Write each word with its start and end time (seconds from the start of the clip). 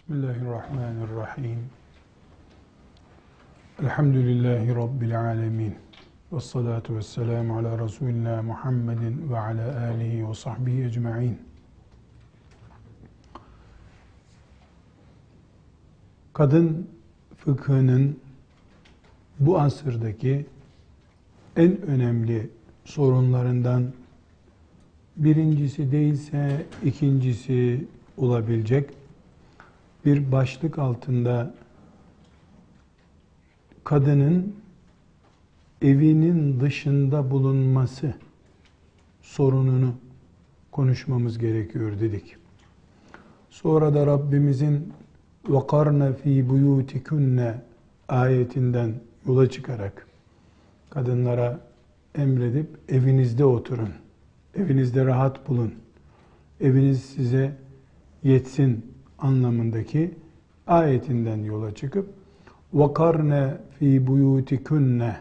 Bismillahirrahmanirrahim. 0.00 1.58
Elhamdülillahi 3.82 4.74
Rabbil 4.74 5.20
alemin. 5.20 5.74
Ve 6.32 6.40
salatu 6.40 6.96
ve 6.96 7.02
selamu 7.02 7.58
ala 7.58 7.84
Resulina 7.84 8.42
Muhammedin 8.42 9.30
ve 9.30 9.38
ala 9.38 9.90
alihi 9.90 10.28
ve 10.28 10.34
sahbihi 10.34 10.84
ecma'in. 10.84 11.38
Kadın 16.32 16.88
fıkhının 17.36 18.20
bu 19.40 19.60
asırdaki 19.60 20.46
en 21.56 21.82
önemli 21.82 22.50
sorunlarından 22.84 23.92
birincisi 25.16 25.92
değilse 25.92 26.66
ikincisi 26.84 27.86
olabilecek 28.16 28.99
bir 30.05 30.31
başlık 30.31 30.79
altında 30.79 31.53
kadının 33.83 34.55
evinin 35.81 36.59
dışında 36.59 37.31
bulunması 37.31 38.13
sorununu 39.21 39.93
konuşmamız 40.71 41.37
gerekiyor 41.37 41.99
dedik. 41.99 42.35
Sonra 43.49 43.93
da 43.93 44.05
Rabbimizin 44.05 44.93
وَقَرْنَ 45.47 46.13
ف۪ي 46.13 46.47
بُيُوتِكُنَّ 46.49 47.55
ayetinden 48.07 48.93
yola 49.27 49.49
çıkarak 49.49 50.07
kadınlara 50.89 51.59
emredip 52.15 52.67
evinizde 52.89 53.45
oturun, 53.45 53.89
evinizde 54.55 55.05
rahat 55.05 55.49
bulun, 55.49 55.73
eviniz 56.61 57.05
size 57.05 57.57
yetsin 58.23 58.88
anlamındaki 59.20 60.14
ayetinden 60.66 61.44
yola 61.44 61.74
çıkıp 61.74 62.08
vakarne 62.72 63.56
fi 63.78 64.06
buyutikunne 64.06 65.16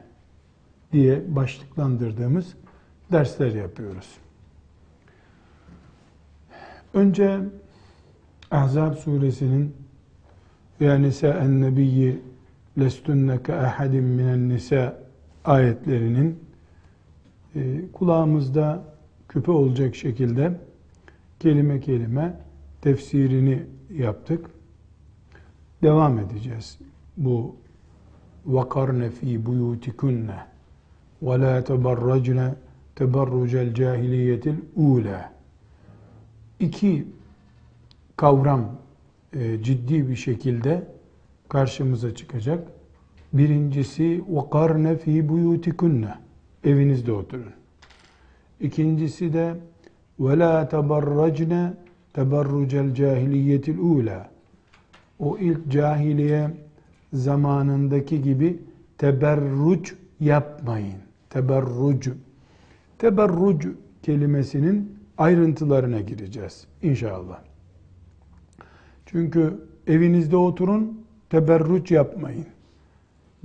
diye 0.92 1.36
başlıklandırdığımız 1.36 2.56
dersler 3.12 3.52
yapıyoruz. 3.52 4.18
Önce 6.94 7.40
Ahzab 8.52 8.94
suresinin 8.94 9.76
ve 10.82 11.02
nisa'en 11.02 11.62
nebiyyi 11.62 12.22
lestunne 12.80 13.44
ke 13.44 13.56
ahadin 13.56 14.04
minen 14.04 14.50
nisa 14.50 15.04
ayetlerinin 15.46 16.40
e, 17.56 17.92
kulağımızda 17.94 18.84
küpe 19.28 19.52
olacak 19.52 19.96
şekilde 19.96 20.60
kelime 21.40 21.80
kelime 21.80 22.40
tefsirini 22.82 23.64
yaptık. 23.90 24.50
Devam 25.84 26.20
edeceğiz. 26.20 26.78
Bu 27.18 27.56
fi 29.10 29.46
buyutikunne 29.46 30.40
ve 31.22 31.40
la 31.40 31.64
teberracne 31.64 32.54
teberrucel 32.96 33.74
cahiliyetil 33.74 34.56
ula. 34.76 35.34
İki 36.60 37.08
kavram 38.18 38.72
e, 39.34 39.64
ciddi 39.64 40.10
bir 40.10 40.16
şekilde 40.16 40.88
karşımıza 41.50 42.16
çıkacak. 42.16 42.68
Birincisi 43.34 44.24
vakarne 44.30 44.98
fi 44.98 45.30
buyutikunne. 45.30 46.14
Evinizde 46.64 47.12
oturun. 47.12 47.54
İkincisi 48.60 49.34
de 49.34 49.56
la 50.40 50.70
teberracne 50.70 51.74
teberrucel 52.14 52.94
cahiliyetil 52.94 53.78
ula. 53.78 54.30
O 55.20 55.38
ilk 55.38 55.72
cahiliye 55.72 56.52
zamanındaki 57.14 58.22
gibi 58.22 58.60
teberruc 58.98 59.92
yapmayın. 60.20 61.00
Teberruc. 61.30 62.12
Teberruc 62.98 63.70
kelimesinin 64.04 65.00
ayrıntılarına 65.18 66.02
gireceğiz 66.02 66.68
inşallah. 66.82 67.40
Çünkü 69.06 69.60
evinizde 69.88 70.38
oturun, 70.38 71.06
teberruc 71.30 71.96
yapmayın. 71.96 72.46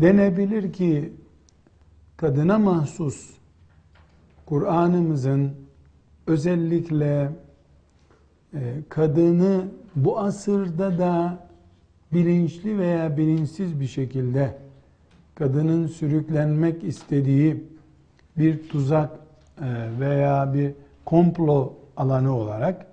Denebilir 0.00 0.72
ki 0.72 1.12
kadına 2.16 2.58
mahsus 2.58 3.31
Kur'an'ımızın 4.46 5.52
özellikle 6.26 7.31
kadını 8.88 9.65
bu 9.97 10.19
asırda 10.19 10.98
da 10.98 11.38
bilinçli 12.12 12.78
veya 12.78 13.16
bilinçsiz 13.16 13.81
bir 13.81 13.87
şekilde 13.87 14.54
kadının 15.34 15.87
sürüklenmek 15.87 16.84
istediği 16.84 17.64
bir 18.38 18.69
tuzak 18.69 19.10
e, 19.60 19.66
veya 20.00 20.54
bir 20.54 20.72
komplo 21.04 21.75
alanı 21.97 22.37
olarak 22.37 22.87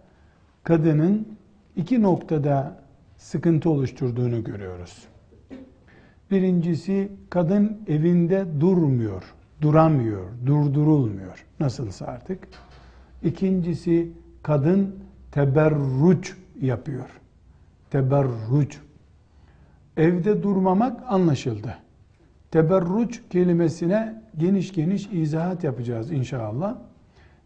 kadının 0.63 1.27
iki 1.75 2.01
noktada 2.01 2.81
sıkıntı 3.17 3.69
oluşturduğunu 3.69 4.43
görüyoruz. 4.43 5.03
Birincisi 6.31 7.11
kadın 7.29 7.81
evinde 7.87 8.45
durmuyor, 8.59 9.23
duramıyor, 9.61 10.25
durdurulmuyor. 10.45 11.45
Nasılsa 11.59 12.05
artık. 12.05 12.39
İkincisi 13.23 14.11
kadın 14.43 14.95
teberruç 15.31 16.35
yapıyor. 16.61 17.09
Teberruç. 17.89 18.79
Evde 19.97 20.43
durmamak 20.43 21.01
anlaşıldı. 21.07 21.77
Teberruç 22.51 23.21
kelimesine 23.29 24.23
geniş 24.37 24.73
geniş 24.73 25.09
izahat 25.11 25.63
yapacağız 25.63 26.11
inşallah. 26.11 26.75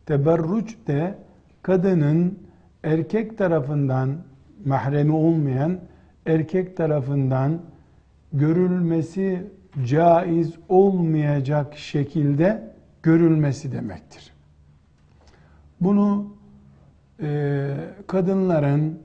Teberruç 0.05 0.75
de 0.87 1.17
kadının 1.61 2.39
erkek 2.83 3.37
tarafından 3.37 4.17
mahremi 4.65 5.11
olmayan 5.11 5.79
erkek 6.25 6.77
tarafından 6.77 7.61
görülmesi 8.33 9.51
caiz 9.85 10.53
olmayacak 10.69 11.77
şekilde 11.77 12.73
görülmesi 13.03 13.71
demektir. 13.71 14.33
Bunu 15.81 16.34
e, 17.21 17.73
kadınların 18.07 18.99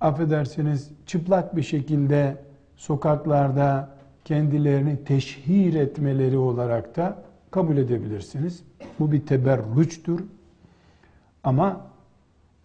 affedersiniz 0.00 0.90
çıplak 1.06 1.56
bir 1.56 1.62
şekilde 1.62 2.36
sokaklarda 2.76 3.88
kendilerini 4.24 5.04
teşhir 5.04 5.74
etmeleri 5.74 6.36
olarak 6.36 6.96
da 6.96 7.22
kabul 7.50 7.76
edebilirsiniz. 7.76 8.62
Bu 8.98 9.12
bir 9.12 9.26
teberrüçtür. 9.26 10.24
Ama 11.44 11.80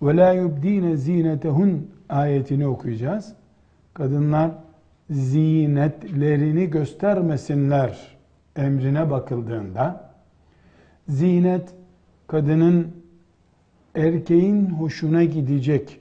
ve 0.01 0.17
la 0.17 0.33
yubdine 0.33 0.97
zinetehun 0.97 1.91
ayetini 2.09 2.67
okuyacağız. 2.67 3.33
Kadınlar 3.93 4.51
zinetlerini 5.09 6.69
göstermesinler 6.69 8.17
emrine 8.55 9.11
bakıldığında 9.11 10.13
zinet 11.07 11.73
kadının 12.27 13.02
erkeğin 13.95 14.69
hoşuna 14.69 15.23
gidecek 15.23 15.99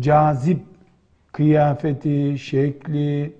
cazip 0.00 0.60
kıyafeti, 1.32 2.38
şekli, 2.38 3.32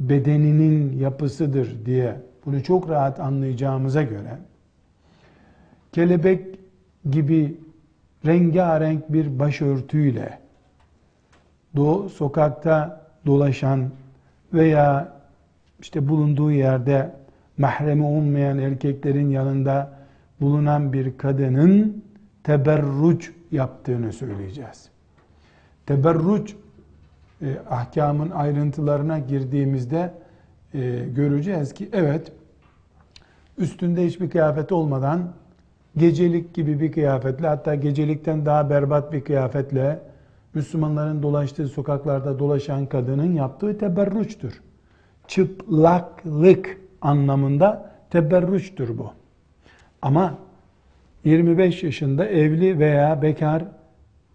bedeninin 0.00 0.98
yapısıdır 0.98 1.86
diye 1.86 2.16
bunu 2.46 2.62
çok 2.62 2.88
rahat 2.88 3.20
anlayacağımıza 3.20 4.02
göre 4.02 4.38
kelebek 5.92 6.58
gibi 7.10 7.56
rengarenk 8.26 9.12
bir 9.12 9.38
başörtüyle 9.38 10.38
do 11.76 12.08
sokakta 12.08 13.06
dolaşan 13.26 13.90
veya 14.52 15.12
işte 15.80 16.08
bulunduğu 16.08 16.52
yerde 16.52 17.14
mahremi 17.58 18.04
olmayan 18.04 18.58
erkeklerin 18.58 19.30
yanında 19.30 19.92
bulunan 20.40 20.92
bir 20.92 21.18
kadının 21.18 22.04
teberruç 22.48 23.32
yaptığını 23.52 24.12
söyleyeceğiz. 24.12 24.88
Teberruç 25.86 26.54
e, 27.42 27.56
ahkamın 27.70 28.30
ayrıntılarına 28.30 29.18
girdiğimizde 29.18 30.14
e, 30.74 31.04
göreceğiz 31.14 31.74
ki 31.74 31.88
evet 31.92 32.32
üstünde 33.58 34.06
hiçbir 34.06 34.30
kıyafet 34.30 34.72
olmadan 34.72 35.32
gecelik 35.96 36.54
gibi 36.54 36.80
bir 36.80 36.92
kıyafetle 36.92 37.46
hatta 37.46 37.74
gecelikten 37.74 38.46
daha 38.46 38.70
berbat 38.70 39.12
bir 39.12 39.24
kıyafetle 39.24 40.00
Müslümanların 40.54 41.22
dolaştığı 41.22 41.68
sokaklarda 41.68 42.38
dolaşan 42.38 42.86
kadının 42.86 43.32
yaptığı 43.32 43.78
teberruçtur. 43.78 44.60
Çıplaklık 45.26 46.80
anlamında 47.00 47.92
teberruçtur 48.10 48.98
bu. 48.98 49.12
Ama 50.02 50.47
25 51.24 51.82
yaşında 51.82 52.26
evli 52.26 52.78
veya 52.78 53.22
bekar 53.22 53.64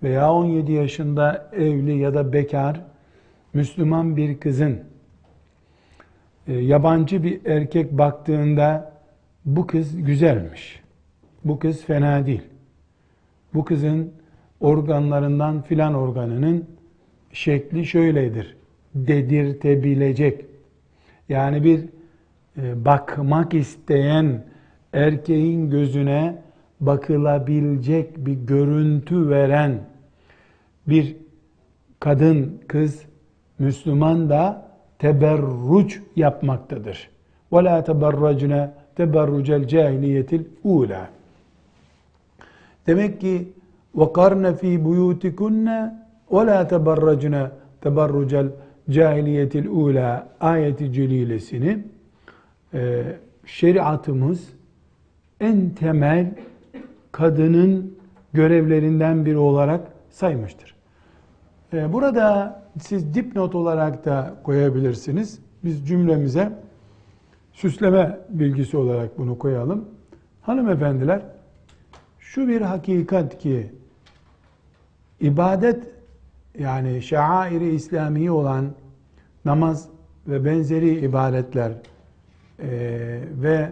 veya 0.03 0.33
17 0.33 0.71
yaşında 0.71 1.49
evli 1.53 1.97
ya 1.97 2.13
da 2.13 2.33
bekar 2.33 2.81
Müslüman 3.53 4.17
bir 4.17 4.39
kızın 4.39 4.79
e, 6.47 6.53
yabancı 6.53 7.23
bir 7.23 7.45
erkek 7.45 7.91
baktığında 7.91 8.93
bu 9.45 9.67
kız 9.67 10.03
güzelmiş. 10.03 10.81
Bu 11.45 11.59
kız 11.59 11.83
fena 11.83 12.25
değil. 12.25 12.41
Bu 13.53 13.65
kızın 13.65 14.13
organlarından 14.59 15.61
filan 15.61 15.93
organının 15.93 16.65
şekli 17.33 17.85
şöyledir 17.85 18.55
dedirtebilecek. 18.95 20.45
Yani 21.29 21.63
bir 21.63 21.79
e, 22.57 22.85
bakmak 22.85 23.53
isteyen 23.53 24.45
erkeğin 24.93 25.69
gözüne 25.69 26.42
bakılabilecek 26.82 28.26
bir 28.26 28.32
görüntü 28.32 29.28
veren 29.28 29.80
bir 30.88 31.16
kadın, 32.00 32.60
kız, 32.68 33.02
Müslüman 33.58 34.30
da 34.30 34.68
teberruç 34.98 36.00
yapmaktadır. 36.16 37.10
وَلَا 37.52 37.76
تَبَرَّجْنَا 37.88 38.70
تَبَرُّجَ 38.98 39.48
الْجَاهِلِيَةِ 39.60 40.30
الْعُولَى 40.40 41.02
Demek 42.86 43.20
ki 43.20 43.48
وَقَرْنَ 43.96 44.44
ف۪ي 44.60 44.72
بُيُوتِكُنَّ 44.84 45.66
وَلَا 46.34 46.58
تَبَرَّجْنَا 46.72 47.42
تَبَرُّجَ 47.84 48.32
الْجَاهِلِيَةِ 48.44 49.52
الْعُولَى 49.62 50.22
ayeti 50.40 50.92
celilesini 50.92 51.78
e, 52.74 53.02
şeriatımız 53.46 54.48
en 55.40 55.70
temel 55.70 56.34
kadının 57.13 57.97
görevlerinden 58.33 59.25
biri 59.25 59.37
olarak 59.37 59.81
saymıştır. 60.09 60.75
E, 61.73 61.93
burada 61.93 62.61
siz 62.81 63.13
dipnot 63.13 63.55
olarak 63.55 64.05
da 64.05 64.35
koyabilirsiniz. 64.43 65.39
Biz 65.63 65.87
cümlemize 65.87 66.51
süsleme 67.53 68.19
bilgisi 68.29 68.77
olarak 68.77 69.17
bunu 69.17 69.37
koyalım. 69.37 69.85
Hanımefendiler, 70.41 71.21
şu 72.19 72.47
bir 72.47 72.61
hakikat 72.61 73.37
ki 73.37 73.71
ibadet 75.19 75.83
yani 76.59 77.01
şairi 77.01 77.75
İslami 77.75 78.31
olan 78.31 78.65
namaz 79.45 79.89
ve 80.27 80.45
benzeri 80.45 80.99
ibadetler 80.99 81.71
e, 81.71 82.69
ve 83.41 83.69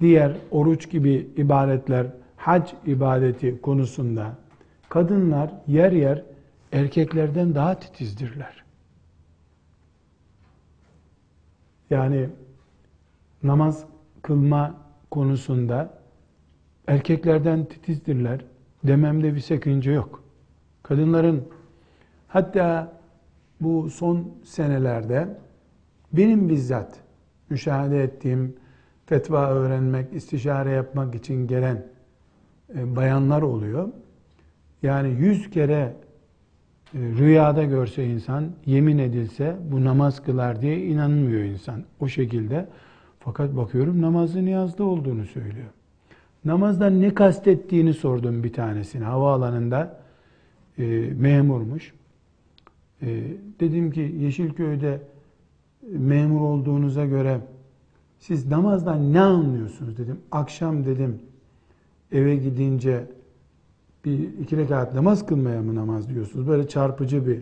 diğer 0.00 0.32
oruç 0.50 0.90
gibi 0.90 1.30
ibadetler, 1.36 2.06
hac 2.40 2.72
ibadeti 2.86 3.60
konusunda 3.60 4.34
kadınlar 4.88 5.50
yer 5.66 5.92
yer 5.92 6.24
erkeklerden 6.72 7.54
daha 7.54 7.78
titizdirler. 7.78 8.64
Yani 11.90 12.28
namaz 13.42 13.84
kılma 14.22 14.74
konusunda 15.10 15.98
erkeklerden 16.86 17.64
titizdirler 17.64 18.44
dememde 18.84 19.34
bir 19.34 19.40
sakınca 19.40 19.92
yok. 19.92 20.24
Kadınların 20.82 21.48
hatta 22.28 22.92
bu 23.60 23.90
son 23.90 24.34
senelerde 24.44 25.38
benim 26.12 26.48
bizzat 26.48 27.00
müşahede 27.50 28.02
ettiğim 28.02 28.56
fetva 29.06 29.48
öğrenmek, 29.48 30.12
istişare 30.12 30.70
yapmak 30.70 31.14
için 31.14 31.46
gelen 31.46 31.86
bayanlar 32.74 33.42
oluyor. 33.42 33.88
Yani 34.82 35.16
yüz 35.18 35.50
kere 35.50 35.96
e, 36.94 36.98
rüyada 36.98 37.64
görse 37.64 38.06
insan, 38.06 38.50
yemin 38.66 38.98
edilse 38.98 39.56
bu 39.72 39.84
namaz 39.84 40.22
kılar 40.22 40.62
diye 40.62 40.86
inanmıyor 40.86 41.42
insan 41.42 41.82
o 42.00 42.08
şekilde. 42.08 42.68
Fakat 43.18 43.56
bakıyorum 43.56 44.02
namazı 44.02 44.44
niyazda 44.44 44.84
olduğunu 44.84 45.26
söylüyor. 45.26 45.68
Namazdan 46.44 47.00
ne 47.00 47.14
kastettiğini 47.14 47.94
sordum 47.94 48.44
bir 48.44 48.52
tanesine. 48.52 49.04
Havaalanında 49.04 50.00
e, 50.78 50.84
memurmuş. 51.16 51.94
E, 53.02 53.22
dedim 53.60 53.90
ki 53.90 54.14
Yeşilköy'de 54.18 55.02
memur 55.82 56.40
olduğunuza 56.40 57.06
göre 57.06 57.40
siz 58.18 58.46
namazdan 58.46 59.12
ne 59.12 59.20
anlıyorsunuz 59.20 59.98
dedim. 59.98 60.20
Akşam 60.30 60.84
dedim 60.84 61.18
eve 62.12 62.36
gidince 62.36 63.06
bir 64.04 64.38
iki 64.38 64.56
rekat 64.56 64.94
namaz 64.94 65.26
kılmaya 65.26 65.62
mı 65.62 65.74
namaz 65.74 66.08
diyorsunuz? 66.08 66.48
Böyle 66.48 66.68
çarpıcı 66.68 67.26
bir 67.26 67.40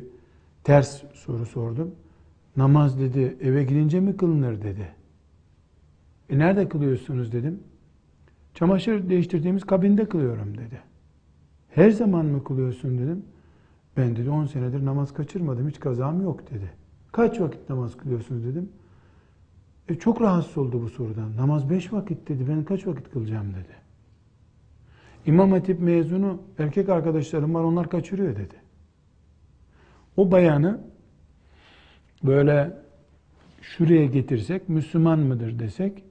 ters 0.65 1.03
soru 1.15 1.47
sordum. 1.47 1.91
Namaz 2.57 3.01
dedi 3.01 3.37
eve 3.41 3.65
gidince 3.65 4.01
mi 4.01 4.17
kılınır 4.17 4.63
dedi. 4.63 4.89
E 6.31 6.39
nerede 6.39 6.69
kılıyorsunuz 6.69 7.33
dedim. 7.33 7.61
Çamaşır 8.55 9.09
değiştirdiğimiz 9.09 9.65
kabinde 9.65 10.09
kılıyorum 10.09 10.59
dedi. 10.59 10.81
Her 11.69 11.91
zaman 11.91 12.27
mı 12.27 12.45
kılıyorsun 12.45 12.99
dedim. 12.99 13.25
Ben 13.97 14.17
dedi 14.17 14.31
10 14.31 14.47
senedir 14.47 14.85
namaz 14.85 15.13
kaçırmadım 15.13 15.69
hiç 15.69 15.81
kazam 15.81 16.23
yok 16.23 16.51
dedi. 16.51 16.71
Kaç 17.13 17.41
vakit 17.41 17.69
namaz 17.69 17.97
kılıyorsunuz 17.97 18.45
dedim. 18.45 18.69
E 19.89 19.95
çok 19.95 20.21
rahatsız 20.21 20.59
oldu 20.59 20.83
bu 20.83 20.89
sorudan. 20.89 21.37
Namaz 21.37 21.71
beş 21.71 21.93
vakit 21.93 22.29
dedi. 22.29 22.49
Ben 22.49 22.65
kaç 22.65 22.87
vakit 22.87 23.11
kılacağım 23.11 23.47
dedi. 23.51 23.88
İmam 25.29 25.53
Hatip 25.53 25.81
mezunu 25.81 26.43
erkek 26.59 26.89
arkadaşlarım 26.89 27.55
var 27.55 27.63
onlar 27.63 27.91
kaçırıyor 27.91 28.37
dedi. 28.37 28.55
O 30.17 30.31
bayanı 30.31 30.81
böyle 32.25 32.77
şuraya 33.63 34.07
getirsek 34.07 34.69
Müslüman 34.69 35.19
mıdır 35.19 35.59
desek 35.59 36.05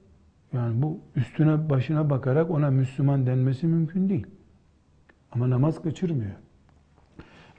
yani 0.52 0.82
bu 0.82 1.00
üstüne 1.16 1.70
başına 1.70 2.10
bakarak 2.10 2.50
ona 2.50 2.70
Müslüman 2.70 3.26
denmesi 3.26 3.66
mümkün 3.66 4.08
değil. 4.08 4.26
Ama 5.32 5.50
namaz 5.50 5.82
kaçırmıyor. 5.82 6.34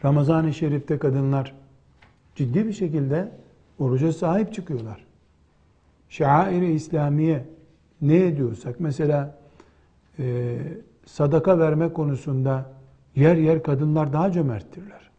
Ramazan-ı 0.06 0.54
Şerif'te 0.54 0.98
kadınlar 0.98 1.56
ciddi 2.36 2.68
bir 2.68 2.74
şekilde 2.74 3.32
oruca 3.80 4.14
sahip 4.14 4.54
çıkıyorlar. 4.54 5.06
Şair-i 6.10 6.72
İslamiye 6.72 7.46
ne 8.02 8.26
ediyorsak 8.26 8.80
mesela 8.80 9.38
e, 10.20 10.58
sadaka 11.14 11.60
verme 11.60 11.94
konusunda 11.94 12.72
yer 13.16 13.36
yer 13.36 13.64
kadınlar 13.64 14.14
daha 14.14 14.32
cömerttirler. 14.32 15.10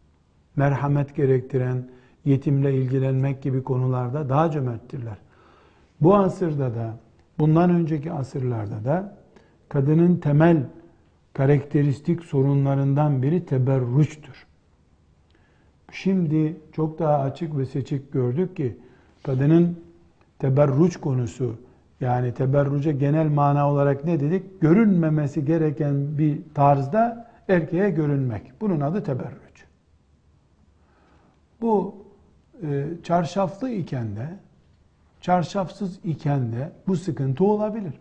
Merhamet 0.55 1.15
gerektiren, 1.15 1.89
yetimle 2.25 2.75
ilgilenmek 2.75 3.41
gibi 3.41 3.63
konularda 3.63 4.29
daha 4.29 4.51
cömerttirler. 4.51 5.17
Bu 6.01 6.15
asırda 6.15 6.75
da, 6.75 6.97
bundan 7.39 7.69
önceki 7.69 8.11
asırlarda 8.11 8.85
da 8.85 9.17
kadının 9.69 10.15
temel 10.15 10.63
karakteristik 11.33 12.23
sorunlarından 12.23 13.21
biri 13.21 13.45
teberrüçtür. 13.45 14.45
Şimdi 15.91 16.57
çok 16.71 16.99
daha 16.99 17.19
açık 17.19 17.57
ve 17.57 17.65
seçik 17.65 18.13
gördük 18.13 18.57
ki 18.57 18.77
kadının 19.23 19.79
teberruç 20.39 20.97
konusu 20.97 21.55
yani 22.01 22.33
teberruca 22.33 22.91
genel 22.91 23.29
mana 23.29 23.71
olarak 23.71 24.05
ne 24.05 24.19
dedik? 24.19 24.61
Görünmemesi 24.61 25.45
gereken 25.45 26.17
bir 26.17 26.39
tarzda 26.53 27.31
erkeğe 27.47 27.89
görünmek. 27.89 28.61
Bunun 28.61 28.81
adı 28.81 29.03
teberruç. 29.03 29.65
Bu 31.61 31.95
e, 32.63 32.87
çarşaflı 33.03 33.69
iken 33.69 34.15
de 34.15 34.29
çarşafsız 35.21 35.99
iken 36.03 36.53
de 36.53 36.71
bu 36.87 36.95
sıkıntı 36.95 37.43
olabilir. 37.43 37.93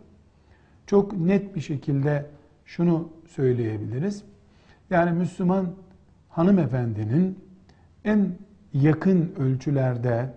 Çok 0.86 1.12
net 1.12 1.56
bir 1.56 1.60
şekilde 1.60 2.26
şunu 2.64 3.08
söyleyebiliriz. 3.28 4.22
Yani 4.90 5.12
Müslüman 5.12 5.66
hanımefendinin 6.28 7.38
en 8.04 8.32
yakın 8.74 9.34
ölçülerde 9.38 10.30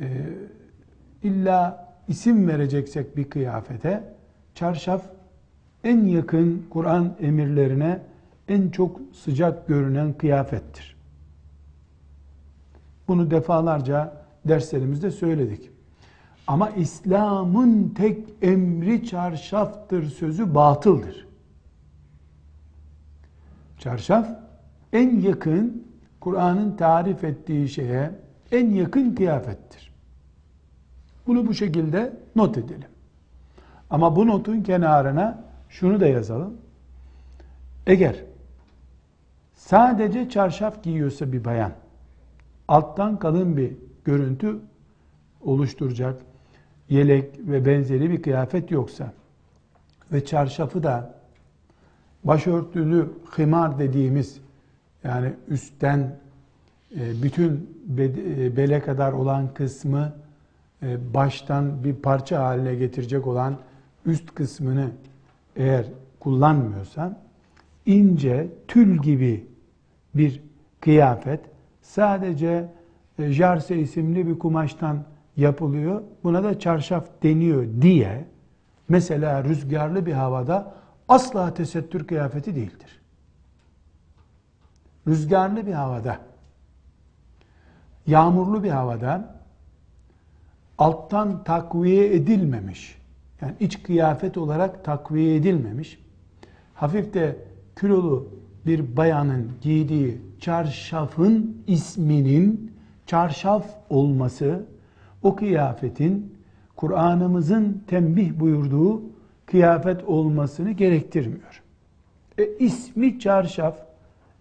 e, 0.00 0.06
illa 1.22 1.83
isim 2.08 2.48
vereceksek 2.48 3.16
bir 3.16 3.30
kıyafete 3.30 4.14
çarşaf 4.54 5.02
en 5.84 6.06
yakın 6.06 6.66
Kur'an 6.70 7.16
emirlerine 7.20 8.00
en 8.48 8.70
çok 8.70 9.00
sıcak 9.12 9.68
görünen 9.68 10.12
kıyafettir. 10.12 10.96
Bunu 13.08 13.30
defalarca 13.30 14.24
derslerimizde 14.44 15.10
söyledik. 15.10 15.70
Ama 16.46 16.70
İslam'ın 16.70 17.88
tek 17.88 18.18
emri 18.42 19.06
çarşaftır 19.06 20.10
sözü 20.10 20.54
batıldır. 20.54 21.26
Çarşaf 23.78 24.28
en 24.92 25.20
yakın 25.20 25.86
Kur'an'ın 26.20 26.76
tarif 26.76 27.24
ettiği 27.24 27.68
şeye 27.68 28.10
en 28.52 28.70
yakın 28.70 29.14
kıyafettir. 29.14 29.93
Bunu 31.26 31.46
bu 31.46 31.54
şekilde 31.54 32.16
not 32.36 32.58
edelim. 32.58 32.88
Ama 33.90 34.16
bu 34.16 34.26
notun 34.26 34.62
kenarına 34.62 35.44
şunu 35.68 36.00
da 36.00 36.06
yazalım. 36.06 36.54
Eğer 37.86 38.24
Sadece 39.64 40.28
çarşaf 40.28 40.82
giyiyorsa 40.82 41.32
bir 41.32 41.44
bayan, 41.44 41.72
alttan 42.68 43.18
kalın 43.18 43.56
bir 43.56 43.72
görüntü 44.04 44.58
oluşturacak 45.44 46.22
yelek 46.88 47.38
ve 47.38 47.66
benzeri 47.66 48.10
bir 48.10 48.22
kıyafet 48.22 48.70
yoksa 48.70 49.12
ve 50.12 50.24
çarşafı 50.24 50.82
da 50.82 51.14
başörtülü 52.24 53.08
himar 53.38 53.78
dediğimiz 53.78 54.40
yani 55.04 55.32
üstten 55.48 56.16
e, 56.96 57.22
bütün 57.22 57.70
e, 57.98 58.56
bele 58.56 58.80
kadar 58.80 59.12
olan 59.12 59.54
kısmı 59.54 60.12
baştan 61.14 61.84
bir 61.84 61.94
parça 61.94 62.44
haline 62.44 62.74
getirecek 62.74 63.26
olan 63.26 63.56
üst 64.06 64.34
kısmını 64.34 64.90
eğer 65.56 65.86
kullanmıyorsa 66.20 67.20
ince 67.86 68.48
tül 68.68 69.02
gibi 69.02 69.46
bir 70.14 70.42
kıyafet 70.80 71.40
sadece 71.82 72.68
jarse 73.18 73.78
isimli 73.78 74.26
bir 74.26 74.38
kumaştan 74.38 75.04
yapılıyor. 75.36 76.02
Buna 76.24 76.44
da 76.44 76.58
çarşaf 76.58 77.08
deniyor 77.22 77.66
diye 77.80 78.24
mesela 78.88 79.44
rüzgarlı 79.44 80.06
bir 80.06 80.12
havada 80.12 80.74
asla 81.08 81.54
tesettür 81.54 82.06
kıyafeti 82.06 82.54
değildir. 82.54 83.00
Rüzgarlı 85.06 85.66
bir 85.66 85.72
havada, 85.72 86.18
yağmurlu 88.06 88.62
bir 88.62 88.70
havada 88.70 89.33
alttan 90.78 91.44
takviye 91.44 92.14
edilmemiş, 92.14 92.98
yani 93.40 93.52
iç 93.60 93.82
kıyafet 93.82 94.38
olarak 94.38 94.84
takviye 94.84 95.36
edilmemiş, 95.36 95.98
hafif 96.74 97.14
de 97.14 97.36
kilolu 97.80 98.28
bir 98.66 98.96
bayanın 98.96 99.52
giydiği 99.62 100.20
çarşafın 100.40 101.62
isminin 101.66 102.72
çarşaf 103.06 103.64
olması 103.90 104.64
o 105.22 105.36
kıyafetin 105.36 106.34
Kur'an'ımızın 106.76 107.82
tembih 107.86 108.40
buyurduğu 108.40 109.02
kıyafet 109.46 110.04
olmasını 110.04 110.70
gerektirmiyor. 110.70 111.62
E, 112.38 112.56
ismi 112.58 113.20
çarşaf. 113.20 113.78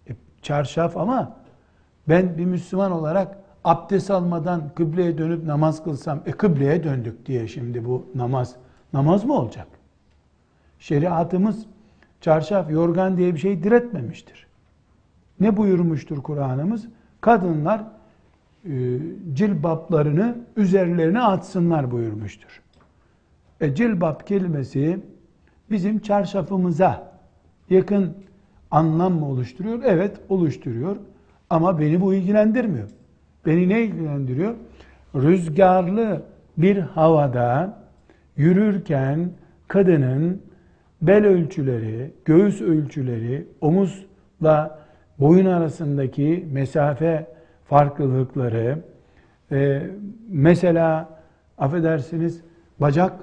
E, 0.10 0.12
çarşaf 0.42 0.98
ama 0.98 1.38
ben 2.10 2.38
bir 2.38 2.46
Müslüman 2.46 2.92
olarak 2.92 3.43
abdest 3.64 4.12
almadan 4.12 4.70
kıbleye 4.76 5.18
dönüp 5.18 5.44
namaz 5.44 5.84
kılsam, 5.84 6.22
e 6.26 6.32
kıbleye 6.32 6.84
döndük 6.84 7.26
diye 7.26 7.48
şimdi 7.48 7.86
bu 7.86 8.06
namaz, 8.16 8.56
namaz 8.94 9.26
mı 9.26 9.34
olacak? 9.34 9.68
Şeriatımız 10.80 11.66
çarşaf, 12.22 12.72
yorgan 12.72 13.18
diye 13.18 13.34
bir 13.34 13.40
şey 13.40 13.64
diretmemiştir. 13.64 14.48
Ne 15.40 15.58
buyurmuştur 15.58 16.24
Kur'an'ımız? 16.24 16.88
Kadınlar 17.22 17.84
e, 18.66 19.00
cilbaplarını 19.34 20.38
üzerlerine 20.58 21.22
atsınlar 21.22 21.92
buyurmuştur. 21.92 22.62
E, 23.62 23.76
cilbap 23.76 24.28
kelimesi 24.28 25.00
bizim 25.72 26.00
çarşafımıza 26.00 27.14
yakın 27.70 28.18
anlam 28.72 29.14
mı 29.14 29.28
oluşturuyor? 29.28 29.82
Evet 29.86 30.20
oluşturuyor 30.30 30.98
ama 31.50 31.80
beni 31.80 32.02
bu 32.02 32.14
ilgilendirmiyor. 32.14 32.90
Beni 33.46 33.70
ne 33.70 33.84
ilgilendiriyor? 33.84 34.56
Rüzgarlı 35.16 36.22
bir 36.58 36.78
havada 36.78 37.84
yürürken 38.38 39.30
kadının 39.68 40.42
bel 41.02 41.26
ölçüleri, 41.26 42.12
göğüs 42.26 42.62
ölçüleri, 42.62 43.48
omuzla 43.62 44.80
boyun 45.20 45.46
arasındaki 45.46 46.48
mesafe 46.52 47.28
farklılıkları, 47.66 48.80
e, 49.52 49.90
mesela 50.30 51.10
affedersiniz 51.58 52.42
bacak 52.80 53.14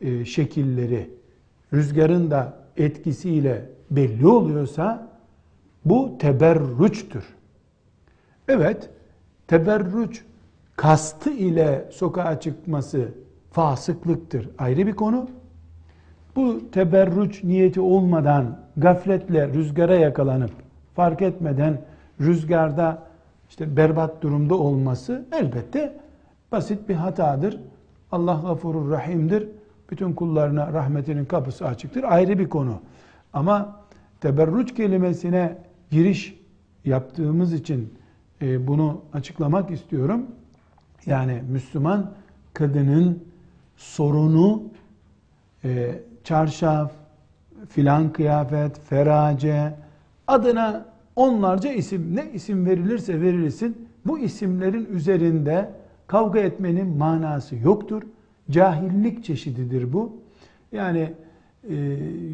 e, 0.00 0.24
şekilleri 0.24 1.10
rüzgarın 1.72 2.30
da 2.30 2.54
etkisiyle 2.76 3.62
belli 3.90 4.26
oluyorsa 4.26 5.08
bu 5.84 6.18
teberrüçtür. 6.18 7.24
Evet, 8.48 8.90
teberrüç 9.50 10.24
kastı 10.76 11.30
ile 11.30 11.88
sokağa 11.90 12.40
çıkması 12.40 13.08
fasıklıktır. 13.50 14.50
Ayrı 14.58 14.86
bir 14.86 14.92
konu. 14.92 15.28
Bu 16.36 16.70
teberrüç 16.72 17.44
niyeti 17.44 17.80
olmadan 17.80 18.60
gafletle 18.76 19.48
rüzgara 19.48 19.94
yakalanıp 19.94 20.50
fark 20.94 21.22
etmeden 21.22 21.82
rüzgarda 22.20 23.02
işte 23.48 23.76
berbat 23.76 24.22
durumda 24.22 24.54
olması 24.54 25.24
elbette 25.32 25.96
basit 26.52 26.88
bir 26.88 26.94
hatadır. 26.94 27.60
Allah 28.12 28.40
gafurur 28.46 28.90
rahimdir. 28.90 29.48
Bütün 29.90 30.12
kullarına 30.12 30.72
rahmetinin 30.72 31.24
kapısı 31.24 31.66
açıktır. 31.66 32.04
Ayrı 32.04 32.38
bir 32.38 32.48
konu. 32.48 32.80
Ama 33.32 33.76
teberrüç 34.20 34.74
kelimesine 34.74 35.58
giriş 35.90 36.40
yaptığımız 36.84 37.52
için 37.52 37.99
e, 38.42 38.66
bunu 38.66 39.00
açıklamak 39.12 39.70
istiyorum. 39.70 40.26
Yani 41.06 41.42
Müslüman 41.50 42.10
kadının 42.54 43.24
sorunu 43.76 44.62
e, 45.64 46.00
çarşaf, 46.24 46.92
filan 47.68 48.12
kıyafet, 48.12 48.80
ferace 48.80 49.74
adına 50.26 50.86
onlarca 51.16 51.72
isim 51.72 52.16
ne 52.16 52.30
isim 52.32 52.66
verilirse 52.66 53.20
verilsin 53.20 53.88
bu 54.06 54.18
isimlerin 54.18 54.84
üzerinde 54.84 55.70
kavga 56.06 56.38
etmenin 56.38 56.96
manası 56.98 57.56
yoktur. 57.56 58.02
Cahillik 58.50 59.24
çeşididir 59.24 59.92
bu. 59.92 60.16
Yani 60.72 61.12
e, 61.68 61.76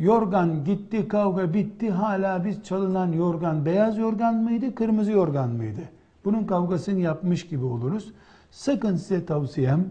yorgan 0.01 0.65
gitti, 0.65 1.09
kavga 1.09 1.55
bitti. 1.55 1.91
Hala 1.91 2.45
biz 2.45 2.63
çalınan 2.63 3.13
yorgan 3.13 3.67
beyaz 3.67 3.99
yorgan 3.99 4.35
mıydı, 4.35 4.75
kırmızı 4.75 5.13
yorgan 5.13 5.49
mıydı? 5.49 5.81
Bunun 6.27 6.45
kavgasını 6.45 7.01
yapmış 7.01 7.47
gibi 7.47 7.65
oluruz. 7.65 8.13
Sakın 8.51 8.97
size 8.97 9.27
tavsiyem 9.27 9.91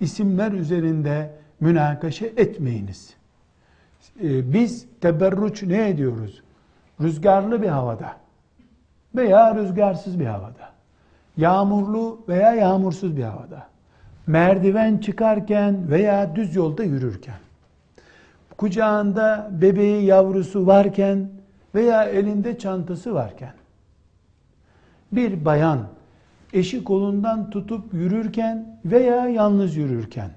isimler 0.00 0.52
üzerinde 0.52 1.30
münakaşa 1.60 2.26
etmeyiniz. 2.26 3.14
E, 4.22 4.52
biz 4.52 4.86
teberruç 5.00 5.62
ne 5.62 5.88
ediyoruz? 5.88 6.42
Rüzgarlı 7.00 7.62
bir 7.62 7.68
havada 7.68 8.16
veya 9.14 9.54
rüzgarsız 9.54 10.20
bir 10.20 10.26
havada, 10.26 10.72
yağmurlu 11.36 12.20
veya 12.28 12.54
yağmursuz 12.54 13.16
bir 13.16 13.22
havada, 13.22 13.66
merdiven 14.26 14.98
çıkarken 14.98 15.90
veya 15.90 16.36
düz 16.36 16.56
yolda 16.56 16.84
yürürken, 16.84 17.38
kucağında 18.56 19.50
bebeği 19.52 20.04
yavrusu 20.04 20.66
varken 20.66 21.28
veya 21.74 22.04
elinde 22.04 22.58
çantası 22.58 23.14
varken, 23.14 23.52
bir 25.12 25.44
bayan 25.44 25.88
eşi 26.52 26.84
kolundan 26.84 27.50
tutup 27.50 27.94
yürürken 27.94 28.80
veya 28.84 29.28
yalnız 29.28 29.76
yürürken, 29.76 30.30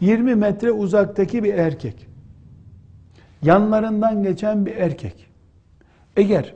20 0.00 0.34
metre 0.34 0.72
uzaktaki 0.72 1.44
bir 1.44 1.54
erkek, 1.54 2.06
yanlarından 3.42 4.22
geçen 4.22 4.66
bir 4.66 4.76
erkek, 4.76 5.26
eğer 6.16 6.54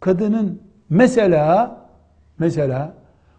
kadının 0.00 0.62
mesela 0.90 1.80
mesela 2.38 2.94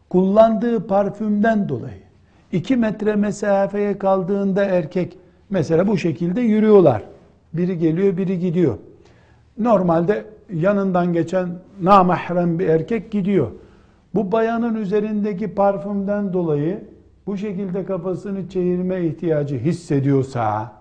kullandığı 0.10 0.88
parfümden 0.88 1.70
dolayı 1.70 2.06
iki 2.52 2.76
metre 2.76 3.16
mesafeye 3.16 3.98
kaldığında 3.98 4.66
erkek 4.66 5.18
mesela 5.50 5.88
bu 5.88 5.98
şekilde 5.98 6.42
yürüyorlar. 6.42 7.04
Biri 7.54 7.78
geliyor, 7.78 8.18
biri 8.18 8.40
gidiyor. 8.40 8.78
Normalde 9.58 10.26
yanından 10.54 11.14
geçen 11.14 11.50
namahrem 11.82 12.60
bir 12.60 12.68
erkek 12.68 13.12
gidiyor. 13.12 13.52
Bu 14.16 14.32
bayanın 14.32 14.76
üzerindeki 14.76 15.56
parfümden 15.56 16.34
dolayı 16.34 16.84
bu 17.28 17.38
şekilde 17.38 17.86
kafasını 17.86 18.50
çevirme 18.50 19.06
ihtiyacı 19.06 19.58
hissediyorsa 19.58 20.72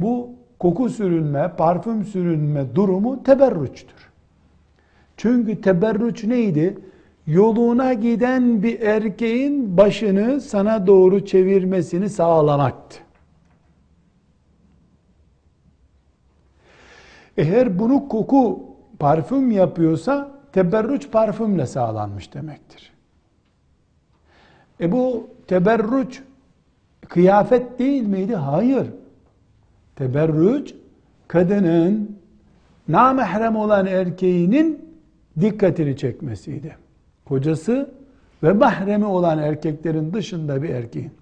bu 0.00 0.30
koku 0.58 0.88
sürünme, 0.88 1.52
parfüm 1.58 2.04
sürünme 2.04 2.74
durumu 2.74 3.22
teberrüçtür. 3.22 4.10
Çünkü 5.16 5.60
teberrüç 5.60 6.24
neydi? 6.24 6.78
Yoluna 7.26 7.92
giden 7.92 8.62
bir 8.62 8.80
erkeğin 8.80 9.76
başını 9.76 10.40
sana 10.40 10.86
doğru 10.86 11.24
çevirmesini 11.24 12.08
sağlamaktı. 12.08 13.05
Eğer 17.36 17.78
bunu 17.78 18.08
koku 18.08 18.64
parfüm 18.98 19.50
yapıyorsa 19.50 20.30
teberrüç 20.52 21.10
parfümle 21.10 21.66
sağlanmış 21.66 22.34
demektir. 22.34 22.92
E 24.80 24.92
bu 24.92 25.28
teberrüç 25.46 26.22
kıyafet 27.08 27.78
değil 27.78 28.02
miydi? 28.02 28.34
Hayır. 28.34 28.86
Teberrüç 29.96 30.74
kadının 31.28 32.18
namahrem 32.88 33.56
olan 33.56 33.86
erkeğinin 33.86 34.86
dikkatini 35.40 35.96
çekmesiydi. 35.96 36.76
Kocası 37.24 37.90
ve 38.42 38.52
mahremi 38.52 39.06
olan 39.06 39.38
erkeklerin 39.38 40.12
dışında 40.12 40.62
bir 40.62 40.68
erkeğin. 40.68 41.12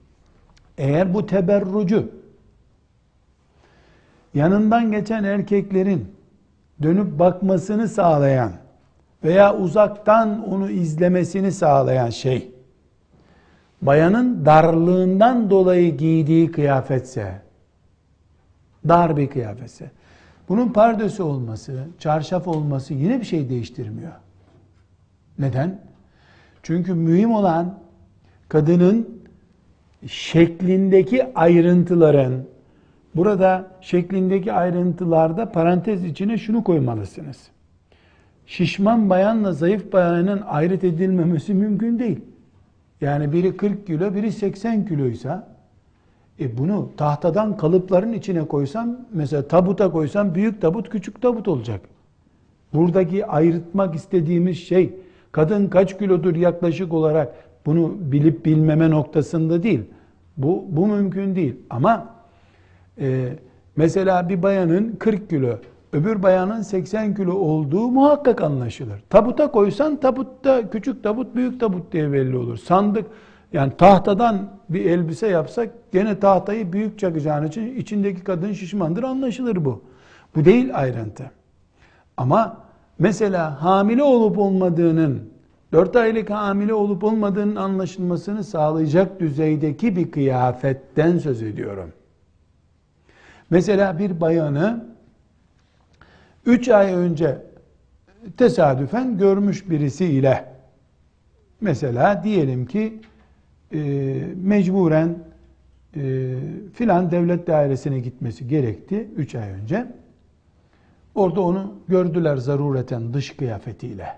Eğer 0.79 1.15
bu 1.15 1.27
teberrucu 1.27 2.09
yanından 4.35 4.93
geçen 4.93 5.25
erkeklerin 5.25 6.15
dönüp 6.83 7.19
bakmasını 7.19 7.89
sağlayan 7.89 8.53
veya 9.25 9.57
uzaktan 9.57 10.49
onu 10.49 10.71
izlemesini 10.71 11.53
sağlayan 11.53 12.11
şey 12.11 12.55
bayanın 13.83 14.47
darlığından 14.47 15.51
dolayı 15.51 15.97
giydiği 15.97 16.53
kıyafetse 16.53 17.43
dar 18.89 19.17
bir 19.17 19.31
kıyafetse 19.31 19.91
bunun 20.49 20.69
pardösü 20.69 21.23
olması, 21.23 21.85
çarşaf 21.99 22.49
olması 22.49 22.95
yine 22.95 23.21
bir 23.21 23.25
şey 23.25 23.49
değiştirmiyor. 23.49 24.13
Neden? 25.39 25.81
Çünkü 26.63 26.95
mühim 26.95 27.35
olan 27.35 27.79
kadının 28.49 29.23
şeklindeki 30.07 31.35
ayrıntıların 31.35 32.45
burada 33.17 33.67
şeklindeki 33.81 34.53
ayrıntılarda 34.53 35.53
parantez 35.53 36.05
içine 36.05 36.39
şunu 36.39 36.65
koymalısınız. 36.65 37.49
Şişman 38.47 39.11
bayanla 39.11 39.53
zayıf 39.53 39.93
bayanın 39.93 40.43
ayrıt 40.47 40.85
edilmemesi 40.85 41.55
mümkün 41.55 41.99
değil. 41.99 42.21
Yani 43.01 43.33
biri 43.33 43.57
40 43.57 43.87
kilo, 43.87 44.15
biri 44.15 44.33
80 44.33 44.87
kiloysa 44.87 45.49
e 46.41 46.59
bunu 46.59 46.91
tahtadan 46.97 47.57
kalıpların 47.57 48.13
içine 48.13 48.45
koysam, 48.45 48.97
mesela 49.13 49.49
tabuta 49.49 49.91
koysam 49.91 50.35
büyük 50.35 50.61
tabut, 50.61 50.89
küçük 50.89 51.23
tabut 51.23 51.49
olacak. 51.49 51.81
Buradaki 52.75 53.27
ayırtmak 53.27 53.95
istediğimiz 53.95 54.59
şey 54.59 54.95
kadın 55.33 55.69
kaç 55.69 55.99
kilodur 55.99 56.37
yaklaşık 56.37 56.93
olarak 56.93 57.35
bunu 57.67 57.95
bilip 57.99 58.47
bilmeme 58.47 58.91
noktasında 58.91 59.63
değil. 59.63 59.81
Bu, 60.37 60.65
bu 60.69 60.87
mümkün 60.87 61.37
değil. 61.37 61.57
Ama 61.71 62.14
e, 63.01 63.29
mesela 63.77 64.29
bir 64.29 64.43
bayanın 64.43 64.97
40 64.97 65.31
kilo, 65.31 65.59
öbür 65.93 66.23
bayanın 66.23 66.63
80 66.63 67.15
kilo 67.15 67.33
olduğu 67.33 67.89
muhakkak 67.89 68.43
anlaşılır. 68.43 69.03
Tabuta 69.11 69.51
koysan 69.51 69.97
tabutta 69.97 70.71
küçük 70.71 71.03
tabut, 71.03 71.35
büyük 71.35 71.61
tabut 71.61 71.93
diye 71.93 72.13
belli 72.13 72.37
olur. 72.37 72.57
Sandık 72.57 73.07
yani 73.53 73.73
tahtadan 73.79 74.51
bir 74.69 74.85
elbise 74.85 75.27
yapsak 75.27 75.71
gene 75.93 76.21
tahtayı 76.21 76.73
büyük 76.73 76.99
çakacağın 76.99 77.47
için 77.47 77.77
içindeki 77.77 78.25
kadın 78.25 78.53
şişmandır 78.53 79.03
anlaşılır 79.03 79.65
bu. 79.65 79.83
Bu 80.37 80.45
değil 80.45 80.79
ayrıntı. 80.79 81.31
Ama 82.17 82.57
mesela 82.99 83.63
hamile 83.63 84.03
olup 84.03 84.39
olmadığının 84.39 85.21
4 85.73 85.97
aylık 85.97 86.31
hamile 86.31 86.75
olup 86.75 87.05
olmadığının 87.05 87.57
anlaşılmasını 87.57 88.45
sağlayacak 88.45 89.21
düzeydeki 89.21 89.97
bir 89.97 90.11
kıyafetten 90.11 91.19
söz 91.19 91.43
ediyorum. 91.43 91.93
Mesela 93.55 93.99
bir 93.99 94.21
bayanı 94.21 94.85
3 96.47 96.69
ay 96.69 96.95
önce 96.95 97.43
tesadüfen 98.37 99.19
görmüş 99.19 99.71
birisiyle 99.71 100.45
mesela 101.61 102.25
diyelim 102.25 102.67
ki 102.67 103.01
e, 103.73 103.79
mecburen 104.37 105.19
e, 105.97 106.35
filan 106.75 107.11
devlet 107.11 107.47
dairesine 107.47 108.01
gitmesi 108.01 108.49
gerekti 108.49 109.09
3 109.17 109.35
ay 109.35 109.51
önce. 109.51 109.87
Orada 111.15 111.41
onu 111.41 111.75
gördüler 111.89 112.37
zarureten 112.37 113.15
dış 113.15 113.37
kıyafetiyle. 113.37 114.09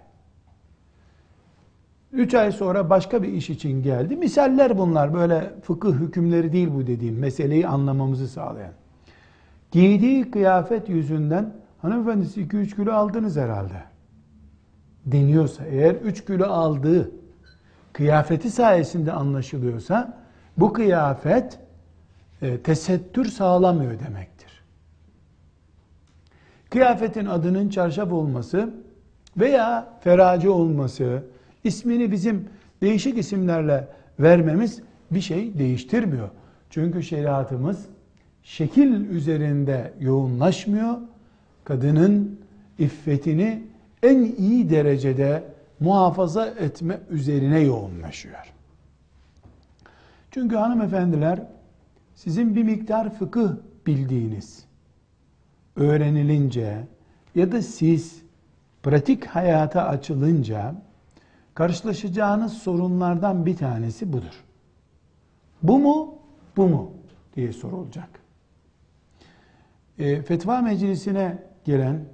Üç 2.13 2.35
ay 2.35 2.53
sonra 2.53 2.91
başka 2.91 3.23
bir 3.23 3.29
iş 3.29 3.51
için 3.51 3.83
geldi. 3.83 4.17
Misaller 4.17 4.79
bunlar. 4.79 5.15
Böyle 5.15 5.53
fıkıh 5.63 5.95
hükümleri 5.95 6.53
değil 6.53 6.69
bu 6.75 6.87
dediğim. 6.87 7.19
Meseleyi 7.19 7.67
anlamamızı 7.67 8.29
sağlayan. 8.29 8.73
Giydiği 9.71 10.31
kıyafet 10.31 10.89
yüzünden 10.89 11.53
hanımefendisi 11.83 12.41
2-3 12.41 12.77
kilo 12.77 12.93
aldınız 12.93 13.37
herhalde. 13.37 13.83
Deniyorsa 15.07 15.65
eğer 15.65 15.95
3 15.95 16.25
kilo 16.25 16.45
aldığı 16.45 17.11
kıyafeti 17.93 18.51
sayesinde 18.51 19.13
anlaşılıyorsa 19.13 20.19
bu 20.57 20.73
kıyafet 20.73 21.59
e, 22.43 22.59
tesettür 22.59 23.25
sağlamıyor 23.25 23.93
demektir. 24.01 24.63
Kıyafetin 26.71 27.27
adının 27.27 27.69
çarşaf 27.69 28.13
olması 28.13 28.75
veya 29.37 29.89
feraci 30.01 30.49
olması, 30.49 31.23
ismini 31.65 32.13
bizim 32.13 32.49
değişik 32.83 33.19
isimlerle 33.19 33.89
vermemiz 34.21 34.83
bir 35.11 35.21
şey 35.21 35.59
değiştirmiyor. 35.59 36.29
Çünkü 36.71 37.03
şeriatımız 37.03 37.87
şekil 38.47 39.11
üzerinde 39.11 39.93
yoğunlaşmıyor. 40.01 40.99
Kadının 41.65 42.41
iffetini 42.79 43.63
en 44.03 44.23
iyi 44.23 44.71
derecede 44.71 45.45
muhafaza 45.81 46.47
etme 46.47 47.01
üzerine 47.11 47.61
yoğunlaşıyor. 47.61 48.53
Çünkü 50.31 50.57
hanımefendiler 50.57 51.43
sizin 52.15 52.57
bir 52.57 52.63
miktar 52.63 53.15
fıkıh 53.15 53.51
bildiğiniz 53.87 54.65
öğrenilince 55.77 56.87
ya 57.35 57.53
da 57.53 57.63
siz 57.63 58.23
pratik 58.83 59.27
hayata 59.27 59.89
açılınca 59.89 60.75
karşılaşacağınız 61.55 62.53
sorunlardan 62.53 63.47
bir 63.47 63.57
tanesi 63.57 64.13
budur. 64.13 64.45
Bu 65.63 65.79
mu, 65.79 66.15
bu 66.57 66.69
mu 66.69 66.93
diye 67.37 67.53
sorulacak. 67.53 68.26
E, 69.99 70.23
fetva 70.23 70.63
meclisine 70.63 71.39
gelen 71.65 72.05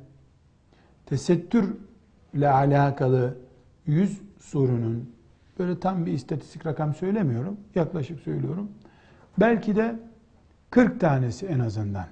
tesettürle 1.06 2.48
alakalı 2.48 3.38
yüz 3.86 4.20
sorunun 4.40 5.10
böyle 5.58 5.80
tam 5.80 6.06
bir 6.06 6.12
istatistik 6.12 6.66
rakam 6.66 6.94
söylemiyorum. 6.94 7.56
Yaklaşık 7.74 8.20
söylüyorum. 8.20 8.70
Belki 9.40 9.76
de 9.76 9.96
40 10.70 11.00
tanesi 11.00 11.46
en 11.46 11.58
azından. 11.58 12.06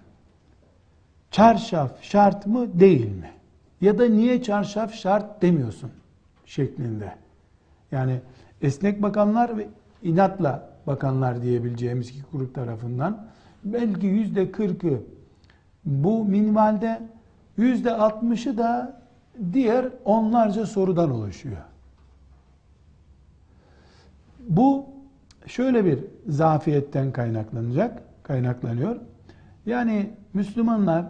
Çarşaf 1.31 2.03
şart 2.03 2.47
mı 2.47 2.81
değil 2.81 3.11
mi? 3.17 3.31
Ya 3.81 3.99
da 3.99 4.09
niye 4.09 4.43
çarşaf 4.43 4.95
şart 4.95 5.43
demiyorsun 5.43 5.91
şeklinde. 6.47 7.15
Yani 7.93 8.21
esnek 8.63 9.03
bakanlar 9.03 9.59
ve 9.59 9.69
inatla 10.03 10.71
bakanlar 10.87 11.43
diyebileceğimiz 11.43 12.09
iki 12.09 12.23
grup 12.33 12.55
tarafından 12.55 13.27
belki 13.65 14.07
yüzde 14.07 14.53
kırkı 14.53 15.03
bu 15.91 16.25
minvalde 16.25 17.01
yüzde 17.57 17.95
altmışı 17.95 18.59
da 18.59 19.01
diğer 19.53 19.89
onlarca 20.05 20.67
sorudan 20.67 21.11
oluşuyor. 21.11 21.57
Bu 24.49 24.87
şöyle 25.47 25.85
bir 25.85 25.99
zafiyetten 26.29 27.13
kaynaklanacak, 27.13 28.03
kaynaklanıyor. 28.23 28.97
Yani 29.67 30.11
Müslümanlar 30.35 31.05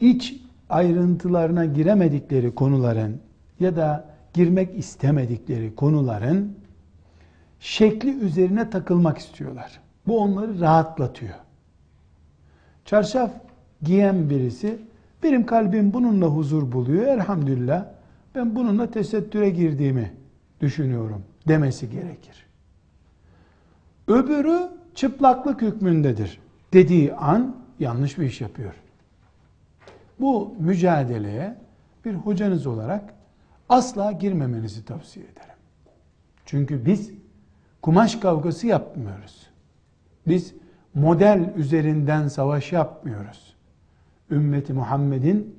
iç 0.00 0.40
ayrıntılarına 0.70 1.64
giremedikleri 1.64 2.54
konuların 2.54 3.20
ya 3.60 3.76
da 3.76 4.04
girmek 4.34 4.78
istemedikleri 4.78 5.74
konuların 5.74 6.56
şekli 7.60 8.18
üzerine 8.18 8.70
takılmak 8.70 9.18
istiyorlar. 9.18 9.80
Bu 10.06 10.18
onları 10.18 10.60
rahatlatıyor. 10.60 11.34
Çarşaf 12.84 13.30
giyen 13.82 14.30
birisi 14.30 14.78
benim 15.22 15.46
kalbim 15.46 15.92
bununla 15.92 16.26
huzur 16.26 16.72
buluyor 16.72 17.06
elhamdülillah 17.06 17.86
ben 18.34 18.56
bununla 18.56 18.90
tesettüre 18.90 19.50
girdiğimi 19.50 20.12
düşünüyorum 20.60 21.22
demesi 21.48 21.90
gerekir. 21.90 22.46
Öbürü 24.08 24.58
çıplaklık 24.94 25.62
hükmündedir 25.62 26.40
dediği 26.72 27.14
an 27.14 27.56
yanlış 27.80 28.18
bir 28.18 28.26
iş 28.26 28.40
yapıyor. 28.40 28.74
Bu 30.20 30.54
mücadeleye 30.58 31.56
bir 32.04 32.14
hocanız 32.14 32.66
olarak 32.66 33.14
asla 33.68 34.12
girmemenizi 34.12 34.84
tavsiye 34.84 35.24
ederim. 35.24 35.56
Çünkü 36.46 36.86
biz 36.86 37.10
kumaş 37.82 38.16
kavgası 38.16 38.66
yapmıyoruz. 38.66 39.46
Biz 40.26 40.54
model 40.94 41.52
üzerinden 41.56 42.28
savaş 42.28 42.72
yapmıyoruz. 42.72 43.51
Ümmeti 44.32 44.72
Muhammed'in 44.72 45.56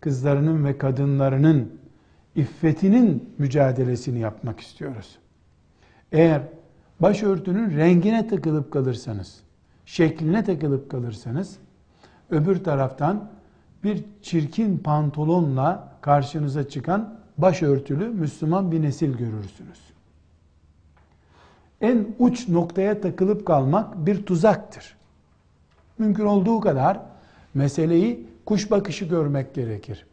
kızlarının 0.00 0.64
ve 0.64 0.78
kadınlarının 0.78 1.72
iffetinin 2.36 3.34
mücadelesini 3.38 4.18
yapmak 4.18 4.60
istiyoruz. 4.60 5.18
Eğer 6.12 6.42
başörtünün 7.00 7.76
rengine 7.76 8.28
takılıp 8.28 8.72
kalırsanız, 8.72 9.40
şekline 9.86 10.44
takılıp 10.44 10.90
kalırsanız, 10.90 11.58
öbür 12.30 12.64
taraftan 12.64 13.30
bir 13.84 14.04
çirkin 14.22 14.78
pantolonla 14.78 15.92
karşınıza 16.00 16.68
çıkan 16.68 17.18
başörtülü 17.38 18.08
Müslüman 18.08 18.72
bir 18.72 18.82
nesil 18.82 19.12
görürsünüz. 19.12 19.80
En 21.80 22.06
uç 22.18 22.48
noktaya 22.48 23.00
takılıp 23.00 23.46
kalmak 23.46 24.06
bir 24.06 24.26
tuzaktır. 24.26 24.96
Mümkün 25.98 26.24
olduğu 26.24 26.60
kadar 26.60 27.00
meseleyi 27.58 28.26
kuş 28.44 28.70
bakışı 28.70 29.04
görmek 29.04 29.54
gerekir. 29.54 30.06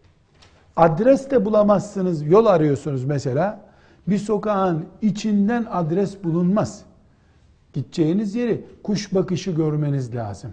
Adres 0.76 1.32
de 1.32 1.46
bulamazsınız, 1.46 2.28
yol 2.28 2.46
arıyorsunuz 2.46 3.06
mesela. 3.06 3.62
Bir 4.08 4.18
sokağın 4.18 4.86
içinden 5.02 5.66
adres 5.72 6.24
bulunmaz. 6.24 6.84
Gideceğiniz 7.74 8.36
yeri 8.36 8.66
kuş 8.84 9.14
bakışı 9.14 9.52
görmeniz 9.52 10.16
lazım. 10.16 10.52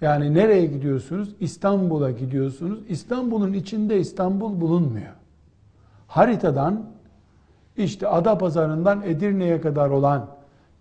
Yani 0.00 0.34
nereye 0.34 0.66
gidiyorsunuz? 0.66 1.34
İstanbul'a 1.40 2.10
gidiyorsunuz. 2.10 2.78
İstanbul'un 2.88 3.52
içinde 3.52 3.98
İstanbul 4.00 4.60
bulunmuyor. 4.60 5.12
Haritadan 6.08 6.86
işte 7.76 8.08
Adapazarı'ndan 8.08 9.02
Edirne'ye 9.02 9.60
kadar 9.60 9.90
olan 9.90 10.26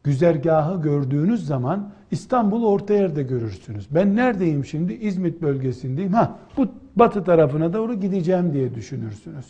güzergahı 0.04 0.82
gördüğünüz 0.82 1.46
zaman 1.48 1.90
İstanbul 2.16 2.64
orta 2.64 2.94
yerde 2.94 3.24
görürsünüz. 3.24 3.88
Ben 3.92 4.16
neredeyim 4.16 4.66
şimdi? 4.66 4.94
İzmit 4.94 5.42
bölgesindeyim. 5.42 6.14
Ha, 6.14 6.40
bu 6.58 6.68
batı 6.96 7.24
tarafına 7.24 7.74
doğru 7.74 7.94
gideceğim 7.94 8.54
diye 8.54 8.76
düşünürsünüz. 8.76 9.46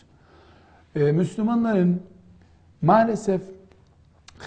Ee, 0.95 1.12
Müslümanların 1.12 2.01
maalesef 2.82 3.41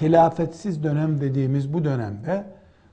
hilafetsiz 0.00 0.82
dönem 0.82 1.20
dediğimiz 1.20 1.72
bu 1.72 1.84
dönemde 1.84 2.44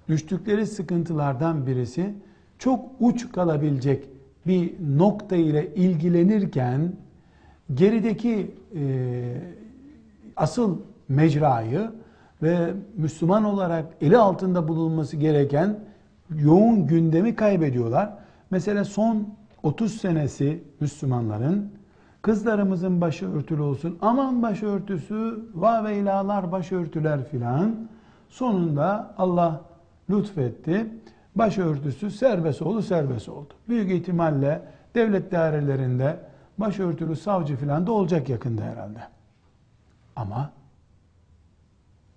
düştükleri 0.10 0.68
sıkıntılardan 0.68 1.68
birisi 1.68 2.14
çok 2.60 2.86
uç 3.00 3.32
kalabilecek 3.32 4.10
bir 4.48 4.74
nokta 4.98 5.36
ile 5.36 5.76
ilgilenirken 5.76 6.92
gerideki 7.74 8.52
e, 8.76 8.84
asıl 10.36 10.80
mecrayı 11.10 11.92
ve 12.46 12.74
Müslüman 12.98 13.44
olarak 13.44 13.86
eli 14.02 14.18
altında 14.18 14.68
bulunması 14.68 15.18
gereken 15.18 15.80
yoğun 16.36 16.88
gündemi 16.88 17.36
kaybediyorlar. 17.36 18.14
Mesela 18.52 18.86
son 18.86 19.28
30 19.64 19.94
senesi 19.94 20.64
Müslümanların 20.80 21.72
kızlarımızın 22.22 23.02
başı 23.02 23.32
örtülü 23.34 23.62
olsun, 23.62 23.98
aman 24.02 24.42
başörtüsü, 24.42 25.50
va 25.56 25.84
ve 25.84 25.98
ilalar 25.98 26.52
başörtüler 26.52 27.30
filan. 27.30 27.76
Sonunda 28.30 29.14
Allah 29.18 29.62
lütfetti. 30.10 30.88
Başörtüsü 31.36 32.12
serbest 32.12 32.62
oldu, 32.62 32.82
serbest 32.82 33.30
oldu. 33.30 33.54
Büyük 33.70 33.92
ihtimalle 33.92 34.62
devlet 34.96 35.32
dairelerinde 35.32 36.20
başörtülü 36.58 37.16
savcı 37.16 37.56
filan 37.56 37.88
da 37.88 37.92
olacak 37.92 38.30
yakında 38.30 38.64
herhalde. 38.64 39.00
Ama 40.16 40.52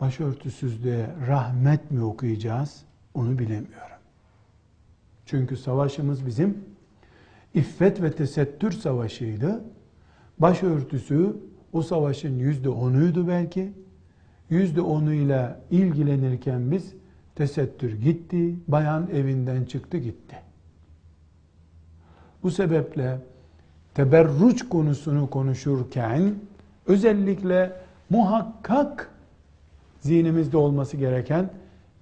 başörtüsüzlüğe 0.01 1.07
rahmet 1.29 1.91
mi 1.91 2.05
okuyacağız 2.05 2.83
onu 3.15 3.39
bilemiyorum. 3.39 3.99
Çünkü 5.27 5.57
savaşımız 5.57 6.27
bizim 6.27 6.59
iffet 7.55 8.03
ve 8.03 8.13
tesettür 8.13 8.73
savaşıydı. 8.73 9.65
Başörtüsü 10.39 11.37
o 11.73 11.83
savaşın 11.83 12.39
yüzde 12.39 12.69
onuydu 12.69 13.29
belki. 13.29 13.73
Yüzde 14.51 14.81
onuyla 14.81 15.61
ilgilenirken 15.71 16.71
biz 16.71 16.95
tesettür 17.35 18.01
gitti, 18.01 18.55
bayan 18.69 19.11
evinden 19.11 19.65
çıktı 19.65 19.99
gitti. 19.99 20.37
Bu 22.43 22.51
sebeple 22.51 23.19
teberruç 23.95 24.69
konusunu 24.69 25.31
konuşurken 25.31 26.35
özellikle 26.87 27.73
muhakkak 28.11 29.11
zihnimizde 30.01 30.57
olması 30.57 30.97
gereken 30.97 31.51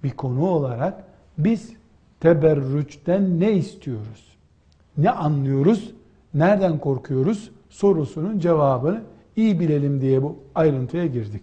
bir 0.03 0.11
konu 0.11 0.45
olarak 0.45 1.03
biz 1.37 1.73
teberrüçten 2.19 3.39
ne 3.39 3.53
istiyoruz? 3.53 4.37
Ne 4.97 5.09
anlıyoruz? 5.09 5.93
Nereden 6.33 6.77
korkuyoruz? 6.77 7.51
Sorusunun 7.69 8.39
cevabını 8.39 9.01
iyi 9.35 9.59
bilelim 9.59 10.01
diye 10.01 10.23
bu 10.23 10.35
ayrıntıya 10.55 11.05
girdik. 11.05 11.41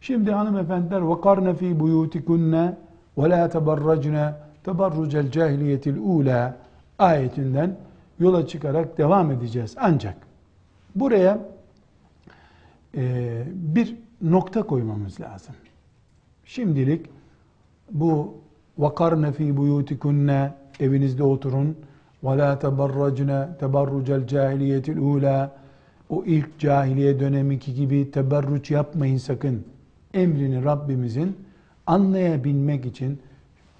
Şimdi 0.00 0.32
hanımefendiler 0.32 1.54
fi 1.56 1.80
buyutikunne 1.80 2.76
ve 3.18 3.30
la 3.30 3.48
teberracne 3.48 4.34
teberrucel 4.64 5.30
cahiliyetil 5.30 5.96
ula 5.98 6.56
ayetinden 6.98 7.76
yola 8.20 8.46
çıkarak 8.46 8.98
devam 8.98 9.30
edeceğiz. 9.30 9.74
Ancak 9.80 10.16
buraya 10.94 11.38
e, 12.96 13.42
bir 13.54 13.96
nokta 14.22 14.62
koymamız 14.62 15.20
lazım. 15.20 15.54
Şimdilik 16.50 17.06
bu 17.90 18.34
vakarne 18.78 19.32
fi 19.32 19.56
buyutikunne 19.56 20.52
evinizde 20.80 21.22
oturun 21.22 21.76
ve 22.24 22.38
la 22.38 22.58
teberracne 22.58 23.48
teberrucel 23.60 24.26
cahiliyetil 24.26 24.98
ula 24.98 25.56
o 26.08 26.24
ilk 26.24 26.58
cahiliye 26.58 27.20
dönemiki 27.20 27.74
gibi 27.74 28.10
teberruç 28.10 28.70
yapmayın 28.70 29.16
sakın 29.16 29.64
emrini 30.14 30.64
Rabbimizin 30.64 31.36
anlayabilmek 31.86 32.86
için 32.86 33.18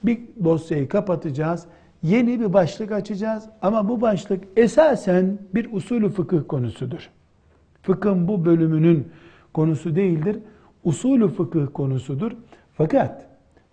bir 0.04 0.18
dosyayı 0.44 0.88
kapatacağız. 0.88 1.66
Yeni 2.02 2.40
bir 2.40 2.52
başlık 2.52 2.92
açacağız 2.92 3.44
ama 3.62 3.88
bu 3.88 4.00
başlık 4.00 4.44
esasen 4.56 5.38
bir 5.54 5.72
usulü 5.72 6.10
fıkıh 6.10 6.48
konusudur. 6.48 7.10
Fıkhın 7.82 8.28
bu 8.28 8.44
bölümünün 8.44 9.08
konusu 9.54 9.96
değildir. 9.96 10.38
Usulü 10.84 11.28
fıkıh 11.28 11.66
konusudur. 11.74 12.32
Fakat 12.80 13.26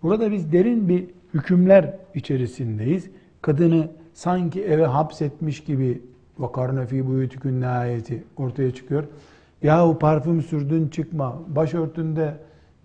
burada 0.03 0.31
biz 0.31 0.51
derin 0.51 0.89
bir 0.89 1.05
hükümler 1.33 1.97
içerisindeyiz. 2.15 3.09
Kadını 3.41 3.87
sanki 4.13 4.63
eve 4.63 4.85
hapsetmiş 4.85 5.63
gibi 5.63 6.01
vakarne 6.37 6.85
fi 6.85 7.07
buyutikün 7.07 7.61
ayeti 7.61 8.23
ortaya 8.37 8.73
çıkıyor. 8.73 9.03
Yahu 9.63 9.99
parfüm 9.99 10.41
sürdün 10.41 10.87
çıkma, 10.87 11.39
başörtünde 11.47 12.33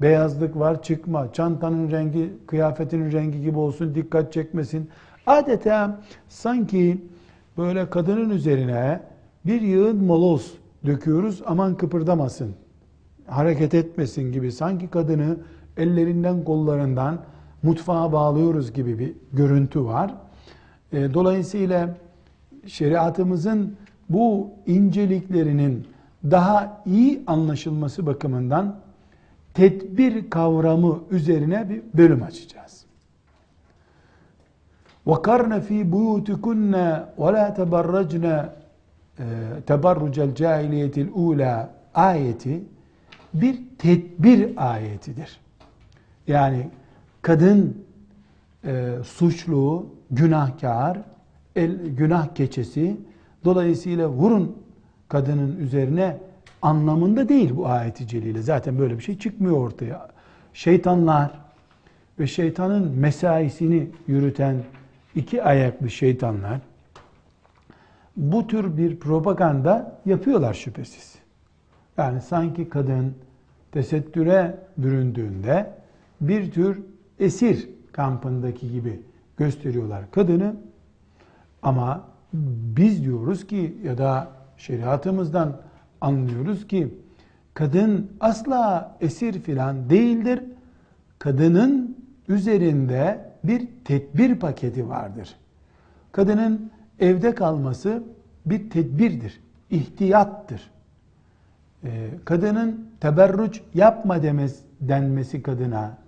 beyazlık 0.01 0.59
var 0.59 0.83
çıkma, 0.83 1.33
çantanın 1.33 1.91
rengi 1.91 2.33
kıyafetinin 2.47 3.13
rengi 3.13 3.41
gibi 3.41 3.59
olsun 3.59 3.95
dikkat 3.95 4.33
çekmesin. 4.33 4.89
Adeta 5.27 6.01
sanki 6.29 7.05
böyle 7.59 7.91
kadının 7.91 8.31
üzerine 8.31 9.01
bir 9.47 9.61
yığın 9.61 10.05
moloz 10.05 10.55
döküyoruz 10.87 11.43
aman 11.47 11.77
kıpırdamasın, 11.77 12.55
hareket 13.27 13.75
etmesin 13.75 14.33
gibi 14.33 14.53
sanki 14.53 14.89
kadını 14.89 15.37
ellerinden 15.78 16.44
kollarından 16.44 17.20
mutfağa 17.64 18.12
bağlıyoruz 18.12 18.74
gibi 18.74 19.00
bir 19.00 19.14
görüntü 19.34 19.86
var. 19.86 20.16
E, 20.94 21.14
dolayısıyla 21.14 21.98
şeriatımızın 22.68 23.76
bu 24.10 24.50
inceliklerinin 24.66 25.88
daha 26.24 26.84
iyi 26.86 27.24
anlaşılması 27.28 28.06
bakımından 28.06 28.80
tedbir 29.54 30.30
kavramı 30.30 31.00
üzerine 31.12 31.70
bir 31.70 31.82
bölüm 31.94 32.24
açacağız. 32.24 32.86
وَقَرْنَ 35.08 35.62
ف۪ي 35.68 35.80
بُيُوتِكُنَّ 35.92 36.74
وَلَا 37.18 37.46
تَبَرَّجْنَ 37.60 38.26
تَبَرُّجَ 39.70 40.16
الْجَاهِلِيَةِ 40.28 40.96
الْعُولَى 41.06 41.68
ayeti 41.96 42.64
bir 43.34 43.60
tedbir 43.78 44.72
ayetidir. 44.72 45.40
Yani 46.27 46.71
kadın 47.23 47.85
e, 48.65 48.93
suçlu, 49.05 49.87
günahkar, 50.11 50.99
el, 51.57 51.87
günah 51.87 52.35
keçesi 52.35 52.97
dolayısıyla 53.45 54.09
vurun 54.09 54.57
kadının 55.09 55.57
üzerine 55.57 56.19
anlamında 56.63 57.29
değil 57.29 57.57
bu 57.57 57.67
ayeti 57.67 58.07
celile. 58.07 58.43
Zaten 58.43 58.79
böyle 58.79 58.99
bir 58.99 59.03
şey 59.03 59.19
çıkmıyor 59.19 59.57
ortaya. 59.57 60.09
Şeytanlar 60.55 61.31
ve 62.19 62.27
şeytanın 62.27 62.91
mesaisini 62.91 63.89
yürüten 64.07 64.57
iki 65.15 65.43
ayaklı 65.43 65.91
şeytanlar 65.91 66.61
bu 68.17 68.47
tür 68.47 68.77
bir 68.77 68.97
propaganda 68.97 70.01
yapıyorlar 70.07 70.55
şüphesiz. 70.55 71.15
Yani 71.99 72.21
sanki 72.21 72.69
kadın 72.69 73.15
tesettüre 73.73 74.59
büründüğünde 74.77 75.82
bir 76.29 76.53
tür 76.53 76.83
esir 77.19 77.69
kampındaki 77.93 78.73
gibi 78.73 79.03
gösteriyorlar 79.37 80.11
kadını 80.11 80.57
ama 81.63 82.05
biz 82.33 83.05
diyoruz 83.05 83.47
ki 83.47 83.77
ya 83.85 83.99
da 83.99 84.29
şeriatımızdan 84.57 85.61
anlıyoruz 86.01 86.67
ki 86.67 86.95
kadın 87.55 88.11
asla 88.21 88.97
esir 89.01 89.33
filan 89.33 89.91
değildir. 89.91 90.43
Kadının 91.19 91.97
üzerinde 92.29 93.33
bir 93.45 93.69
tedbir 93.85 94.39
paketi 94.39 94.89
vardır. 94.89 95.37
Kadının 96.13 96.71
evde 97.01 97.35
kalması 97.35 98.03
bir 98.47 98.71
tedbirdir, 98.71 99.41
ihtiyattır. 99.71 100.71
Ee, 101.85 102.11
kadının 102.25 102.89
teberruç 103.01 103.61
yapma 103.75 104.23
demez, 104.23 104.61
denmesi 104.81 105.43
kadına 105.43 105.99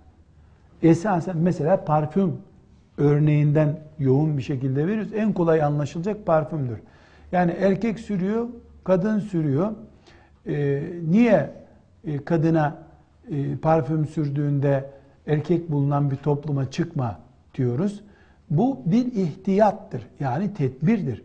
esasen 0.83 1.37
mesela 1.37 1.85
parfüm 1.85 2.37
örneğinden 2.97 3.79
yoğun 3.99 4.37
bir 4.37 4.41
şekilde 4.41 4.87
veriyoruz. 4.87 5.13
En 5.13 5.33
kolay 5.33 5.63
anlaşılacak 5.63 6.25
parfümdür. 6.25 6.77
Yani 7.31 7.51
erkek 7.51 7.99
sürüyor, 7.99 8.47
kadın 8.83 9.19
sürüyor. 9.19 9.71
Ee, 10.47 10.83
niye 11.09 11.51
e, 12.05 12.17
kadına 12.17 12.77
e, 13.31 13.55
parfüm 13.55 14.05
sürdüğünde 14.05 14.89
erkek 15.27 15.71
bulunan 15.71 16.11
bir 16.11 16.15
topluma 16.15 16.71
çıkma 16.71 17.19
diyoruz? 17.55 18.01
Bu 18.49 18.79
bir 18.85 19.05
ihtiyattır. 19.05 20.01
Yani 20.19 20.53
tedbirdir. 20.53 21.23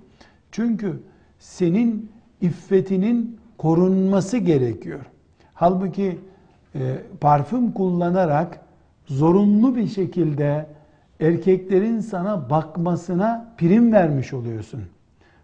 Çünkü 0.53 1.01
senin 1.39 2.11
iffetinin 2.41 3.39
korunması 3.59 4.39
gerekiyor. 4.39 5.01
Halbuki 5.55 6.19
e, 6.75 6.97
parfüm 7.21 7.73
kullanarak 7.73 8.61
zorunlu 9.11 9.77
bir 9.77 9.87
şekilde 9.87 10.67
erkeklerin 11.21 12.01
sana 12.01 12.51
bakmasına 12.51 13.55
prim 13.59 13.93
vermiş 13.93 14.33
oluyorsun. 14.33 14.81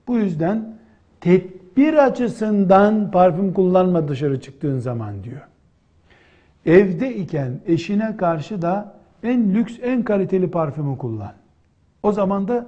Bu 0.09 0.17
yüzden 0.17 0.77
tedbir 1.21 1.95
açısından 2.07 3.11
parfüm 3.11 3.53
kullanma 3.53 4.09
dışarı 4.09 4.41
çıktığın 4.41 4.79
zaman 4.79 5.25
diyor. 5.25 5.41
Evde 6.67 7.17
iken 7.17 7.61
eşine 7.67 8.17
karşı 8.17 8.63
da 8.63 8.97
en 9.23 9.55
lüks, 9.55 9.79
en 9.83 10.03
kaliteli 10.03 10.51
parfümü 10.51 10.99
kullan. 10.99 11.33
O 12.03 12.13
zaman 12.13 12.49
da 12.49 12.67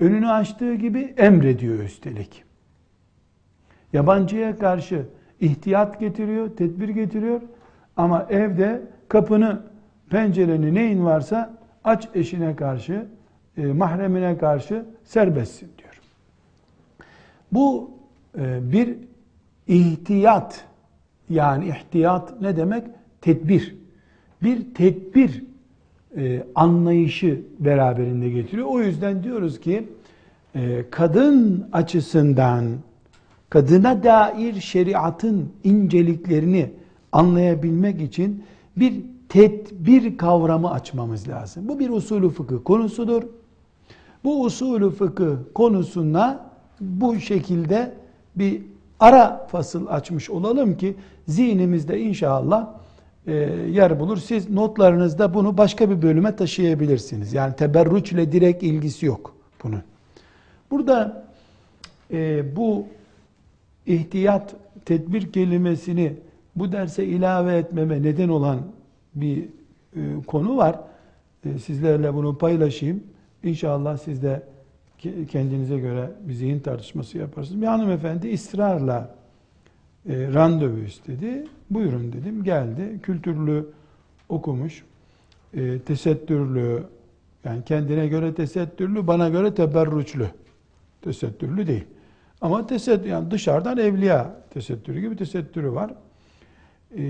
önünü 0.00 0.28
açtığı 0.28 0.74
gibi 0.74 1.14
emrediyor 1.16 1.78
üstelik. 1.78 2.44
Yabancıya 3.92 4.58
karşı 4.58 5.06
ihtiyat 5.40 6.00
getiriyor, 6.00 6.56
tedbir 6.56 6.88
getiriyor 6.88 7.40
ama 7.96 8.26
evde 8.30 8.82
kapını, 9.08 9.60
pencereni 10.10 10.74
neyin 10.74 11.04
varsa 11.04 11.54
aç 11.84 12.08
eşine 12.14 12.56
karşı, 12.56 13.06
e, 13.56 13.66
mahremine 13.66 14.38
karşı 14.38 14.84
serbestsin 15.04 15.68
diyor. 15.78 16.00
Bu 17.52 17.90
e, 18.38 18.72
bir 18.72 18.96
ihtiyat 19.66 20.64
yani 21.30 21.68
ihtiyat 21.68 22.40
ne 22.40 22.56
demek? 22.56 22.84
Tedbir. 23.20 23.76
Bir 24.42 24.74
tedbir 24.74 25.44
e, 26.16 26.44
anlayışı 26.54 27.40
beraberinde 27.58 28.30
getiriyor. 28.30 28.66
O 28.66 28.80
yüzden 28.80 29.22
diyoruz 29.22 29.60
ki 29.60 29.88
e, 30.54 30.84
kadın 30.90 31.68
açısından 31.72 32.64
kadına 33.50 34.02
dair 34.02 34.60
şeriatın 34.60 35.52
inceliklerini 35.64 36.70
anlayabilmek 37.12 38.00
için 38.00 38.44
bir 38.76 39.02
tedbir 39.28 40.16
kavramı 40.16 40.70
açmamız 40.70 41.28
lazım. 41.28 41.68
Bu 41.68 41.78
bir 41.78 41.90
usulü 41.90 42.30
fıkıh 42.30 42.56
konusudur. 42.64 43.22
Bu 44.24 44.42
usulü 44.42 44.90
fıkıh 44.90 45.36
konusuna 45.54 46.50
bu 46.80 47.20
şekilde 47.20 47.94
bir 48.36 48.62
ara 49.00 49.46
fasıl 49.50 49.86
açmış 49.86 50.30
olalım 50.30 50.76
ki 50.76 50.96
zihnimizde 51.28 52.00
inşallah 52.00 52.68
e, 53.26 53.34
yer 53.70 54.00
bulur. 54.00 54.16
Siz 54.16 54.50
notlarınızda 54.50 55.34
bunu 55.34 55.58
başka 55.58 55.90
bir 55.90 56.02
bölüme 56.02 56.36
taşıyabilirsiniz. 56.36 57.32
Yani 57.32 57.56
teberruç 57.56 58.12
ile 58.12 58.32
direkt 58.32 58.62
ilgisi 58.62 59.06
yok 59.06 59.36
bunun. 59.64 59.82
Burada 60.70 61.24
e, 62.12 62.56
bu 62.56 62.86
ihtiyat, 63.86 64.54
tedbir 64.84 65.32
kelimesini 65.32 66.12
bu 66.56 66.72
derse 66.72 67.04
ilave 67.04 67.56
etmeme 67.56 68.02
neden 68.02 68.28
olan 68.28 68.58
bir 69.16 69.48
e, 69.96 70.00
konu 70.26 70.56
var. 70.56 70.80
E, 71.44 71.58
sizlerle 71.58 72.14
bunu 72.14 72.38
paylaşayım. 72.38 73.02
İnşallah 73.42 73.96
siz 73.96 74.22
de 74.22 74.42
kendinize 75.28 75.78
göre 75.78 76.10
bir 76.20 76.32
zihin 76.32 76.60
tartışması 76.60 77.18
yaparsınız. 77.18 77.62
Bir 77.62 77.66
hanımefendi 77.66 78.34
ısrarla 78.34 79.14
e, 80.08 80.32
randevu 80.32 80.78
istedi. 80.78 81.44
Buyurun 81.70 82.12
dedim. 82.12 82.44
Geldi. 82.44 83.00
Kültürlü 83.02 83.66
okumuş. 84.28 84.84
E, 85.54 85.78
tesettürlü 85.78 86.82
yani 87.44 87.64
kendine 87.64 88.06
göre 88.08 88.34
tesettürlü, 88.34 89.06
bana 89.06 89.28
göre 89.28 89.54
teberruçlu. 89.54 90.26
Tesettürlü 91.02 91.66
değil. 91.66 91.84
Ama 92.40 92.66
tesettür, 92.66 93.08
yani 93.08 93.30
dışarıdan 93.30 93.78
evliya 93.78 94.36
tesettürü 94.50 95.00
gibi 95.00 95.16
tesettürü 95.16 95.72
var. 95.72 95.90
E, 96.96 97.02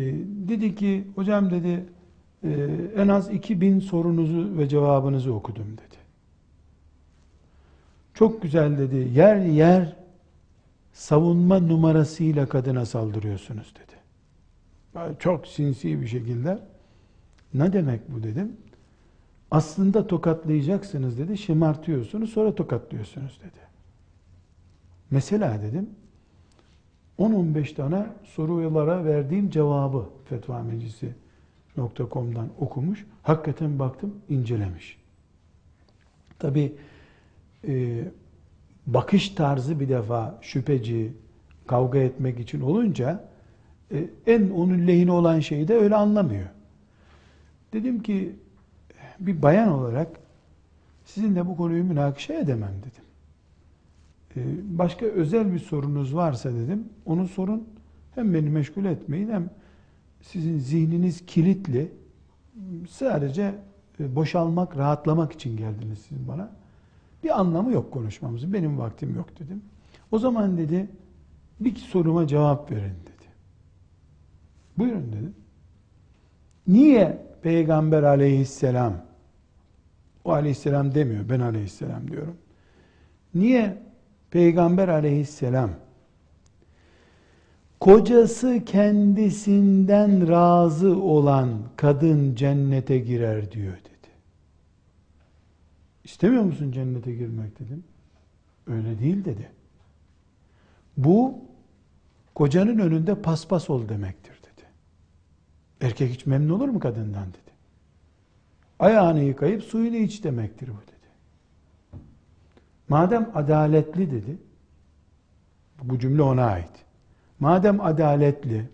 dedi 0.49 0.75
ki, 0.75 1.05
hocam 1.15 1.51
dedi, 1.51 1.85
e, 2.45 2.51
en 2.97 3.09
az 3.09 3.31
2000 3.31 3.81
sorunuzu 3.81 4.59
ve 4.59 4.69
cevabınızı 4.69 5.35
okudum 5.35 5.73
dedi. 5.73 5.97
Çok 8.15 8.43
güzel 8.43 8.79
dedi. 8.79 9.11
Yer 9.15 9.37
yer 9.37 9.97
savunma 10.93 11.59
numarasıyla 11.59 12.49
kadına 12.49 12.87
saldırıyorsunuz 12.87 13.75
dedi. 13.75 13.97
Çok 15.19 15.47
sinsi 15.47 16.01
bir 16.01 16.07
şekilde. 16.07 16.59
Ne 17.55 17.73
demek 17.73 18.01
bu 18.09 18.23
dedim. 18.23 18.57
Aslında 19.51 20.07
tokatlayacaksınız 20.07 21.19
dedi. 21.19 21.39
Şımartıyorsunuz 21.39 22.31
sonra 22.31 22.55
tokatlıyorsunuz 22.55 23.41
dedi. 23.41 23.67
Mesela 25.11 25.63
dedim 25.63 25.91
10-15 27.19 27.75
tane 27.75 28.07
sorulara 28.25 29.05
verdiğim 29.05 29.51
cevabı 29.51 30.07
fetva 30.25 30.63
meclisi 30.63 31.15
.com'dan 32.13 32.49
okumuş. 32.59 33.07
Hakikaten 33.23 33.79
baktım 33.79 34.15
incelemiş. 34.29 34.99
Tabi 36.39 36.73
e, 37.69 38.05
bakış 38.87 39.29
tarzı 39.29 39.81
bir 39.81 39.89
defa 39.89 40.39
şüpheci, 40.43 41.13
kavga 41.67 41.99
etmek 41.99 42.41
için 42.41 42.61
olunca 42.61 43.25
e, 43.93 44.11
en 44.27 44.51
onun 44.51 44.87
lehine 44.87 45.13
olan 45.13 45.41
şeyi 45.41 45.69
de 45.69 45.75
öyle 45.75 45.97
anlamıyor. 45.97 46.49
Dedim 47.73 48.03
ki 48.03 48.37
bir 49.21 49.43
bayan 49.43 49.69
olarak 49.69 50.09
sizinle 51.05 51.47
bu 51.47 51.57
konuyu 51.57 51.85
münakişe 51.85 52.35
edemem 52.35 52.75
dedim. 52.81 53.05
E, 54.37 54.41
başka 54.79 55.07
özel 55.07 55.53
bir 55.53 55.59
sorunuz 55.59 56.15
varsa 56.15 56.53
dedim, 56.53 56.89
onu 57.07 57.29
sorun. 57.29 57.69
Hem 58.15 58.35
beni 58.35 58.51
meşgul 58.51 58.85
etmeyin 58.85 59.29
hem 59.31 59.51
sizin 60.23 60.59
zihniniz 60.59 61.27
kilitli. 61.27 61.93
Sadece 62.91 63.55
e, 64.01 64.17
boşalmak, 64.17 64.77
rahatlamak 64.77 65.33
için 65.33 65.57
geldiniz 65.57 65.99
siz 66.09 66.29
bana. 66.29 66.51
Bir 67.25 67.41
anlamı 67.41 67.73
yok 67.73 67.93
konuşmamızın. 67.93 68.53
Benim 68.53 68.79
vaktim 68.79 69.15
yok 69.15 69.39
dedim. 69.39 69.63
O 70.13 70.19
zaman 70.19 70.57
dedi 70.57 70.89
bir 71.61 71.77
soruma 71.77 72.27
cevap 72.27 72.71
verin 72.71 72.83
dedi. 72.83 73.27
Buyurun 74.79 75.13
dedi. 75.13 75.33
Niye 76.67 77.27
Peygamber 77.43 78.03
aleyhisselam 78.03 78.95
o 80.25 80.33
aleyhisselam 80.33 80.95
demiyor 80.95 81.29
ben 81.29 81.41
aleyhisselam 81.41 82.11
diyorum. 82.11 82.37
Niye 83.35 83.83
Peygamber 84.31 84.89
aleyhisselam 84.89 85.71
kocası 87.81 88.65
kendisinden 88.67 90.29
razı 90.29 90.97
olan 90.97 91.59
kadın 91.77 92.35
cennete 92.35 92.99
girer 92.99 93.53
diyor 93.53 93.77
dedi. 93.77 94.11
İstemiyor 96.05 96.43
musun 96.43 96.73
cennete 96.73 97.15
girmek 97.15 97.59
dedim. 97.59 97.85
Öyle 98.67 98.99
değil 98.99 99.25
dedi. 99.25 99.51
Bu 100.97 101.39
kocanın 102.35 102.79
önünde 102.79 103.23
paspas 103.23 103.71
ol 103.71 103.89
demektir 103.89 104.33
dedi. 104.33 104.67
Erkek 105.81 106.11
hiç 106.11 106.27
memnun 106.27 106.55
olur 106.55 106.69
mu 106.69 106.81
kadından 106.81 107.29
dedi. 107.29 107.57
Ayağını 108.79 109.23
yıkayıp 109.23 109.63
suyunu 109.63 109.97
iç 109.97 110.25
demektir 110.25 110.69
bu 110.69 110.73
dedi. 110.73 110.97
Madem 112.89 113.31
adaletli 113.35 114.11
dedi, 114.11 114.39
bu 115.83 115.99
cümle 115.99 116.23
ona 116.23 116.45
ait. 116.45 116.86
Madem 117.41 117.81
adaletli, 117.81 118.69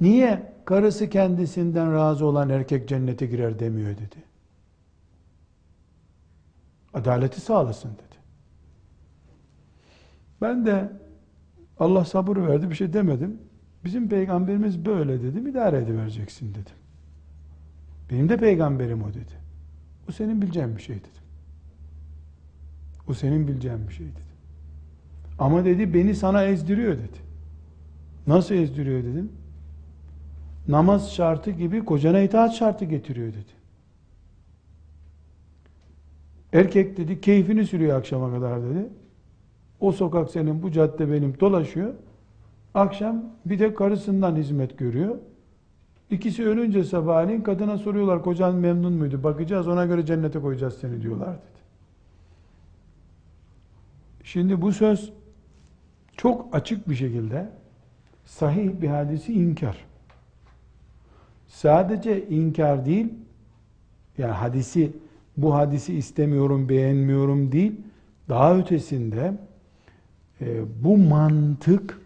niye 0.00 0.52
karısı 0.64 1.10
kendisinden 1.10 1.94
razı 1.94 2.26
olan 2.26 2.50
erkek 2.50 2.88
cennete 2.88 3.26
girer 3.26 3.58
demiyor 3.58 3.90
dedi. 3.90 4.16
Adaleti 6.94 7.40
sağlasın 7.40 7.90
dedi. 7.90 8.16
Ben 10.40 10.66
de 10.66 10.92
Allah 11.78 12.04
sabır 12.04 12.36
verdi 12.36 12.70
bir 12.70 12.74
şey 12.74 12.92
demedim. 12.92 13.38
Bizim 13.84 14.08
peygamberimiz 14.08 14.84
böyle 14.84 15.22
dedi. 15.22 15.50
İdare 15.50 15.78
edivereceksin 15.78 16.50
dedim. 16.50 16.76
Benim 18.10 18.28
de 18.28 18.36
peygamberim 18.36 19.02
o 19.02 19.08
dedi. 19.08 19.32
O 20.08 20.12
senin 20.12 20.42
bileceğin 20.42 20.76
bir 20.76 20.82
şey 20.82 20.96
dedim. 20.96 21.22
O 23.08 23.14
senin 23.14 23.48
bileceğin 23.48 23.88
bir 23.88 23.92
şey 23.92 24.06
dedi. 24.06 24.31
Ama 25.42 25.64
dedi 25.64 25.94
beni 25.94 26.14
sana 26.14 26.44
ezdiriyor 26.44 26.92
dedi. 26.92 27.18
Nasıl 28.26 28.54
ezdiriyor 28.54 29.04
dedim. 29.04 29.32
Namaz 30.68 31.12
şartı 31.12 31.50
gibi 31.50 31.84
kocana 31.84 32.20
itaat 32.20 32.54
şartı 32.54 32.84
getiriyor 32.84 33.28
dedi. 33.28 33.52
Erkek 36.52 36.96
dedi 36.96 37.20
keyfini 37.20 37.66
sürüyor 37.66 37.98
akşama 37.98 38.30
kadar 38.30 38.62
dedi. 38.62 38.88
O 39.80 39.92
sokak 39.92 40.30
senin, 40.30 40.62
bu 40.62 40.70
cadde 40.70 41.12
benim 41.12 41.40
dolaşıyor. 41.40 41.94
Akşam 42.74 43.24
bir 43.46 43.58
de 43.58 43.74
karısından 43.74 44.36
hizmet 44.36 44.78
görüyor. 44.78 45.16
İkisi 46.10 46.48
ölünce 46.48 46.84
sabahleyin 46.84 47.40
kadına 47.40 47.78
soruyorlar 47.78 48.22
kocan 48.22 48.54
memnun 48.54 48.92
muydu? 48.92 49.22
Bakacağız 49.22 49.68
ona 49.68 49.86
göre 49.86 50.06
cennete 50.06 50.38
koyacağız 50.40 50.74
seni 50.74 51.02
diyorlar 51.02 51.28
dedi. 51.28 51.62
Şimdi 54.24 54.62
bu 54.62 54.72
söz 54.72 55.12
çok 56.16 56.54
açık 56.54 56.88
bir 56.88 56.94
şekilde 56.94 57.48
sahih 58.24 58.70
bir 58.80 58.88
hadisi 58.88 59.32
inkar. 59.32 59.76
Sadece 61.48 62.28
inkar 62.28 62.86
değil, 62.86 63.14
yani 64.18 64.32
hadisi 64.32 64.92
bu 65.36 65.54
hadisi 65.54 65.94
istemiyorum, 65.94 66.68
beğenmiyorum 66.68 67.52
değil, 67.52 67.72
daha 68.28 68.56
ötesinde 68.56 69.32
e, 70.40 70.60
bu 70.84 70.96
mantık 70.96 71.98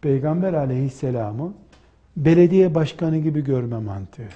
Peygamber 0.00 0.52
aleyhisselamı 0.52 1.54
belediye 2.16 2.74
başkanı 2.74 3.18
gibi 3.18 3.44
görme 3.44 3.78
mantığı. 3.78 4.28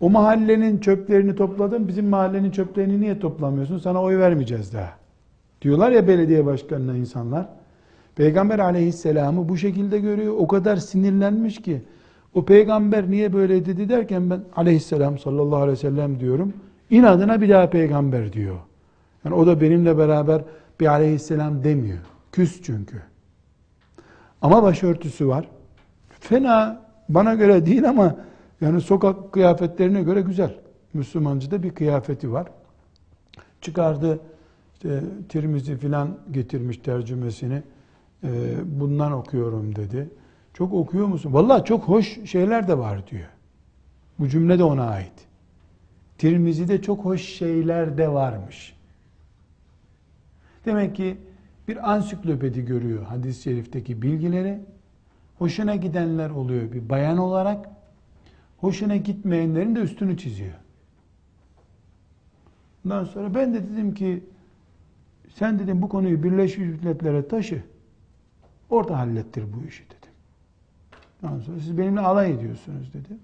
O 0.00 0.10
mahallenin 0.10 0.78
çöplerini 0.78 1.36
topladın, 1.36 1.88
bizim 1.88 2.08
mahallenin 2.08 2.50
çöplerini 2.50 3.00
niye 3.00 3.20
toplamıyorsun? 3.20 3.78
Sana 3.78 4.02
oy 4.02 4.18
vermeyeceğiz 4.18 4.74
daha. 4.74 4.92
Diyorlar 5.62 5.90
ya 5.90 6.08
belediye 6.08 6.46
başkanına 6.46 6.96
insanlar. 6.96 7.48
Peygamber 8.16 8.58
aleyhisselamı 8.58 9.48
bu 9.48 9.56
şekilde 9.56 9.98
görüyor. 9.98 10.34
O 10.38 10.48
kadar 10.48 10.76
sinirlenmiş 10.76 11.62
ki 11.62 11.82
o 12.34 12.44
peygamber 12.44 13.10
niye 13.10 13.32
böyle 13.32 13.66
dedi 13.66 13.88
derken 13.88 14.30
ben 14.30 14.40
aleyhisselam 14.56 15.18
sallallahu 15.18 15.56
aleyhi 15.56 15.72
ve 15.72 15.80
sellem 15.80 16.20
diyorum. 16.20 16.52
İnadına 16.90 17.40
bir 17.40 17.48
daha 17.48 17.70
peygamber 17.70 18.32
diyor. 18.32 18.56
Yani 19.24 19.34
o 19.34 19.46
da 19.46 19.60
benimle 19.60 19.98
beraber 19.98 20.42
bir 20.80 20.86
aleyhisselam 20.86 21.64
demiyor. 21.64 21.98
Küs 22.32 22.62
çünkü. 22.62 23.02
Ama 24.42 24.62
başörtüsü 24.62 25.28
var. 25.28 25.48
Fena 26.20 26.82
bana 27.08 27.34
göre 27.34 27.66
değil 27.66 27.88
ama 27.88 28.16
yani 28.60 28.80
sokak 28.80 29.32
kıyafetlerine 29.32 30.02
göre 30.02 30.20
güzel. 30.20 30.54
Müslümancı 30.94 31.50
da 31.50 31.62
bir 31.62 31.70
kıyafeti 31.70 32.32
var. 32.32 32.46
Çıkardı 33.60 34.20
işte 34.74 35.00
Tirmizi 35.28 35.76
filan 35.76 36.18
getirmiş 36.32 36.76
tercümesini. 36.76 37.62
Ee, 38.24 38.54
bundan 38.80 39.12
okuyorum 39.12 39.76
dedi. 39.76 40.10
Çok 40.54 40.72
okuyor 40.72 41.06
musun? 41.06 41.32
Vallahi 41.32 41.64
çok 41.64 41.82
hoş 41.84 42.24
şeyler 42.24 42.68
de 42.68 42.78
var 42.78 43.06
diyor. 43.06 43.28
Bu 44.18 44.28
cümle 44.28 44.58
de 44.58 44.64
ona 44.64 44.88
ait. 44.88 45.26
Tirmizi'de 46.18 46.82
çok 46.82 47.04
hoş 47.04 47.22
şeyler 47.22 47.98
de 47.98 48.08
varmış. 48.08 48.76
Demek 50.64 50.96
ki 50.96 51.16
bir 51.68 51.92
ansiklopedi 51.92 52.64
görüyor 52.64 53.04
hadis-i 53.04 53.42
şerifteki 53.42 54.02
bilgileri. 54.02 54.60
Hoşuna 55.38 55.76
gidenler 55.76 56.30
oluyor 56.30 56.72
bir 56.72 56.88
bayan 56.88 57.18
olarak. 57.18 57.68
Hoşuna 58.58 58.96
gitmeyenlerin 58.96 59.76
de 59.76 59.80
üstünü 59.80 60.16
çiziyor. 60.16 60.54
Ondan 62.84 63.04
sonra 63.04 63.34
ben 63.34 63.54
de 63.54 63.70
dedim 63.70 63.94
ki 63.94 64.24
sen 65.34 65.58
dedim 65.58 65.82
bu 65.82 65.88
konuyu 65.88 66.22
Birleşmiş 66.22 66.68
Milletler'e 66.68 67.28
taşı. 67.28 67.62
Orada 68.70 68.98
hallettir 68.98 69.44
bu 69.52 69.66
işi 69.68 69.84
dedim. 69.84 70.12
Ondan 71.22 71.40
sonra 71.40 71.60
siz 71.60 71.78
benimle 71.78 72.00
alay 72.00 72.32
ediyorsunuz 72.32 72.92
dedi. 72.94 73.18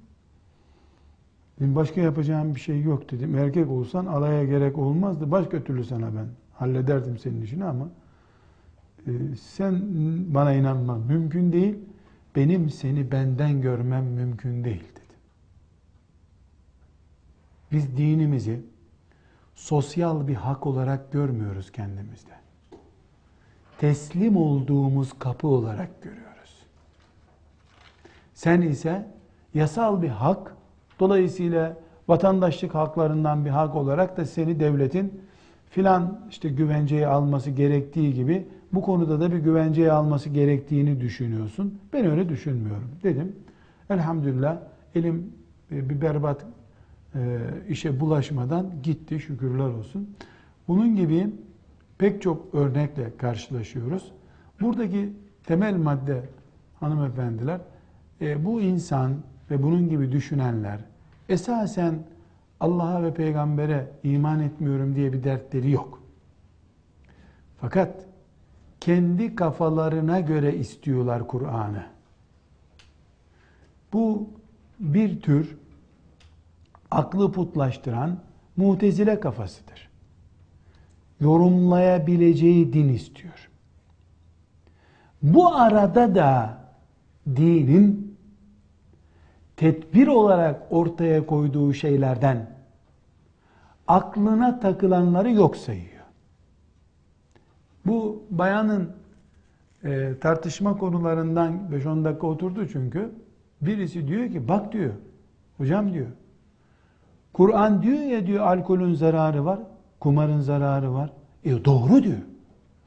Dedim 1.61 1.75
başka 1.75 2.01
yapacağım 2.01 2.55
bir 2.55 2.61
şey 2.61 2.83
yok 2.83 3.11
dedim. 3.11 3.39
Erkek 3.39 3.71
olsan 3.71 4.07
alaya 4.07 4.45
gerek 4.45 4.79
olmazdı. 4.79 5.31
Başka 5.31 5.65
türlü 5.65 5.85
sana 5.85 6.07
ben 6.07 6.27
hallederdim 6.55 7.19
senin 7.19 7.43
işini 7.43 7.65
ama 7.65 7.89
e, 9.07 9.11
sen 9.37 9.83
bana 10.35 10.53
inanman 10.53 11.01
mümkün 11.01 11.53
değil. 11.53 11.79
Benim 12.37 12.71
seni 12.71 13.13
benden 13.13 13.61
görmem 13.61 14.05
mümkün 14.05 14.65
değil 14.65 14.85
dedim. 14.91 15.19
Biz 17.73 17.97
dinimizi 17.97 18.61
sosyal 19.55 20.29
bir 20.29 20.35
hak 20.35 20.67
olarak 20.67 21.13
görmüyoruz 21.13 21.73
kendimizde. 21.73 22.42
Teslim 23.83 24.37
olduğumuz 24.37 25.13
kapı 25.19 25.47
olarak 25.47 26.03
görüyoruz. 26.03 26.67
Sen 28.35 28.61
ise 28.61 29.07
yasal 29.55 30.03
bir 30.03 30.09
hak, 30.09 30.55
dolayısıyla 31.01 31.77
vatandaşlık 32.09 32.75
haklarından 32.75 33.45
bir 33.45 33.51
hak 33.51 33.77
olarak 33.77 34.17
da 34.17 34.25
seni 34.25 34.61
devletin 34.61 35.21
filan 35.71 36.21
işte 36.31 36.49
güvenceye 36.49 37.07
alması 37.07 37.51
gerektiği 37.51 38.15
gibi 38.15 38.47
bu 38.73 38.83
konuda 38.83 39.21
da 39.21 39.33
bir 39.33 39.39
güvenceye 39.39 39.93
alması 39.93 40.29
gerektiğini 40.29 41.01
düşünüyorsun. 41.01 41.79
Ben 41.93 42.11
öyle 42.11 42.29
düşünmüyorum 42.29 42.91
dedim. 43.03 43.37
Elhamdülillah 43.91 44.59
elim 44.95 45.33
e, 45.73 45.91
bir 45.91 46.01
berbat 46.01 46.47
e, 47.15 47.39
işe 47.69 48.01
bulaşmadan 48.01 48.71
gitti 48.83 49.21
şükürler 49.21 49.69
olsun. 49.69 50.17
Bunun 50.69 50.97
gibi 50.97 51.31
pek 51.99 52.23
çok 52.23 52.55
örnekle 52.55 53.17
karşılaşıyoruz. 53.17 54.13
Buradaki 54.61 55.13
temel 55.45 55.77
madde 55.77 56.23
hanımefendiler 56.81 57.61
e, 58.21 58.45
bu 58.45 58.61
insan 58.61 59.15
ve 59.51 59.63
bunun 59.63 59.89
gibi 59.89 60.13
düşünenler 60.13 60.81
esasen 61.29 61.99
Allah'a 62.61 63.03
ve 63.03 63.15
peygambere 63.15 63.91
iman 64.03 64.41
etmiyorum 64.41 64.95
diye 64.95 65.13
bir 65.13 65.25
dertleri 65.25 65.71
yok. 65.71 66.03
Fakat 67.61 68.07
kendi 68.81 69.35
kafalarına 69.35 70.21
göre 70.21 70.57
istiyorlar 70.57 71.27
Kur'an'ı. 71.27 71.87
Bu 73.93 74.31
bir 74.81 75.21
tür 75.21 75.57
aklı 76.91 77.33
putlaştıran 77.33 78.19
mutezile 78.57 79.21
kafasıdır. 79.21 79.92
Yorumlayabileceği 81.23 82.73
din 82.73 82.89
istiyor. 82.89 83.51
Bu 85.23 85.55
arada 85.55 86.15
da 86.15 86.59
dinin 87.27 88.19
tedbir 89.57 90.07
olarak 90.07 90.63
ortaya 90.71 91.27
koyduğu 91.27 91.75
şeylerden 91.75 92.51
aklına 93.87 94.61
takılanları 94.61 95.31
yok 95.31 95.57
sayıyor. 95.57 96.03
Bu 97.87 98.23
bayanın 98.31 98.93
e, 99.85 100.13
tartışma 100.21 100.79
konularından 100.79 101.61
5-10 101.73 102.05
dakika 102.05 102.27
oturdu 102.27 102.69
çünkü. 102.69 103.11
Birisi 103.61 104.09
diyor 104.09 104.31
ki 104.31 104.49
bak 104.49 104.73
diyor, 104.73 104.93
hocam 105.59 105.93
diyor, 105.93 106.07
Kur'an 107.33 107.83
diyor 107.83 107.99
ya 108.03 108.27
diyor 108.27 108.47
alkolün 108.47 108.95
zararı 108.95 109.45
var, 109.45 109.59
kumarın 110.03 110.41
zararı 110.41 110.95
var. 110.95 111.11
E 111.45 111.65
doğru 111.65 112.03
diyor. 112.03 112.19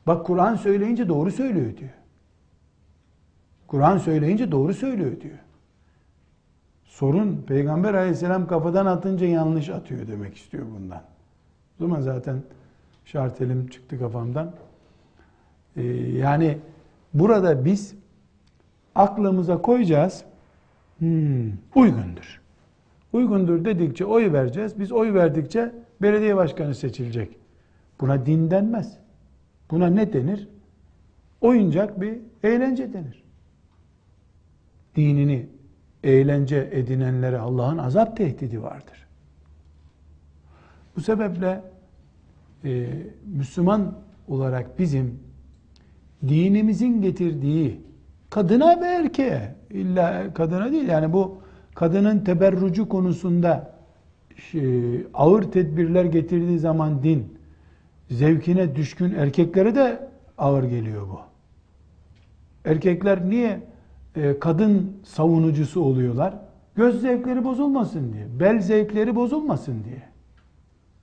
Bak 0.07 0.25
Kur'an 0.25 0.55
söyleyince 0.55 1.09
doğru 1.09 1.31
söylüyor 1.31 1.77
diyor. 1.77 1.91
Kur'an 3.67 3.97
söyleyince 3.97 4.51
doğru 4.51 4.73
söylüyor 4.73 5.21
diyor. 5.21 5.37
Sorun 6.83 7.43
Peygamber 7.47 7.93
aleyhisselam 7.93 8.47
kafadan 8.47 8.85
atınca 8.85 9.25
yanlış 9.25 9.69
atıyor 9.69 10.07
demek 10.07 10.37
istiyor 10.37 10.65
bundan. 10.75 11.01
O 11.79 11.83
zaman 11.83 12.01
zaten 12.01 12.43
şartelim 13.05 13.67
çıktı 13.67 13.99
kafamdan. 13.99 14.51
Ee, 15.75 15.83
yani 16.17 16.57
burada 17.13 17.65
biz 17.65 17.95
aklımıza 18.95 19.61
koyacağız. 19.61 20.23
Hmm, 20.99 21.51
uygundur. 21.75 22.41
Uygundur 23.15 23.65
dedikçe 23.65 24.05
oy 24.05 24.33
vereceğiz. 24.33 24.79
Biz 24.79 24.91
oy 24.91 25.13
verdikçe 25.13 25.71
belediye 26.01 26.35
başkanı 26.35 26.75
seçilecek. 26.75 27.37
Buna 28.01 28.25
din 28.25 28.51
denmez. 28.51 28.97
Buna 29.71 29.87
ne 29.87 30.13
denir? 30.13 30.47
Oyuncak 31.41 32.01
bir 32.01 32.19
eğlence 32.43 32.93
denir. 32.93 33.23
Dinini 34.95 35.47
eğlence 36.03 36.69
edinenlere 36.71 37.37
Allah'ın 37.37 37.77
azap 37.77 38.17
tehdidi 38.17 38.63
vardır. 38.63 39.07
Bu 40.95 41.01
sebeple 41.01 41.63
e, 42.63 42.87
Müslüman 43.25 43.97
olarak 44.27 44.79
bizim 44.79 45.19
dinimizin 46.27 47.01
getirdiği 47.01 47.81
kadına 48.29 48.81
ve 48.81 48.85
erkeğe 48.85 49.55
illa 49.69 50.33
kadına 50.33 50.71
değil 50.71 50.87
yani 50.87 51.13
bu 51.13 51.44
kadının 51.75 52.19
teberrucu 52.19 52.89
konusunda 52.89 53.75
şey, 54.51 55.07
ağır 55.13 55.43
tedbirler 55.43 56.05
getirdiği 56.05 56.59
zaman 56.59 57.03
din 57.03 57.37
zevkine 58.09 58.75
düşkün 58.75 59.13
erkeklere 59.13 59.75
de 59.75 60.09
ağır 60.37 60.63
geliyor 60.63 61.07
bu. 61.07 61.19
Erkekler 62.69 63.29
niye 63.29 63.59
e, 64.15 64.39
kadın 64.39 64.97
savunucusu 65.03 65.81
oluyorlar? 65.81 66.33
Göz 66.75 67.01
zevkleri 67.01 67.43
bozulmasın 67.43 68.13
diye, 68.13 68.39
bel 68.39 68.59
zevkleri 68.59 69.15
bozulmasın 69.15 69.83
diye. 69.83 70.03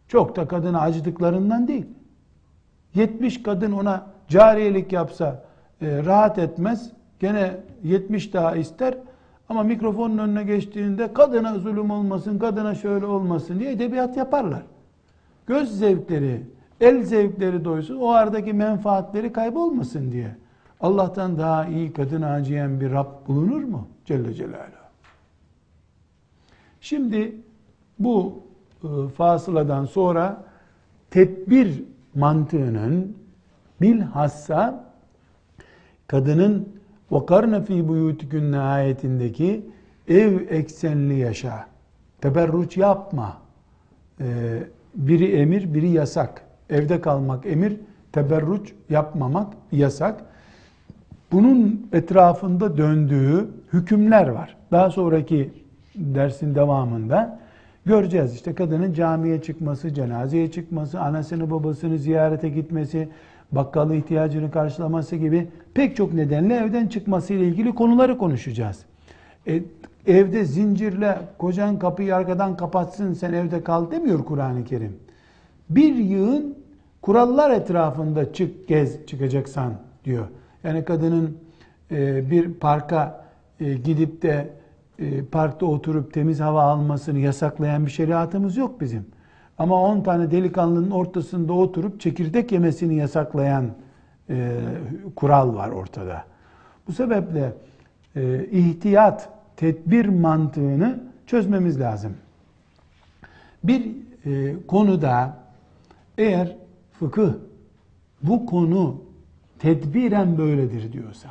Çok 0.08 0.36
da 0.36 0.48
kadına 0.48 0.80
acıdıklarından 0.80 1.68
değil. 1.68 1.86
70 2.94 3.42
kadın 3.42 3.72
ona 3.72 4.06
cariyelik 4.28 4.92
yapsa 4.92 5.44
e, 5.80 6.04
rahat 6.04 6.38
etmez. 6.38 6.92
Gene 7.20 7.56
70 7.82 8.34
daha 8.34 8.56
ister. 8.56 8.94
Ama 9.52 9.62
mikrofonun 9.62 10.18
önüne 10.18 10.44
geçtiğinde 10.44 11.12
kadına 11.12 11.58
zulüm 11.58 11.90
olmasın, 11.90 12.38
kadına 12.38 12.74
şöyle 12.74 13.06
olmasın 13.06 13.60
diye 13.60 13.72
edebiyat 13.72 14.16
yaparlar. 14.16 14.62
Göz 15.46 15.78
zevkleri, 15.78 16.42
el 16.80 17.02
zevkleri 17.02 17.64
doysun, 17.64 17.96
o 17.96 18.08
aradaki 18.08 18.52
menfaatleri 18.52 19.32
kaybolmasın 19.32 20.12
diye. 20.12 20.36
Allah'tan 20.80 21.38
daha 21.38 21.66
iyi 21.66 21.92
kadın 21.92 22.22
acıyan 22.22 22.80
bir 22.80 22.90
Rab 22.90 23.28
bulunur 23.28 23.62
mu? 23.64 23.88
Celle 24.04 24.34
Celaluhu. 24.34 24.86
Şimdi 26.80 27.36
bu 27.98 28.42
e, 28.84 29.08
fasıladan 29.08 29.84
sonra 29.84 30.44
tedbir 31.10 31.84
mantığının 32.14 33.16
bilhassa 33.80 34.84
kadının 36.06 36.68
وَقَرْنَ 37.11 37.65
ف۪ي 37.65 37.87
بُيُوتِكُنَّ 37.87 38.57
ayetindeki 38.57 39.65
ev 40.07 40.39
eksenli 40.49 41.17
yaşa, 41.19 41.65
teberruç 42.21 42.77
yapma, 42.77 43.37
e, 44.19 44.25
biri 44.95 45.31
emir, 45.31 45.73
biri 45.73 45.89
yasak. 45.89 46.41
Evde 46.69 47.01
kalmak 47.01 47.45
emir, 47.45 47.77
teberruç 48.11 48.73
yapmamak 48.89 49.53
yasak. 49.71 50.25
Bunun 51.31 51.87
etrafında 51.93 52.77
döndüğü 52.77 53.47
hükümler 53.73 54.27
var. 54.27 54.57
Daha 54.71 54.89
sonraki 54.89 55.51
dersin 55.95 56.55
devamında 56.55 57.39
göreceğiz. 57.85 58.35
İşte 58.35 58.55
kadının 58.55 58.93
camiye 58.93 59.41
çıkması, 59.41 59.93
cenazeye 59.93 60.51
çıkması, 60.51 60.99
anasını 60.99 61.51
babasını 61.51 61.97
ziyarete 61.97 62.49
gitmesi, 62.49 63.09
bakkalı 63.52 63.96
ihtiyacını 63.96 64.50
karşılaması 64.50 65.16
gibi 65.16 65.48
pek 65.74 65.96
çok 65.96 66.14
nedenle 66.14 66.54
evden 66.56 66.86
çıkması 66.86 67.32
ile 67.32 67.46
ilgili 67.46 67.74
konuları 67.74 68.18
konuşacağız. 68.18 68.84
E, 69.46 69.62
evde 70.06 70.44
zincirle 70.44 71.18
kocan 71.38 71.78
kapıyı 71.78 72.16
arkadan 72.16 72.56
kapatsın 72.56 73.12
sen 73.12 73.32
evde 73.32 73.64
kal 73.64 73.90
demiyor 73.90 74.24
Kur'an-ı 74.24 74.64
Kerim. 74.64 74.96
Bir 75.70 75.94
yığın 75.94 76.58
kurallar 77.02 77.50
etrafında 77.50 78.32
çık 78.32 78.68
gez 78.68 79.06
çıkacaksan 79.06 79.72
diyor. 80.04 80.26
Yani 80.64 80.84
kadının 80.84 81.38
e, 81.90 82.30
bir 82.30 82.54
parka 82.54 83.24
e, 83.60 83.74
gidip 83.74 84.22
de 84.22 84.50
e, 84.98 85.24
parkta 85.24 85.66
oturup 85.66 86.12
temiz 86.12 86.40
hava 86.40 86.62
almasını 86.62 87.18
yasaklayan 87.18 87.86
bir 87.86 87.90
şeriatımız 87.90 88.56
yok 88.56 88.80
bizim. 88.80 89.06
Ama 89.58 89.82
10 89.82 90.02
tane 90.02 90.30
delikanlının 90.30 90.90
ortasında 90.90 91.52
oturup 91.52 92.00
çekirdek 92.00 92.52
yemesini 92.52 92.94
yasaklayan 92.94 93.70
e, 94.30 94.60
kural 95.16 95.54
var 95.54 95.68
ortada. 95.68 96.24
Bu 96.88 96.92
sebeple 96.92 97.52
e, 98.16 98.46
ihtiyat, 98.46 99.28
tedbir 99.56 100.06
mantığını 100.06 101.00
çözmemiz 101.26 101.80
lazım. 101.80 102.12
Bir 103.64 103.96
e, 104.26 104.54
konuda 104.66 105.36
eğer 106.18 106.56
fıkıh 106.92 107.32
bu 108.22 108.46
konu 108.46 109.02
tedbiren 109.58 110.38
böyledir 110.38 110.92
diyorsa, 110.92 111.28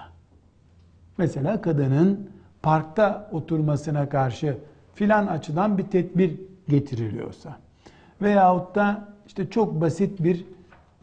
mesela 1.18 1.62
kadının 1.62 2.30
parkta 2.62 3.30
oturmasına 3.32 4.10
karşı 4.10 4.58
filan 4.96 5.28
açıdan 5.28 5.78
bir 5.78 5.84
tedbir 5.84 6.40
getiriliyorsa 6.70 7.58
veyahut 8.22 8.76
da 8.76 9.08
işte 9.28 9.50
çok 9.50 9.82
basit 9.82 10.24
bir 10.24 10.46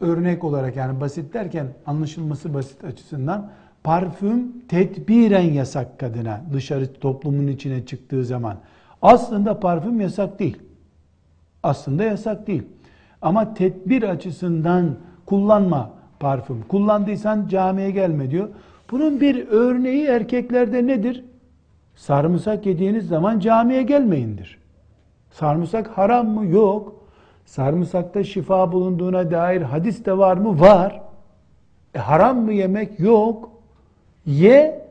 örnek 0.01 0.43
olarak 0.43 0.75
yani 0.75 1.01
basit 1.01 1.33
derken 1.33 1.67
anlaşılması 1.85 2.53
basit 2.53 2.83
açısından 2.83 3.49
parfüm 3.83 4.67
tedbiren 4.67 5.53
yasak 5.53 5.99
kadına 5.99 6.41
dışarı 6.53 6.93
toplumun 6.93 7.47
içine 7.47 7.85
çıktığı 7.85 8.25
zaman. 8.25 8.57
Aslında 9.01 9.59
parfüm 9.59 10.01
yasak 10.01 10.39
değil. 10.39 10.57
Aslında 11.63 12.03
yasak 12.03 12.47
değil. 12.47 12.63
Ama 13.21 13.53
tedbir 13.53 14.03
açısından 14.03 14.95
kullanma 15.25 15.91
parfüm. 16.19 16.63
Kullandıysan 16.67 17.47
camiye 17.47 17.91
gelme 17.91 18.31
diyor. 18.31 18.49
Bunun 18.91 19.21
bir 19.21 19.47
örneği 19.47 20.05
erkeklerde 20.05 20.87
nedir? 20.87 21.25
Sarımsak 21.95 22.65
yediğiniz 22.65 23.07
zaman 23.07 23.39
camiye 23.39 23.83
gelmeyindir. 23.83 24.57
Sarımsak 25.31 25.87
haram 25.87 26.27
mı? 26.27 26.45
Yok. 26.45 26.98
Sarımsakta 27.49 28.23
şifa 28.23 28.71
bulunduğuna 28.71 29.31
dair 29.31 29.61
hadis 29.61 30.05
de 30.05 30.17
var 30.17 30.37
mı? 30.37 30.59
Var. 30.59 31.01
E, 31.95 31.99
haram 31.99 32.37
mı 32.37 32.53
yemek? 32.53 32.99
Yok. 32.99 33.51
Ye, 34.25 34.85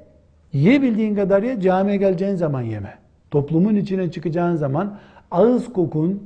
ye 0.52 0.82
bildiğin 0.82 1.14
kadar 1.14 1.42
ye, 1.42 1.60
camiye 1.60 1.96
geleceğin 1.96 2.34
zaman 2.34 2.62
yeme. 2.62 2.94
Toplumun 3.30 3.74
içine 3.76 4.10
çıkacağın 4.10 4.56
zaman 4.56 4.98
ağız 5.30 5.72
kokun 5.72 6.22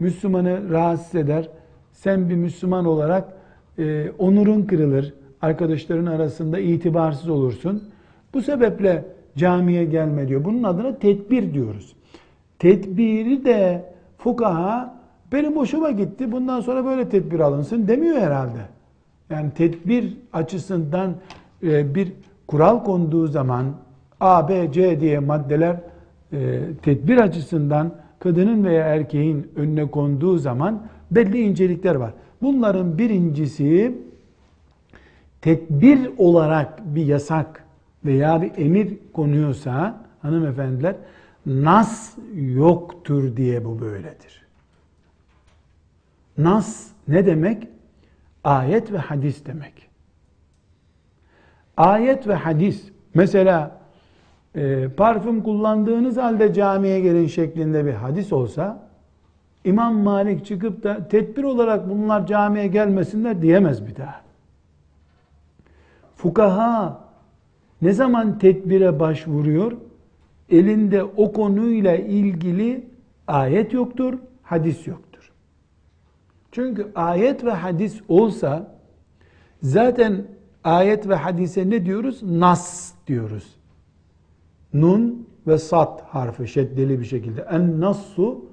Müslümanı 0.00 0.70
rahatsız 0.70 1.14
eder. 1.14 1.48
Sen 1.92 2.28
bir 2.28 2.36
Müslüman 2.36 2.84
olarak 2.84 3.24
e, 3.78 4.10
onurun 4.18 4.62
kırılır. 4.62 5.14
Arkadaşların 5.42 6.06
arasında 6.06 6.58
itibarsız 6.58 7.28
olursun. 7.28 7.90
Bu 8.34 8.42
sebeple 8.42 9.04
camiye 9.36 9.84
gelme 9.84 10.28
diyor. 10.28 10.44
Bunun 10.44 10.62
adına 10.62 10.98
tedbir 10.98 11.54
diyoruz. 11.54 11.96
Tedbiri 12.58 13.44
de 13.44 13.84
fukaha 14.18 14.96
benim 15.32 15.56
hoşuma 15.56 15.90
gitti 15.90 16.32
bundan 16.32 16.60
sonra 16.60 16.84
böyle 16.84 17.08
tedbir 17.08 17.40
alınsın 17.40 17.88
demiyor 17.88 18.16
herhalde. 18.16 18.58
Yani 19.30 19.50
tedbir 19.50 20.16
açısından 20.32 21.14
e, 21.62 21.94
bir 21.94 22.12
kural 22.46 22.84
konduğu 22.84 23.26
zaman 23.26 23.66
A, 24.20 24.48
B, 24.48 24.72
C 24.72 25.00
diye 25.00 25.18
maddeler 25.18 25.76
e, 26.32 26.60
tedbir 26.82 27.16
açısından 27.16 27.92
kadının 28.18 28.64
veya 28.64 28.84
erkeğin 28.84 29.50
önüne 29.56 29.90
konduğu 29.90 30.38
zaman 30.38 30.82
belli 31.10 31.40
incelikler 31.40 31.94
var. 31.94 32.12
Bunların 32.42 32.98
birincisi 32.98 33.98
tedbir 35.40 36.10
olarak 36.18 36.94
bir 36.94 37.06
yasak 37.06 37.64
veya 38.04 38.42
bir 38.42 38.52
emir 38.56 38.98
konuyorsa 39.12 40.04
hanımefendiler 40.22 40.96
nas 41.46 42.18
yoktur 42.34 43.36
diye 43.36 43.64
bu 43.64 43.80
böyledir. 43.80 44.45
Nas 46.38 46.88
ne 47.08 47.26
demek? 47.26 47.68
Ayet 48.44 48.92
ve 48.92 48.98
hadis 48.98 49.46
demek. 49.46 49.88
Ayet 51.76 52.28
ve 52.28 52.34
hadis 52.34 52.88
mesela 53.14 53.80
e, 54.54 54.88
parfüm 54.88 55.42
kullandığınız 55.42 56.16
halde 56.16 56.54
camiye 56.54 57.00
gelin 57.00 57.26
şeklinde 57.26 57.86
bir 57.86 57.92
hadis 57.92 58.32
olsa 58.32 58.86
İmam 59.64 59.94
Malik 59.94 60.46
çıkıp 60.46 60.82
da 60.82 61.08
tedbir 61.08 61.44
olarak 61.44 61.90
bunlar 61.90 62.26
camiye 62.26 62.66
gelmesinler 62.66 63.42
diyemez 63.42 63.86
bir 63.86 63.96
daha. 63.96 64.20
Fukaha 66.16 67.00
ne 67.82 67.92
zaman 67.92 68.38
tedbire 68.38 69.00
başvuruyor? 69.00 69.72
Elinde 70.50 71.04
o 71.04 71.32
konuyla 71.32 71.96
ilgili 71.96 72.86
ayet 73.26 73.72
yoktur, 73.72 74.14
hadis 74.42 74.86
yoktur. 74.86 75.05
Çünkü 76.56 76.88
ayet 76.94 77.44
ve 77.44 77.50
hadis 77.50 78.00
olsa 78.08 78.74
zaten 79.62 80.24
ayet 80.64 81.08
ve 81.08 81.14
hadise 81.14 81.70
ne 81.70 81.86
diyoruz? 81.86 82.22
Nas 82.22 82.92
diyoruz. 83.06 83.56
Nun 84.74 85.26
ve 85.46 85.58
sat 85.58 86.02
harfi 86.02 86.48
şeddeli 86.48 87.00
bir 87.00 87.04
şekilde. 87.04 87.46
En 87.50 87.80
nassu 87.80 88.44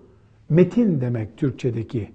metin 0.49 1.01
demek 1.01 1.37
Türkçedeki. 1.37 2.11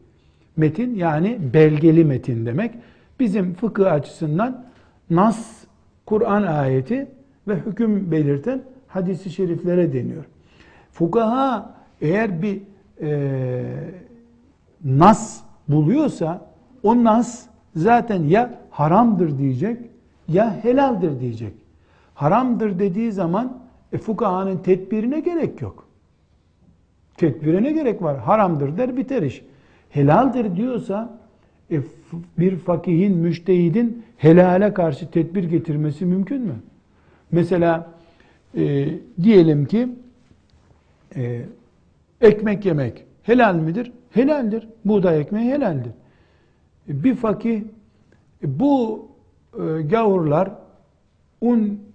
Metin 0.57 0.95
yani 0.95 1.39
belgeli 1.55 2.05
metin 2.05 2.47
demek. 2.47 2.75
Bizim 3.21 3.55
fıkıh 3.55 3.93
açısından 3.93 4.67
nas 5.11 5.65
Kur'an 6.07 6.43
ayeti 6.43 7.07
ve 7.49 7.57
hüküm 7.57 8.11
belirten 8.11 8.63
hadisi 8.89 9.31
şeriflere 9.31 9.93
deniyor. 9.93 10.25
Fukaha 10.93 11.75
eğer 12.01 12.43
bir 12.43 12.61
e, 13.01 13.63
nas 14.85 15.48
buluyorsa 15.69 16.47
o 16.83 17.05
nas 17.05 17.47
zaten 17.77 18.23
ya 18.23 18.61
haramdır 18.71 19.39
diyecek 19.39 19.79
ya 20.29 20.65
helaldir 20.65 21.21
diyecek. 21.21 21.53
Haramdır 22.15 22.79
dediği 22.79 23.13
zaman 23.13 23.59
e, 23.93 23.99
fukahanın 23.99 24.59
tedbirine 24.59 25.21
gerek 25.21 25.63
yok. 25.63 25.85
Tedbire 27.17 27.63
ne 27.63 27.73
gerek 27.73 28.03
var? 28.03 28.19
Haramdır 28.19 28.77
der 28.77 28.97
biter 28.97 29.23
iş. 29.23 29.45
Helaldir 29.91 30.57
diyorsa 30.57 31.19
E, 31.71 31.81
bir 32.39 32.57
fakihin, 32.57 33.17
müştehidin 33.17 34.03
helale 34.17 34.75
karşı 34.75 35.11
tedbir 35.11 35.45
getirmesi 35.45 36.07
mümkün 36.07 36.43
mü? 36.43 36.55
Mesela 37.33 37.91
e, 38.57 38.89
diyelim 39.23 39.65
ki 39.67 39.89
e, 41.17 41.43
ekmek 42.21 42.67
yemek 42.67 43.05
helal 43.23 43.55
midir? 43.55 43.93
Helaldir. 44.11 44.69
Buğday 44.85 45.21
ekmeği 45.21 45.53
helaldir. 45.53 45.93
E, 46.89 47.05
bir 47.05 47.15
fakih 47.15 47.63
e, 48.43 48.61
bu 48.61 49.07
e, 49.55 49.83
gavurlar 49.83 50.51
un 51.41 51.89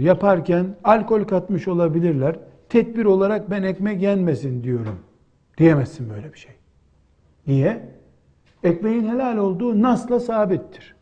yaparken 0.00 0.66
alkol 0.84 1.24
katmış 1.24 1.68
olabilirler. 1.68 2.36
Tedbir 2.68 3.04
olarak 3.04 3.50
ben 3.50 3.62
ekmek 3.62 4.02
yenmesin 4.02 4.62
diyorum. 4.62 4.98
Diyemezsin 5.58 6.10
böyle 6.10 6.32
bir 6.32 6.38
şey. 6.38 6.52
Niye? 7.46 7.82
Ekmeğin 8.62 9.08
helal 9.08 9.36
olduğu 9.36 9.82
nasla 9.82 10.20
sabittir. 10.20 10.94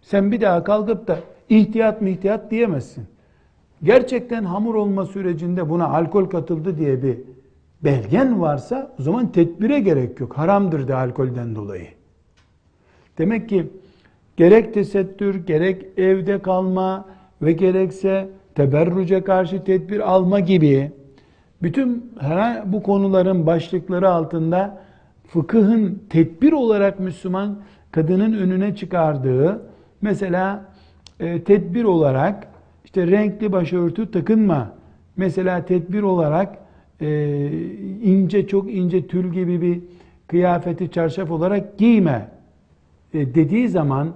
Sen 0.00 0.32
bir 0.32 0.40
daha 0.40 0.64
kalkıp 0.64 1.06
da 1.08 1.18
ihtiyat 1.48 2.02
mı 2.02 2.08
ihtiyat 2.08 2.50
diyemezsin. 2.50 3.06
Gerçekten 3.82 4.44
hamur 4.44 4.74
olma 4.74 5.06
sürecinde 5.06 5.70
buna 5.70 5.88
alkol 5.88 6.26
katıldı 6.26 6.78
diye 6.78 7.02
bir 7.02 7.18
belgen 7.84 8.40
varsa 8.40 8.94
o 8.98 9.02
zaman 9.02 9.32
tedbire 9.32 9.80
gerek 9.80 10.20
yok. 10.20 10.38
Haramdır 10.38 10.88
da 10.88 10.98
alkolden 10.98 11.54
dolayı. 11.54 11.86
Demek 13.18 13.48
ki 13.48 13.70
gerek 14.36 14.74
tesettür, 14.74 15.46
gerek 15.46 15.86
evde 15.96 16.42
kalma 16.42 17.06
ve 17.42 17.52
gerekse 17.52 18.28
teberruca 18.54 19.24
karşı 19.24 19.64
tedbir 19.64 20.10
alma 20.12 20.40
gibi 20.40 20.92
bütün 21.62 22.12
her 22.20 22.72
bu 22.72 22.82
konuların 22.82 23.46
başlıkları 23.46 24.10
altında 24.10 24.82
fıkıhın 25.26 26.02
tedbir 26.10 26.52
olarak 26.52 27.00
Müslüman 27.00 27.58
kadının 27.90 28.32
önüne 28.32 28.76
çıkardığı 28.76 29.62
mesela 30.02 30.64
e, 31.20 31.44
tedbir 31.44 31.84
olarak 31.84 32.48
işte 32.84 33.06
renkli 33.06 33.52
başörtü 33.52 34.10
takınma 34.10 34.72
mesela 35.16 35.64
tedbir 35.64 36.02
olarak 36.02 36.58
e, 37.00 37.50
ince 38.02 38.46
çok 38.46 38.72
ince 38.72 39.06
tül 39.06 39.32
gibi 39.32 39.62
bir 39.62 39.80
kıyafeti 40.26 40.90
çarşaf 40.90 41.30
olarak 41.30 41.78
giyme 41.78 42.28
e, 43.14 43.34
dediği 43.34 43.68
zaman 43.68 44.08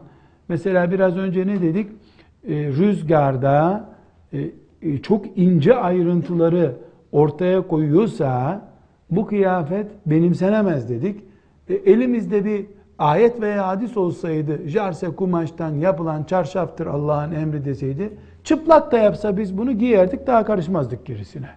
mesela 0.49 0.91
biraz 0.91 1.17
önce 1.17 1.47
ne 1.47 1.63
dedik 1.63 1.91
e, 2.49 2.55
rüzgarda 2.55 3.89
çok 5.03 5.39
ince 5.39 5.75
ayrıntıları 5.75 6.77
ortaya 7.13 7.69
koyuyorsa 7.69 8.63
bu 9.11 9.27
kıyafet 9.27 9.87
benimsenemez 10.07 10.89
dedik. 10.89 11.21
Elimizde 11.87 12.45
bir 12.45 12.67
ayet 12.99 13.41
veya 13.41 13.69
hadis 13.69 13.97
olsaydı 13.97 14.69
jarse 14.69 15.07
kumaştan 15.07 15.75
yapılan 15.75 16.25
çarşaftır 16.25 16.87
Allah'ın 16.87 17.33
emri 17.33 17.65
deseydi 17.65 18.11
çıplak 18.45 18.93
da 18.93 18.99
yapsa 18.99 19.37
biz 19.37 19.59
bunu 19.59 19.73
giyerdik 19.73 20.27
daha 20.27 20.45
karışmazdık 20.45 21.07
gerisine. 21.07 21.49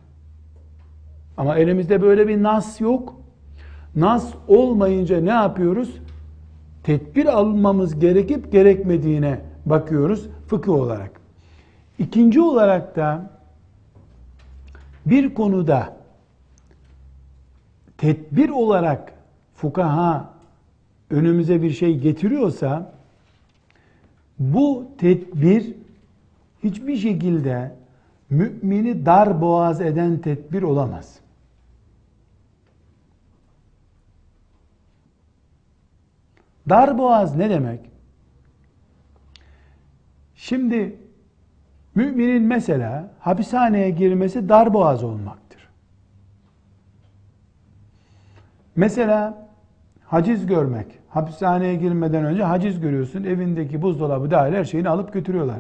Ama 1.41 1.57
elimizde 1.57 2.01
böyle 2.01 2.27
bir 2.27 2.43
nas 2.43 2.81
yok. 2.81 3.15
Nas 3.95 4.33
olmayınca 4.47 5.21
ne 5.21 5.29
yapıyoruz? 5.29 5.95
Tedbir 6.83 7.25
almamız 7.25 7.99
gerekip 7.99 8.51
gerekmediğine 8.51 9.41
bakıyoruz 9.65 10.29
fıkıh 10.47 10.73
olarak. 10.73 11.11
İkinci 11.99 12.41
olarak 12.41 12.95
da 12.95 13.29
bir 15.05 15.33
konuda 15.33 15.97
tedbir 17.97 18.49
olarak 18.49 19.13
fukaha 19.55 20.33
önümüze 21.09 21.61
bir 21.61 21.71
şey 21.71 21.99
getiriyorsa 21.99 22.93
bu 24.39 24.87
tedbir 24.97 25.73
hiçbir 26.63 26.97
şekilde 26.97 27.75
mümini 28.29 29.05
dar 29.05 29.41
boğaz 29.41 29.81
eden 29.81 30.17
tedbir 30.17 30.61
olamaz. 30.61 31.20
Dar 36.69 36.97
boğaz 36.97 37.35
ne 37.35 37.49
demek? 37.49 37.79
Şimdi 40.35 40.95
müminin 41.95 42.43
mesela 42.43 43.11
hapishaneye 43.19 43.89
girmesi 43.89 44.49
dar 44.49 44.73
boğaz 44.73 45.03
olmaktır. 45.03 45.69
Mesela 48.75 49.47
haciz 50.05 50.45
görmek. 50.45 50.87
Hapishaneye 51.09 51.75
girmeden 51.75 52.25
önce 52.25 52.43
haciz 52.43 52.79
görüyorsun. 52.79 53.23
Evindeki 53.23 53.81
buzdolabı 53.81 54.31
dahil 54.31 54.53
her 54.53 54.65
şeyini 54.65 54.89
alıp 54.89 55.13
götürüyorlar. 55.13 55.59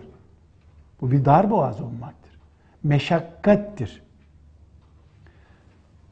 Bu 1.01 1.11
bir 1.11 1.25
dar 1.25 1.51
boğaz 1.51 1.81
olmaktır. 1.81 2.31
Meşakkattir. 2.83 4.01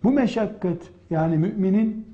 Bu 0.03 0.11
meşakkat 0.11 0.77
yani 1.09 1.37
müminin 1.37 2.08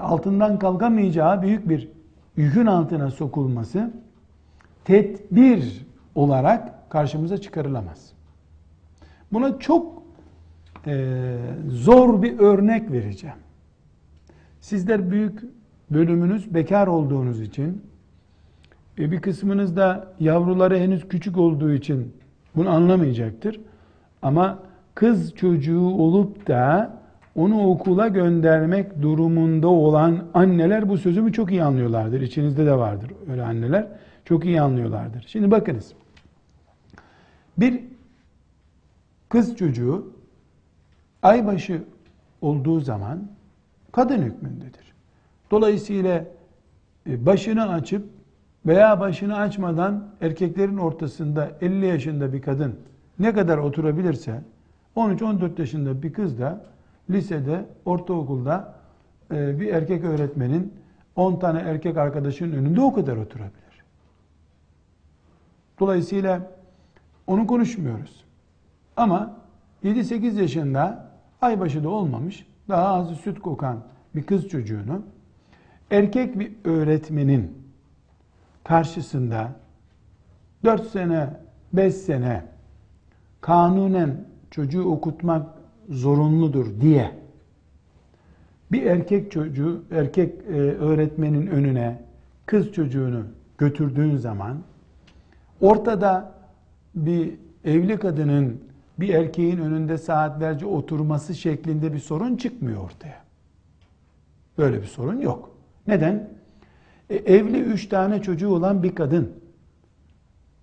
altından 0.00 0.58
kalkamayacağı 0.58 1.42
büyük 1.42 1.68
bir 1.68 1.88
yükün 2.36 2.66
altına 2.66 3.10
sokulması 3.10 3.92
tedbir 4.84 5.86
olarak 6.14 6.90
karşımıza 6.90 7.38
çıkarılamaz. 7.38 8.12
Buna 9.32 9.58
çok 9.58 10.02
e, 10.86 11.16
zor 11.68 12.22
bir 12.22 12.38
örnek 12.38 12.92
vereceğim. 12.92 13.36
Sizler 14.60 15.10
büyük 15.10 15.40
bölümünüz 15.90 16.54
bekar 16.54 16.86
olduğunuz 16.86 17.40
için 17.40 17.82
e, 18.98 19.10
bir 19.10 19.20
kısmınız 19.20 19.76
da 19.76 20.12
yavruları 20.20 20.78
henüz 20.78 21.08
küçük 21.08 21.38
olduğu 21.38 21.72
için 21.72 22.12
bunu 22.56 22.70
anlamayacaktır. 22.70 23.60
Ama 24.22 24.58
kız 24.94 25.34
çocuğu 25.34 25.86
olup 25.86 26.48
da 26.48 26.96
onu 27.36 27.66
okula 27.66 28.08
göndermek 28.08 29.02
durumunda 29.02 29.68
olan 29.68 30.24
anneler 30.34 30.88
bu 30.88 30.98
sözümü 30.98 31.32
çok 31.32 31.50
iyi 31.50 31.62
anlıyorlardır. 31.62 32.20
İçinizde 32.20 32.66
de 32.66 32.78
vardır 32.78 33.10
öyle 33.30 33.42
anneler. 33.42 33.86
Çok 34.24 34.44
iyi 34.44 34.60
anlıyorlardır. 34.60 35.24
Şimdi 35.28 35.50
bakınız. 35.50 35.92
Bir 37.58 37.80
kız 39.28 39.56
çocuğu 39.56 40.12
aybaşı 41.22 41.82
olduğu 42.40 42.80
zaman 42.80 43.28
kadın 43.92 44.22
hükmündedir. 44.22 44.94
Dolayısıyla 45.50 46.24
e, 47.08 47.26
başını 47.26 47.68
açıp 47.68 48.04
veya 48.66 49.00
başını 49.00 49.36
açmadan 49.36 50.08
erkeklerin 50.20 50.76
ortasında 50.76 51.50
50 51.60 51.86
yaşında 51.86 52.32
bir 52.32 52.42
kadın 52.42 52.76
ne 53.18 53.32
kadar 53.32 53.58
oturabilirse 53.58 54.40
13-14 54.96 55.60
yaşında 55.60 56.02
bir 56.02 56.12
kız 56.12 56.38
da 56.38 56.64
lisede, 57.10 57.64
ortaokulda 57.84 58.74
e, 59.30 59.60
bir 59.60 59.74
erkek 59.74 60.04
öğretmenin 60.04 60.74
10 61.16 61.38
tane 61.38 61.58
erkek 61.58 61.96
arkadaşının 61.96 62.52
önünde 62.52 62.80
o 62.80 62.92
kadar 62.92 63.16
oturabilir. 63.16 63.84
Dolayısıyla 65.80 66.50
onu 67.26 67.46
konuşmuyoruz. 67.46 68.24
Ama 68.96 69.36
7-8 69.84 70.40
yaşında 70.40 71.10
aybaşı 71.40 71.84
da 71.84 71.88
olmamış, 71.88 72.46
daha 72.68 72.86
az 72.86 73.08
süt 73.08 73.40
kokan 73.40 73.84
bir 74.14 74.26
kız 74.26 74.48
çocuğunu 74.48 75.02
erkek 75.90 76.38
bir 76.38 76.52
öğretmenin 76.64 77.58
karşısında 78.64 79.52
4 80.64 80.86
sene, 80.90 81.30
5 81.72 81.94
sene 81.94 82.44
kanunen 83.40 84.24
çocuğu 84.50 84.84
okutmak 84.84 85.46
zorunludur 85.88 86.80
diye 86.80 87.10
bir 88.72 88.82
erkek 88.86 89.30
çocuğu, 89.32 89.82
erkek 89.90 90.34
e, 90.48 90.52
öğretmenin 90.58 91.46
önüne 91.46 92.02
kız 92.46 92.72
çocuğunu 92.72 93.22
götürdüğün 93.58 94.16
zaman 94.16 94.58
ortada 95.60 96.32
bir 96.94 97.34
evli 97.64 97.98
kadının 97.98 98.60
bir 99.00 99.08
erkeğin 99.08 99.58
önünde 99.58 99.98
saatlerce 99.98 100.66
oturması 100.66 101.34
şeklinde 101.34 101.92
bir 101.92 101.98
sorun 101.98 102.36
çıkmıyor 102.36 102.84
ortaya. 102.84 103.24
Böyle 104.58 104.82
bir 104.82 104.86
sorun 104.86 105.20
yok. 105.20 105.50
Neden? 105.86 106.30
E, 107.10 107.16
evli 107.16 107.60
üç 107.60 107.88
tane 107.88 108.22
çocuğu 108.22 108.48
olan 108.48 108.82
bir 108.82 108.94
kadın 108.94 109.32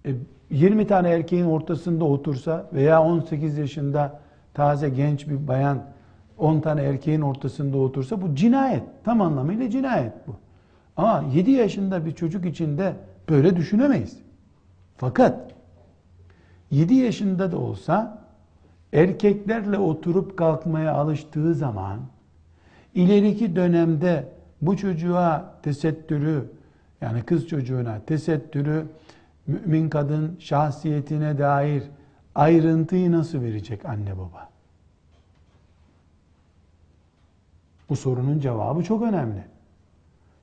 e, 0.06 0.14
20 0.50 0.88
tane 0.88 1.10
erkeğin 1.10 1.46
ortasında 1.46 2.06
otursa 2.06 2.70
veya 2.74 3.04
18 3.04 3.58
yaşında 3.58 4.21
taze 4.54 4.90
genç 4.90 5.28
bir 5.28 5.48
bayan 5.48 5.84
10 6.38 6.60
tane 6.60 6.84
erkeğin 6.84 7.22
ortasında 7.22 7.78
otursa 7.78 8.22
bu 8.22 8.36
cinayet. 8.36 8.84
Tam 9.04 9.22
anlamıyla 9.22 9.70
cinayet 9.70 10.14
bu. 10.28 10.36
Ama 10.98 11.26
7 11.34 11.52
yaşında 11.52 12.06
bir 12.06 12.12
çocuk 12.12 12.46
içinde 12.46 12.96
böyle 13.30 13.56
düşünemeyiz. 13.56 14.18
Fakat 14.98 15.52
7 16.72 16.94
yaşında 16.94 17.52
da 17.52 17.58
olsa 17.58 18.22
erkeklerle 18.94 19.78
oturup 19.78 20.38
kalkmaya 20.38 20.94
alıştığı 20.94 21.56
zaman 21.56 22.00
ileriki 22.96 23.56
dönemde 23.56 24.28
bu 24.62 24.78
çocuğa 24.78 25.54
tesettürü 25.64 26.46
yani 27.02 27.22
kız 27.22 27.48
çocuğuna 27.48 28.00
tesettürü 28.00 28.86
mümin 29.48 29.90
kadın 29.90 30.36
şahsiyetine 30.40 31.38
dair 31.38 31.84
ayrıntıyı 32.36 33.12
nasıl 33.12 33.42
verecek 33.42 33.86
anne 33.86 34.18
baba? 34.18 34.50
Bu 37.90 37.96
sorunun 37.96 38.40
cevabı 38.40 38.84
çok 38.84 39.02
önemli. 39.02 39.44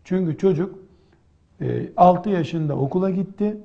Çünkü 0.05 0.39
çocuk 0.39 0.79
6 1.97 2.31
e, 2.31 2.33
yaşında 2.33 2.77
okula 2.77 3.11
gitti. 3.11 3.57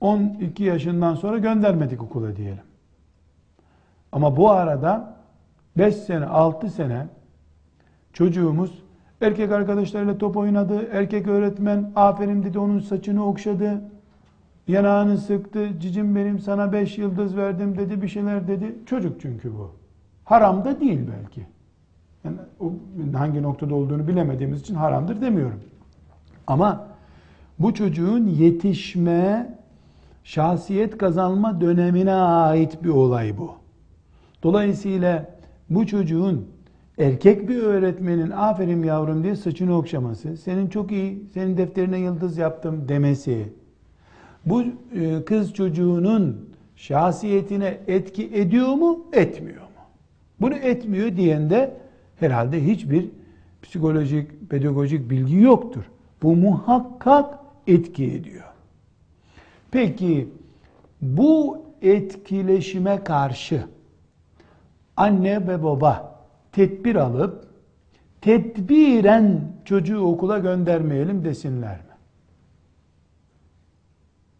12 0.00 0.64
yaşından 0.64 1.14
sonra 1.14 1.38
göndermedik 1.38 2.02
okula 2.02 2.36
diyelim. 2.36 2.62
Ama 4.12 4.36
bu 4.36 4.50
arada 4.50 5.16
5 5.76 5.96
sene, 5.96 6.26
6 6.26 6.70
sene 6.70 7.06
çocuğumuz 8.12 8.82
erkek 9.20 9.52
arkadaşlarıyla 9.52 10.18
top 10.18 10.36
oynadı. 10.36 10.88
Erkek 10.92 11.28
öğretmen 11.28 11.92
aferin 11.96 12.42
dedi 12.42 12.58
onun 12.58 12.80
saçını 12.80 13.26
okşadı. 13.26 13.80
Yanağını 14.68 15.18
sıktı. 15.18 15.68
Cicim 15.80 16.16
benim 16.16 16.38
sana 16.38 16.72
5 16.72 16.98
yıldız 16.98 17.36
verdim 17.36 17.78
dedi 17.78 18.02
bir 18.02 18.08
şeyler 18.08 18.48
dedi. 18.48 18.74
Çocuk 18.86 19.20
çünkü 19.20 19.54
bu. 19.54 19.70
Haram 20.24 20.64
da 20.64 20.80
değil 20.80 21.00
belki. 21.16 21.46
Yani 22.24 22.36
hangi 23.16 23.42
noktada 23.42 23.74
olduğunu 23.74 24.08
bilemediğimiz 24.08 24.60
için 24.60 24.74
haramdır 24.74 25.20
demiyorum. 25.20 25.60
Ama 26.46 26.86
bu 27.58 27.74
çocuğun 27.74 28.26
yetişme, 28.26 29.58
şahsiyet 30.24 30.98
kazanma 30.98 31.60
dönemine 31.60 32.12
ait 32.14 32.84
bir 32.84 32.88
olay 32.88 33.38
bu. 33.38 33.50
Dolayısıyla 34.42 35.34
bu 35.70 35.86
çocuğun 35.86 36.48
erkek 36.98 37.48
bir 37.48 37.62
öğretmenin 37.62 38.30
aferin 38.30 38.82
yavrum 38.82 39.22
diye 39.24 39.36
saçını 39.36 39.76
okşaması, 39.76 40.36
senin 40.36 40.68
çok 40.68 40.92
iyi, 40.92 41.26
senin 41.34 41.56
defterine 41.56 41.98
yıldız 41.98 42.38
yaptım 42.38 42.88
demesi, 42.88 43.52
bu 44.46 44.62
e, 44.62 45.24
kız 45.24 45.54
çocuğunun 45.54 46.50
şahsiyetine 46.76 47.78
etki 47.86 48.30
ediyor 48.34 48.74
mu, 48.74 49.06
etmiyor 49.12 49.62
mu? 49.62 49.68
Bunu 50.40 50.54
etmiyor 50.54 51.16
diyen 51.16 51.50
de 51.50 51.76
herhalde 52.16 52.66
hiçbir 52.66 53.10
psikolojik, 53.62 54.50
pedagojik 54.50 55.10
bilgi 55.10 55.36
yoktur. 55.36 55.90
Bu 56.22 56.36
muhakkak 56.36 57.38
etki 57.66 58.04
ediyor. 58.04 58.44
Peki 59.70 60.28
bu 61.02 61.62
etkileşime 61.82 63.04
karşı 63.04 63.64
anne 64.96 65.48
ve 65.48 65.62
baba 65.62 66.20
tedbir 66.52 66.96
alıp 66.96 67.44
tedbiren 68.20 69.40
çocuğu 69.64 70.00
okula 70.00 70.38
göndermeyelim 70.38 71.24
desinler 71.24 71.76
mi? 71.76 71.93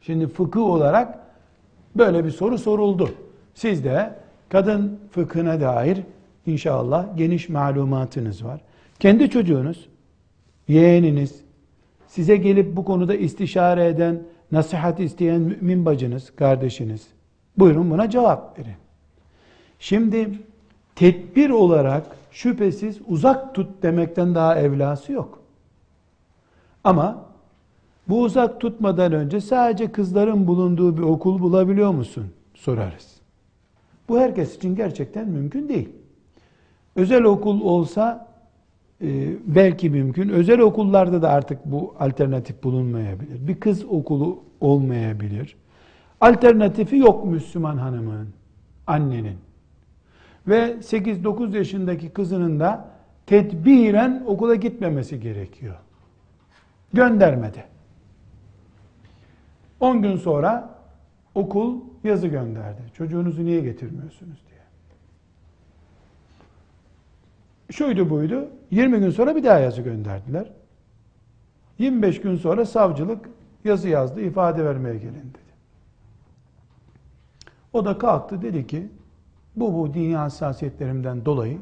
Şimdi 0.07 0.27
fıkıh 0.27 0.61
olarak 0.61 1.19
böyle 1.97 2.25
bir 2.25 2.31
soru 2.31 2.59
soruldu. 2.59 3.11
Siz 3.55 3.85
de 3.85 4.15
kadın 4.49 5.01
fıkhına 5.11 5.61
dair 5.61 6.01
inşallah 6.47 7.17
geniş 7.17 7.49
malumatınız 7.49 8.45
var. 8.45 8.61
Kendi 9.01 9.31
çocuğunuz, 9.31 9.89
yeğeniniz, 10.69 11.41
size 12.07 12.37
gelip 12.37 12.77
bu 12.77 12.85
konuda 12.85 13.15
istişare 13.15 13.87
eden, 13.87 14.23
nasihat 14.53 15.01
isteyen 15.01 15.41
mümin 15.41 15.87
bacınız, 15.87 16.37
kardeşiniz. 16.37 17.07
Buyurun 17.59 17.91
buna 17.91 18.11
cevap 18.11 18.59
verin. 18.59 18.77
Şimdi 19.79 20.31
tedbir 20.95 21.51
olarak 21.51 22.07
şüphesiz 22.31 22.99
uzak 23.07 23.55
tut 23.55 23.83
demekten 23.83 24.35
daha 24.35 24.59
evlası 24.59 25.13
yok. 25.13 25.39
Ama 26.85 27.34
bu 28.09 28.23
uzak 28.23 28.61
tutmadan 28.61 29.13
önce 29.13 29.41
sadece 29.41 29.93
kızların 29.93 30.47
bulunduğu 30.47 30.97
bir 30.97 31.03
okul 31.03 31.39
bulabiliyor 31.39 31.91
musun? 31.91 32.27
Sorarız. 32.55 33.15
Bu 34.09 34.21
herkes 34.21 34.57
için 34.57 34.77
gerçekten 34.77 35.29
mümkün 35.29 35.69
değil. 35.69 35.89
Özel 36.97 37.23
okul 37.23 37.61
olsa 37.61 38.29
e, 39.03 39.07
belki 39.47 39.91
mümkün. 39.91 40.29
Özel 40.29 40.61
okullarda 40.61 41.23
da 41.23 41.31
artık 41.31 41.65
bu 41.65 41.95
alternatif 41.99 42.63
bulunmayabilir. 42.63 43.49
Bir 43.49 43.61
kız 43.61 43.85
okulu 43.85 44.43
olmayabilir. 44.61 45.57
Alternatifi 46.21 46.97
yok 46.97 47.25
Müslüman 47.25 47.77
hanımın, 47.77 48.29
annenin. 48.87 49.37
Ve 50.49 50.77
8-9 50.81 51.57
yaşındaki 51.57 52.09
kızının 52.09 52.61
da 52.61 52.89
tedbiren 53.27 54.25
okula 54.27 54.55
gitmemesi 54.55 55.21
gerekiyor. 55.21 55.77
Göndermedi. 56.93 57.74
10 59.81 60.03
gün 60.03 60.17
sonra 60.17 60.79
okul 61.35 61.81
yazı 62.05 62.27
gönderdi. 62.27 62.83
Çocuğunuzu 62.95 63.45
niye 63.45 63.61
getirmiyorsunuz 63.61 64.43
diye. 64.49 64.61
Şuydu 67.71 68.11
buydu. 68.11 68.49
20 68.71 68.99
gün 68.99 69.11
sonra 69.11 69.37
bir 69.37 69.45
daha 69.45 69.59
yazı 69.59 69.83
gönderdiler. 69.83 70.53
25 71.79 72.21
gün 72.21 72.37
sonra 72.37 72.65
savcılık 72.65 73.29
yazı 73.65 73.89
yazdı, 73.89 74.21
ifade 74.21 74.65
vermeye 74.65 74.97
gelin 74.97 75.15
dedi. 75.15 75.55
O 77.73 77.85
da 77.85 77.99
kalktı 77.99 78.43
dedi 78.43 78.67
ki 78.67 78.89
bu 79.57 79.75
bu 79.75 79.95
dünya 79.95 80.21
hassasiyetlerimden 80.21 81.25
dolayı 81.25 81.59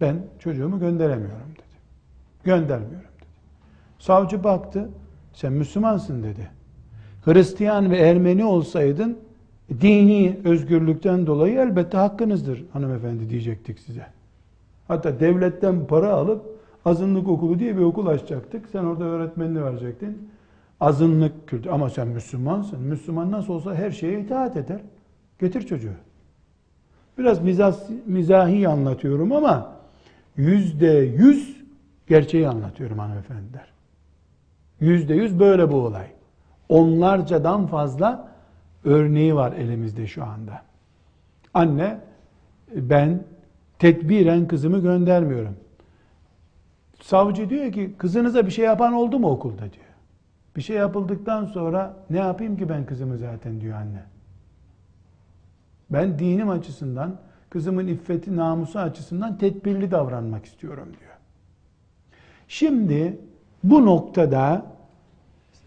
ben 0.00 0.26
çocuğumu 0.38 0.78
gönderemiyorum 0.78 1.50
dedi. 1.52 1.78
Göndermiyorum 2.44 3.10
dedi. 3.20 3.28
Savcı 3.98 4.44
baktı, 4.44 4.88
sen 5.32 5.52
Müslümansın 5.52 6.22
dedi. 6.22 6.57
Hristiyan 7.24 7.90
ve 7.90 7.96
Ermeni 7.96 8.44
olsaydın 8.44 9.18
dini 9.80 10.38
özgürlükten 10.44 11.26
dolayı 11.26 11.58
elbette 11.58 11.96
hakkınızdır 11.96 12.64
hanımefendi 12.72 13.30
diyecektik 13.30 13.78
size. 13.78 14.06
Hatta 14.88 15.20
devletten 15.20 15.86
para 15.86 16.12
alıp 16.12 16.42
azınlık 16.84 17.28
okulu 17.28 17.58
diye 17.58 17.76
bir 17.76 17.82
okul 17.82 18.06
açacaktık. 18.06 18.68
Sen 18.72 18.84
orada 18.84 19.04
öğretmenini 19.04 19.64
verecektin. 19.64 20.30
Azınlık 20.80 21.48
kültürü. 21.48 21.72
Ama 21.72 21.90
sen 21.90 22.08
Müslümansın. 22.08 22.80
Müslüman 22.80 23.30
nasıl 23.30 23.52
olsa 23.52 23.74
her 23.74 23.90
şeye 23.90 24.20
itaat 24.20 24.56
eder. 24.56 24.80
Getir 25.40 25.62
çocuğu. 25.62 25.92
Biraz 27.18 27.42
mizah, 27.42 27.76
mizahi 28.06 28.68
anlatıyorum 28.68 29.32
ama 29.32 29.76
yüzde 30.36 30.92
yüz 31.18 31.56
gerçeği 32.06 32.48
anlatıyorum 32.48 32.98
hanımefendiler. 32.98 33.68
Yüzde 34.80 35.14
yüz 35.14 35.40
böyle 35.40 35.72
bu 35.72 35.76
olay. 35.76 36.06
Onlarcadan 36.68 37.66
fazla 37.66 38.28
örneği 38.84 39.34
var 39.34 39.52
elimizde 39.52 40.06
şu 40.06 40.24
anda. 40.24 40.62
Anne 41.54 42.00
ben 42.74 43.22
tedbiren 43.78 44.48
kızımı 44.48 44.78
göndermiyorum. 44.78 45.56
Savcı 47.00 47.50
diyor 47.50 47.72
ki 47.72 47.94
kızınıza 47.98 48.46
bir 48.46 48.50
şey 48.50 48.64
yapan 48.64 48.92
oldu 48.92 49.18
mu 49.18 49.30
okulda 49.30 49.58
diyor. 49.58 49.88
Bir 50.56 50.62
şey 50.62 50.76
yapıldıktan 50.76 51.44
sonra 51.44 51.96
ne 52.10 52.18
yapayım 52.18 52.56
ki 52.56 52.68
ben 52.68 52.86
kızımı 52.86 53.18
zaten 53.18 53.60
diyor 53.60 53.76
anne. 53.76 54.02
Ben 55.90 56.18
dinim 56.18 56.50
açısından, 56.50 57.16
kızımın 57.50 57.86
iffeti, 57.86 58.36
namusu 58.36 58.78
açısından 58.78 59.38
tedbirli 59.38 59.90
davranmak 59.90 60.44
istiyorum 60.44 60.88
diyor. 61.00 61.12
Şimdi 62.48 63.18
bu 63.64 63.86
noktada 63.86 64.66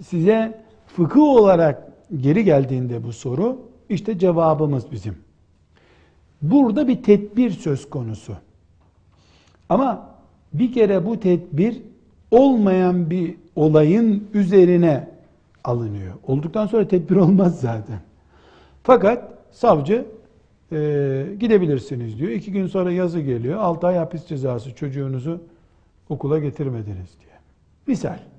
size 0.02 0.61
fıkıh 0.96 1.22
olarak 1.22 1.92
geri 2.18 2.44
geldiğinde 2.44 3.04
bu 3.04 3.14
soru 3.14 3.58
işte 3.90 4.20
cevabımız 4.20 4.92
bizim. 4.92 5.16
Burada 6.42 6.88
bir 6.88 7.04
tedbir 7.04 7.50
söz 7.50 7.90
konusu. 7.90 8.34
Ama 9.70 10.10
bir 10.54 10.74
kere 10.74 11.06
bu 11.06 11.20
tedbir 11.20 11.82
olmayan 12.32 13.10
bir 13.10 13.36
olayın 13.56 14.28
üzerine 14.34 15.10
alınıyor. 15.64 16.14
Olduktan 16.28 16.68
sonra 16.68 16.88
tedbir 16.88 17.16
olmaz 17.26 17.60
zaten. 17.60 18.00
Fakat 18.84 19.34
savcı 19.52 20.06
e, 20.72 20.78
gidebilirsiniz 21.40 22.18
diyor. 22.20 22.32
İki 22.32 22.52
gün 22.52 22.68
sonra 22.68 22.92
yazı 22.92 23.20
geliyor. 23.20 23.60
Altı 23.60 23.88
ay 23.88 23.96
hapis 23.96 24.26
cezası 24.26 24.76
çocuğunuzu 24.76 25.42
okula 26.10 26.40
getirmediniz 26.40 27.10
diye. 27.20 27.36
Misal. 27.88 28.31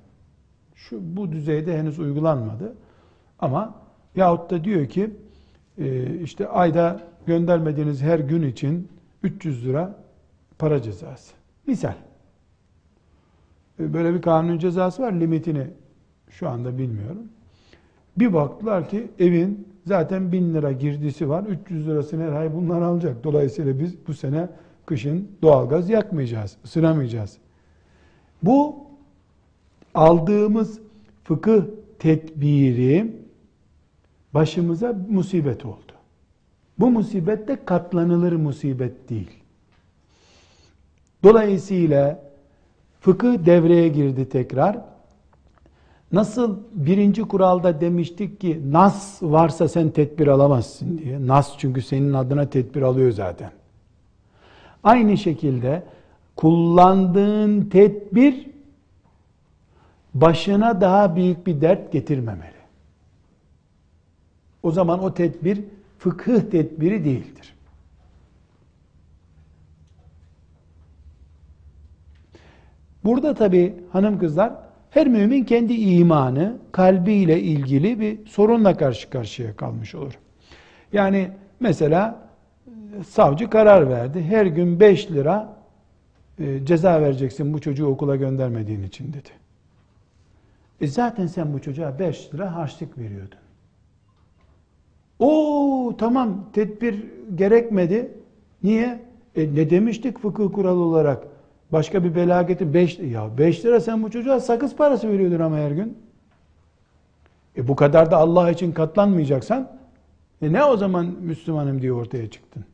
Şu 0.75 1.17
bu 1.17 1.31
düzeyde 1.31 1.77
henüz 1.77 1.99
uygulanmadı. 1.99 2.75
Ama 3.39 3.75
yahut 4.15 4.51
da 4.51 4.63
diyor 4.63 4.85
ki 4.85 5.09
e, 5.77 6.15
işte 6.19 6.47
ayda 6.47 7.01
göndermediğiniz 7.25 8.01
her 8.01 8.19
gün 8.19 8.43
için 8.43 8.87
300 9.23 9.65
lira 9.65 9.99
para 10.59 10.81
cezası. 10.81 11.33
Misal. 11.67 11.93
E, 13.79 13.93
böyle 13.93 14.13
bir 14.13 14.21
kanun 14.21 14.57
cezası 14.57 15.01
var. 15.01 15.13
Limitini 15.13 15.67
şu 16.29 16.49
anda 16.49 16.77
bilmiyorum. 16.77 17.29
Bir 18.17 18.33
baktılar 18.33 18.89
ki 18.89 19.11
evin 19.19 19.67
zaten 19.85 20.31
1000 20.31 20.53
lira 20.53 20.71
girdisi 20.71 21.29
var. 21.29 21.43
300 21.43 21.87
lirasını 21.87 22.23
her 22.23 22.31
ay 22.31 22.55
bunlar 22.55 22.81
alacak. 22.81 23.23
Dolayısıyla 23.23 23.79
biz 23.79 24.07
bu 24.07 24.13
sene 24.13 24.49
kışın 24.85 25.31
doğalgaz 25.41 25.89
yakmayacağız, 25.89 26.57
ısınamayacağız. 26.65 27.37
Bu 28.43 28.75
aldığımız 29.93 30.79
fıkıh 31.23 31.61
tedbiri 31.99 33.15
başımıza 34.33 34.95
musibet 35.09 35.65
oldu. 35.65 35.91
Bu 36.79 36.91
musibet 36.91 37.47
de 37.47 37.65
katlanılır 37.65 38.33
musibet 38.33 39.09
değil. 39.09 39.31
Dolayısıyla 41.23 42.19
fıkıh 43.01 43.45
devreye 43.45 43.87
girdi 43.87 44.29
tekrar. 44.29 44.77
Nasıl 46.11 46.57
birinci 46.73 47.21
kuralda 47.21 47.81
demiştik 47.81 48.41
ki 48.41 48.61
nas 48.71 49.23
varsa 49.23 49.67
sen 49.67 49.89
tedbir 49.89 50.27
alamazsın 50.27 50.97
diye. 50.97 51.27
Nas 51.27 51.53
çünkü 51.57 51.81
senin 51.81 52.13
adına 52.13 52.49
tedbir 52.49 52.81
alıyor 52.81 53.11
zaten. 53.11 53.51
Aynı 54.83 55.17
şekilde 55.17 55.83
kullandığın 56.35 57.61
tedbir 57.61 58.52
başına 60.13 60.81
daha 60.81 61.15
büyük 61.15 61.47
bir 61.47 61.61
dert 61.61 61.91
getirmemeli. 61.91 62.63
O 64.63 64.71
zaman 64.71 65.03
o 65.03 65.13
tedbir 65.13 65.61
fıkıh 65.99 66.41
tedbiri 66.41 67.05
değildir. 67.05 67.55
Burada 73.03 73.33
tabi 73.33 73.73
hanım 73.91 74.19
kızlar 74.19 74.53
her 74.89 75.07
mümin 75.07 75.43
kendi 75.43 75.73
imanı, 75.73 76.57
kalbiyle 76.71 77.41
ilgili 77.41 77.99
bir 77.99 78.25
sorunla 78.25 78.77
karşı 78.77 79.09
karşıya 79.09 79.55
kalmış 79.55 79.95
olur. 79.95 80.13
Yani 80.93 81.29
mesela 81.59 82.29
savcı 83.07 83.49
karar 83.49 83.89
verdi. 83.89 84.21
Her 84.21 84.45
gün 84.45 84.79
5 84.79 85.11
lira 85.11 85.57
e, 86.39 86.65
ceza 86.65 87.01
vereceksin 87.01 87.53
bu 87.53 87.61
çocuğu 87.61 87.85
okula 87.85 88.15
göndermediğin 88.15 88.83
için 88.83 89.13
dedi. 89.13 89.42
E 90.81 90.87
zaten 90.87 91.27
sen 91.27 91.53
bu 91.53 91.61
çocuğa 91.61 91.99
5 91.99 92.33
lira 92.33 92.55
harçlık 92.55 92.97
veriyordun. 92.97 93.37
O 95.19 95.95
tamam 95.97 96.45
tedbir 96.53 97.05
gerekmedi. 97.35 98.11
Niye? 98.63 98.99
E, 99.35 99.55
ne 99.55 99.69
demiştik 99.69 100.19
fıkıh 100.19 100.53
kuralı 100.53 100.79
olarak? 100.79 101.23
Başka 101.71 102.03
bir 102.03 102.15
belageti 102.15 102.73
5 102.73 102.99
ya 102.99 103.37
5 103.37 103.65
lira 103.65 103.79
sen 103.79 104.03
bu 104.03 104.11
çocuğa 104.11 104.39
sakız 104.39 104.75
parası 104.75 105.09
veriyordun 105.09 105.39
ama 105.39 105.57
her 105.57 105.71
gün. 105.71 105.97
E 107.57 107.67
bu 107.67 107.75
kadar 107.75 108.11
da 108.11 108.17
Allah 108.17 108.51
için 108.51 108.71
katlanmayacaksan 108.71 109.71
e 110.41 110.53
ne 110.53 110.63
o 110.63 110.77
zaman 110.77 111.05
Müslümanım 111.05 111.81
diye 111.81 111.93
ortaya 111.93 112.29
çıktın. 112.29 112.65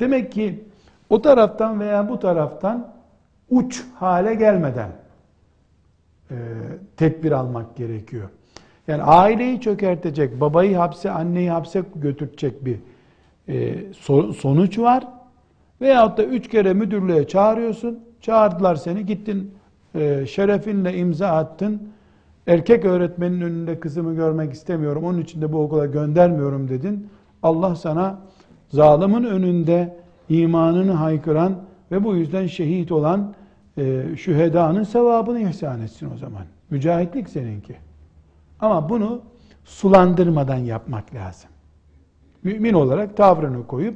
Demek 0.00 0.32
ki 0.32 0.64
o 1.10 1.22
taraftan 1.22 1.80
veya 1.80 2.08
bu 2.08 2.18
taraftan 2.18 2.92
uç 3.50 3.84
hale 3.94 4.34
gelmeden 4.34 5.01
tedbir 6.96 7.32
almak 7.32 7.76
gerekiyor. 7.76 8.28
Yani 8.88 9.02
aileyi 9.02 9.60
çökertecek, 9.60 10.40
babayı 10.40 10.76
hapse, 10.76 11.10
anneyi 11.10 11.50
hapse 11.50 11.82
götürecek 11.94 12.64
bir 12.64 12.78
e, 13.48 13.74
sonuç 14.32 14.78
var. 14.78 15.08
Veyahut 15.80 16.18
da 16.18 16.24
üç 16.24 16.48
kere 16.48 16.74
müdürlüğe 16.74 17.26
çağırıyorsun. 17.26 17.98
Çağırdılar 18.20 18.74
seni, 18.74 19.06
gittin 19.06 19.54
e, 19.94 20.26
şerefinle 20.26 20.96
imza 20.96 21.28
attın. 21.28 21.82
Erkek 22.46 22.84
öğretmenin 22.84 23.40
önünde 23.40 23.80
kızımı 23.80 24.14
görmek 24.14 24.52
istemiyorum, 24.52 25.04
onun 25.04 25.20
için 25.20 25.42
de 25.42 25.52
bu 25.52 25.58
okula 25.58 25.86
göndermiyorum 25.86 26.68
dedin. 26.68 27.08
Allah 27.42 27.76
sana 27.76 28.18
zalimin 28.68 29.24
önünde 29.24 29.96
imanını 30.28 30.92
haykıran 30.92 31.54
ve 31.92 32.04
bu 32.04 32.16
yüzden 32.16 32.46
şehit 32.46 32.92
olan 32.92 33.34
e, 33.78 34.04
şühedanın 34.16 34.82
sevabını 34.82 35.40
ihsan 35.40 35.80
etsin 35.80 36.10
o 36.14 36.16
zaman. 36.16 36.42
Mücahitlik 36.70 37.28
seninki. 37.28 37.76
Ama 38.60 38.88
bunu 38.88 39.20
sulandırmadan 39.64 40.56
yapmak 40.56 41.14
lazım. 41.14 41.50
Mümin 42.42 42.72
olarak 42.74 43.16
tavrını 43.16 43.66
koyup 43.66 43.94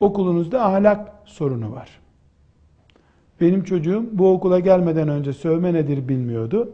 okulunuzda 0.00 0.64
ahlak 0.64 1.12
sorunu 1.24 1.72
var. 1.72 2.00
Benim 3.40 3.64
çocuğum 3.64 4.04
bu 4.12 4.32
okula 4.32 4.60
gelmeden 4.60 5.08
önce 5.08 5.32
sövme 5.32 5.74
nedir 5.74 6.08
bilmiyordu. 6.08 6.72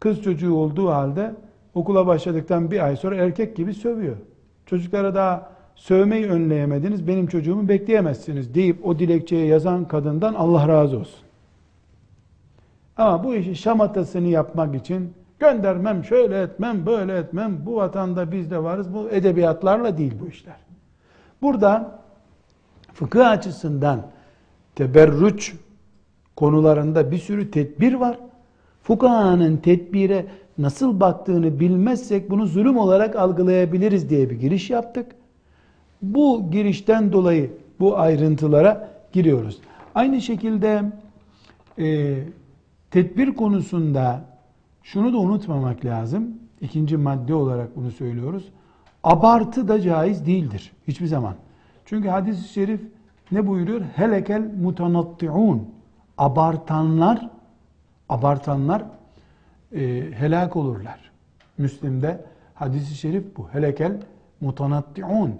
Kız 0.00 0.22
çocuğu 0.22 0.54
olduğu 0.54 0.88
halde 0.88 1.34
okula 1.74 2.06
başladıktan 2.06 2.70
bir 2.70 2.84
ay 2.84 2.96
sonra 2.96 3.16
erkek 3.16 3.56
gibi 3.56 3.74
sövüyor. 3.74 4.16
Çocuklara 4.66 5.14
daha 5.14 5.50
sövmeyi 5.76 6.26
önleyemediniz, 6.26 7.08
benim 7.08 7.26
çocuğumu 7.26 7.68
bekleyemezsiniz 7.68 8.54
deyip 8.54 8.86
o 8.86 8.98
dilekçeye 8.98 9.46
yazan 9.46 9.88
kadından 9.88 10.34
Allah 10.34 10.68
razı 10.68 10.98
olsun. 10.98 11.27
Ama 12.98 13.24
bu 13.24 13.34
işi 13.34 13.56
şamatasını 13.56 14.28
yapmak 14.28 14.74
için 14.74 15.12
Göndermem, 15.38 16.04
şöyle 16.04 16.42
etmem, 16.42 16.86
böyle 16.86 17.18
etmem. 17.18 17.58
Bu 17.66 17.76
vatanda 17.76 18.32
biz 18.32 18.50
de 18.50 18.62
varız. 18.62 18.94
Bu 18.94 19.10
edebiyatlarla 19.10 19.98
değil 19.98 20.12
bu 20.20 20.28
işler. 20.28 20.56
Burada 21.42 21.98
fıkıh 22.92 23.30
açısından 23.30 24.02
teberrüç 24.74 25.54
konularında 26.36 27.10
bir 27.10 27.18
sürü 27.18 27.50
tedbir 27.50 27.94
var. 27.94 28.18
Fukahanın 28.82 29.56
tedbire 29.56 30.26
nasıl 30.58 31.00
baktığını 31.00 31.60
bilmezsek 31.60 32.30
bunu 32.30 32.46
zulüm 32.46 32.78
olarak 32.78 33.16
algılayabiliriz 33.16 34.10
diye 34.10 34.30
bir 34.30 34.40
giriş 34.40 34.70
yaptık. 34.70 35.06
Bu 36.02 36.50
girişten 36.50 37.12
dolayı 37.12 37.50
bu 37.80 37.98
ayrıntılara 37.98 38.88
giriyoruz. 39.12 39.58
Aynı 39.94 40.20
şekilde 40.20 40.82
e, 41.78 42.16
tedbir 42.90 43.34
konusunda 43.34 44.24
şunu 44.82 45.12
da 45.12 45.18
unutmamak 45.18 45.84
lazım. 45.84 46.28
İkinci 46.60 46.96
madde 46.96 47.34
olarak 47.34 47.76
bunu 47.76 47.90
söylüyoruz. 47.90 48.48
Abartı 49.04 49.68
da 49.68 49.80
caiz 49.80 50.26
değildir 50.26 50.72
hiçbir 50.88 51.06
zaman. 51.06 51.34
Çünkü 51.84 52.08
hadis-i 52.08 52.48
şerif 52.48 52.80
ne 53.32 53.46
buyuruyor? 53.46 53.80
Helekel 53.80 54.42
mutanatti'un. 54.60 55.68
Abartanlar 56.18 57.30
abartanlar 58.08 58.84
e, 59.72 60.10
helak 60.12 60.56
olurlar. 60.56 61.10
Müslim'de 61.58 62.24
hadis-i 62.54 62.94
şerif 62.94 63.36
bu. 63.36 63.48
Helekel 63.52 64.00
mutanatti'un. 64.40 65.34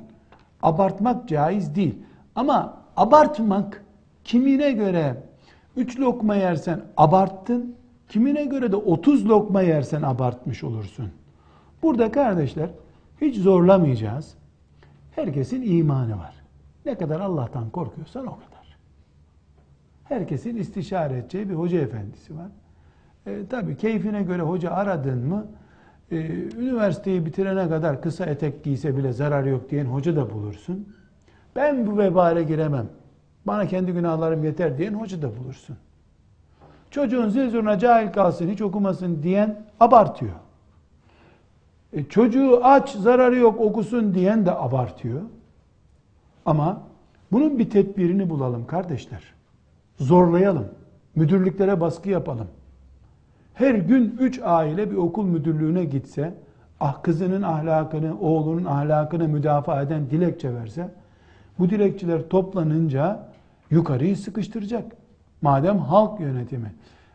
Abartmak 0.63 1.29
caiz 1.29 1.75
değil. 1.75 1.95
Ama 2.35 2.79
abartmak 2.97 3.85
kimine 4.25 4.73
göre 4.73 5.23
üç 5.79 6.01
lokma 6.01 6.35
yersen 6.37 6.81
abarttın, 6.97 7.79
Kimine 8.09 8.45
göre 8.45 8.73
de 8.73 8.77
30 8.77 9.29
lokma 9.29 9.63
yersen 9.63 10.03
abartmış 10.03 10.65
olursun. 10.65 11.11
Burada 11.83 12.13
kardeşler 12.13 12.71
hiç 13.21 13.37
zorlamayacağız. 13.37 14.35
Herkesin 15.11 15.63
imanı 15.63 16.19
var. 16.19 16.35
Ne 16.87 16.99
kadar 16.99 17.21
Allah'tan 17.21 17.71
korkuyorsan 17.71 18.27
o 18.27 18.31
kadar. 18.31 18.79
Herkesin 20.05 20.57
istişare 20.57 21.19
edeceği 21.19 21.49
bir 21.49 21.55
hoca 21.55 21.79
efendisi 21.79 22.37
var. 22.37 22.51
E, 23.27 23.47
Tabi 23.47 23.77
keyfine 23.77 24.23
göre 24.23 24.43
hoca 24.43 24.71
aradın 24.71 25.27
mı 25.27 25.47
e, 26.11 26.17
üniversiteyi 26.59 27.27
bitirene 27.27 27.69
kadar 27.69 28.03
kısa 28.03 28.27
etek 28.27 28.65
giyse 28.65 28.97
bile 28.97 29.13
zarar 29.13 29.45
yok 29.45 29.71
diyen 29.71 29.85
hoca 29.87 30.17
da 30.17 30.31
bulursun. 30.31 30.89
Ben 31.57 31.87
bu 31.87 31.99
vebale 31.99 32.43
giremem. 32.43 32.89
Bana 33.49 33.67
kendi 33.67 33.93
günahlarım 33.93 34.45
yeter 34.45 34.79
diyen 34.79 34.95
hoca 34.95 35.23
da 35.23 35.37
bulursun. 35.37 35.77
Çocuğun 36.91 37.29
zil 37.29 37.79
cahil 37.79 38.13
kalsın, 38.13 38.49
hiç 38.49 38.63
okumasın 38.63 39.23
diyen 39.23 39.63
abartıyor. 39.81 40.33
E, 41.93 42.05
çocuğu 42.05 42.61
aç, 42.63 42.91
zararı 42.97 43.37
yok 43.37 43.61
okusun 43.61 44.15
diyen 44.15 44.47
de 44.47 44.53
abartıyor. 44.53 45.21
Ama 46.47 46.83
bunun 47.33 47.59
bir 47.59 47.71
tedbirini 47.71 48.31
bulalım 48.31 48.67
kardeşler. 48.67 49.23
Zorlayalım. 49.99 50.69
Müdürlüklere 51.15 51.81
baskı 51.81 52.11
yapalım. 52.11 52.49
Her 53.55 53.75
gün 53.75 54.17
üç 54.21 54.41
aile 54.45 54.91
bir 54.91 54.97
okul 54.97 55.25
müdürlüğüne 55.25 55.85
gitse, 55.85 56.35
ah 56.81 57.03
kızının 57.03 57.43
ahlakını, 57.43 58.21
oğlunun 58.21 58.65
ahlakını 58.65 59.29
müdafaa 59.29 59.83
eden 59.83 60.11
dilekçe 60.11 60.55
verse, 60.55 60.91
bu 61.59 61.71
dilekçeler 61.71 62.29
toplanınca 62.29 63.29
yukarıyı 63.71 64.17
sıkıştıracak. 64.17 64.93
Madem 65.43 65.79
halk 65.79 66.21
yönetimi. 66.21 66.73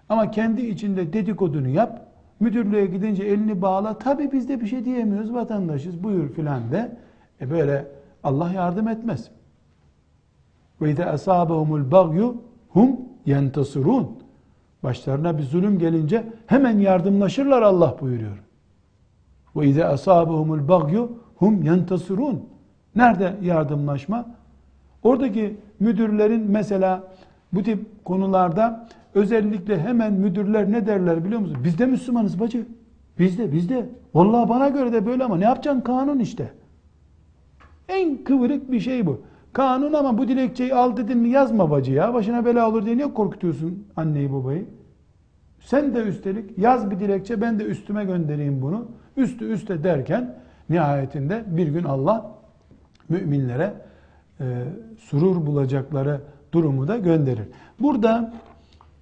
Ama 0.10 0.32
kendi 0.32 0.62
içinde 0.62 1.14
dedikodunu 1.14 1.68
yap. 1.68 2.08
Müdürlüğe 2.40 2.86
gidince 2.86 3.24
elini 3.24 3.62
bağla. 3.62 3.98
Tabi 3.98 4.32
biz 4.32 4.50
de 4.50 4.62
bir 4.62 4.68
şey 4.68 4.86
diyemiyoruz 4.86 5.34
vatandaşız 5.34 6.04
buyur 6.04 6.30
filan 6.30 6.72
de. 6.72 6.98
E 7.42 7.52
böyle 7.52 7.88
Allah 8.24 8.52
yardım 8.52 8.88
etmez. 8.88 9.30
Ve 10.82 10.92
izâ 10.92 11.06
asâbehumul 11.06 11.92
bagyu 11.92 12.36
hum 12.70 13.00
yentasirun. 13.26 14.10
Başlarına 14.84 15.38
bir 15.38 15.44
zulüm 15.44 15.80
gelince 15.80 16.24
hemen 16.48 16.80
yardımlaşırlar 16.80 17.62
Allah 17.62 17.96
buyuruyor. 18.02 18.44
Ve 19.56 19.68
izâ 19.68 19.86
asâbehumul 19.86 20.68
bagyu 20.68 21.12
hum 21.36 21.64
yentasirun. 21.64 22.46
Nerede 22.96 23.38
yardımlaşma? 23.42 24.26
Oradaki 25.04 25.58
müdürlerin 25.84 26.52
mesela 26.52 27.04
bu 27.54 27.64
tip 27.64 28.06
konularda 28.06 28.88
özellikle 29.16 29.80
hemen 29.80 30.14
müdürler 30.14 30.72
ne 30.72 30.88
derler 30.88 31.26
biliyor 31.26 31.42
musun? 31.42 31.58
Biz 31.64 31.80
de 31.80 31.86
Müslümanız 31.86 32.40
bacı. 32.40 32.66
Biz 33.20 33.38
de 33.38 33.52
biz 33.52 33.70
de. 33.70 33.90
Vallahi 34.14 34.50
bana 34.50 34.70
göre 34.70 34.94
de 34.94 35.06
böyle 35.06 35.24
ama 35.24 35.38
ne 35.38 35.44
yapacaksın 35.44 35.82
kanun 35.82 36.20
işte. 36.20 36.52
En 37.88 38.24
kıvırık 38.24 38.72
bir 38.72 38.80
şey 38.80 39.06
bu. 39.06 39.22
Kanun 39.54 39.94
ama 39.94 40.18
bu 40.18 40.28
dilekçeyi 40.28 40.74
al 40.74 40.98
dedin 40.98 41.18
mi 41.18 41.30
yazma 41.30 41.72
bacı 41.72 41.92
ya. 41.92 42.14
Başına 42.14 42.46
bela 42.46 42.70
olur 42.70 42.86
diye 42.86 42.98
niye 42.98 43.14
korkutuyorsun 43.14 43.88
anneyi 43.96 44.34
babayı? 44.34 44.66
Sen 45.60 45.96
de 45.96 46.00
üstelik 46.00 46.58
yaz 46.58 46.92
bir 46.92 47.00
dilekçe 47.00 47.42
ben 47.42 47.60
de 47.60 47.64
üstüme 47.64 48.06
göndereyim 48.06 48.62
bunu. 48.62 48.86
Üstü 49.18 49.46
üste 49.46 49.84
derken 49.84 50.36
nihayetinde 50.70 51.44
bir 51.48 51.68
gün 51.68 51.84
Allah 51.84 52.32
müminlere 53.10 53.74
e, 54.44 54.64
surur 55.00 55.46
bulacakları 55.46 56.22
durumu 56.52 56.88
da 56.88 56.98
gönderir. 56.98 57.48
Burada 57.80 58.34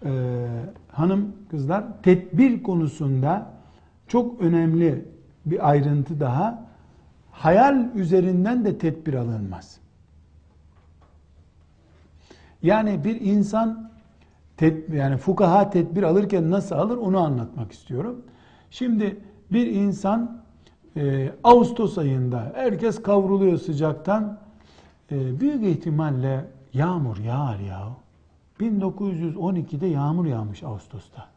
e, 0.06 0.10
hanım 0.92 1.36
kızlar 1.52 1.84
tedbir 2.04 2.64
konusunda 2.64 3.52
çok 4.08 4.42
önemli 4.42 5.06
bir 5.46 5.70
ayrıntı 5.70 6.20
daha. 6.20 6.66
Hayal 7.32 7.96
üzerinden 7.96 8.66
de 8.66 8.78
tedbir 8.78 9.14
alınmaz. 9.14 9.78
Yani 12.64 13.04
bir 13.04 13.22
insan 13.22 13.92
ted, 14.58 14.94
yani 14.94 15.18
fukaha 15.18 15.70
tedbir 15.70 16.04
alırken 16.04 16.52
nasıl 16.52 16.76
alır 16.76 16.98
onu 16.98 17.20
anlatmak 17.20 17.72
istiyorum. 17.72 18.22
Şimdi 18.72 19.18
bir 19.52 19.68
insan 19.68 20.42
e, 20.98 21.32
Ağustos 21.44 21.98
ayında 21.98 22.52
herkes 22.56 23.02
kavruluyor 23.02 23.58
sıcaktan 23.58 24.40
büyük 25.12 25.64
ihtimalle 25.64 26.46
yağmur 26.74 27.18
yağar 27.18 27.60
ya. 27.60 27.88
1912'de 28.60 29.88
yağmur 29.88 30.26
yağmış 30.26 30.64
Ağustos'ta. 30.64 31.28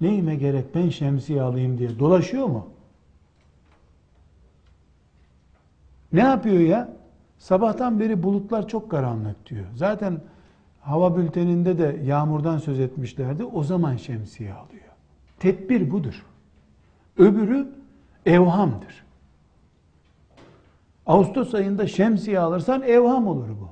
Neyime 0.00 0.36
gerek 0.36 0.74
ben 0.74 0.88
şemsiye 0.88 1.42
alayım 1.42 1.78
diye 1.78 1.98
dolaşıyor 1.98 2.46
mu? 2.46 2.68
Ne 6.12 6.20
yapıyor 6.20 6.60
ya? 6.60 6.88
Sabahtan 7.38 8.00
beri 8.00 8.22
bulutlar 8.22 8.68
çok 8.68 8.90
karanlık 8.90 9.50
diyor. 9.50 9.64
Zaten 9.74 10.20
hava 10.80 11.16
bülteninde 11.16 11.78
de 11.78 12.00
yağmurdan 12.04 12.58
söz 12.58 12.80
etmişlerdi. 12.80 13.44
O 13.44 13.62
zaman 13.62 13.96
şemsiye 13.96 14.52
alıyor. 14.52 14.82
Tedbir 15.38 15.90
budur. 15.90 16.26
Öbürü 17.18 17.68
evhamdır. 18.26 19.05
Ağustos 21.06 21.54
ayında 21.54 21.86
şemsiye 21.86 22.38
alırsan 22.38 22.82
evham 22.82 23.26
olur 23.26 23.48
bu. 23.48 23.68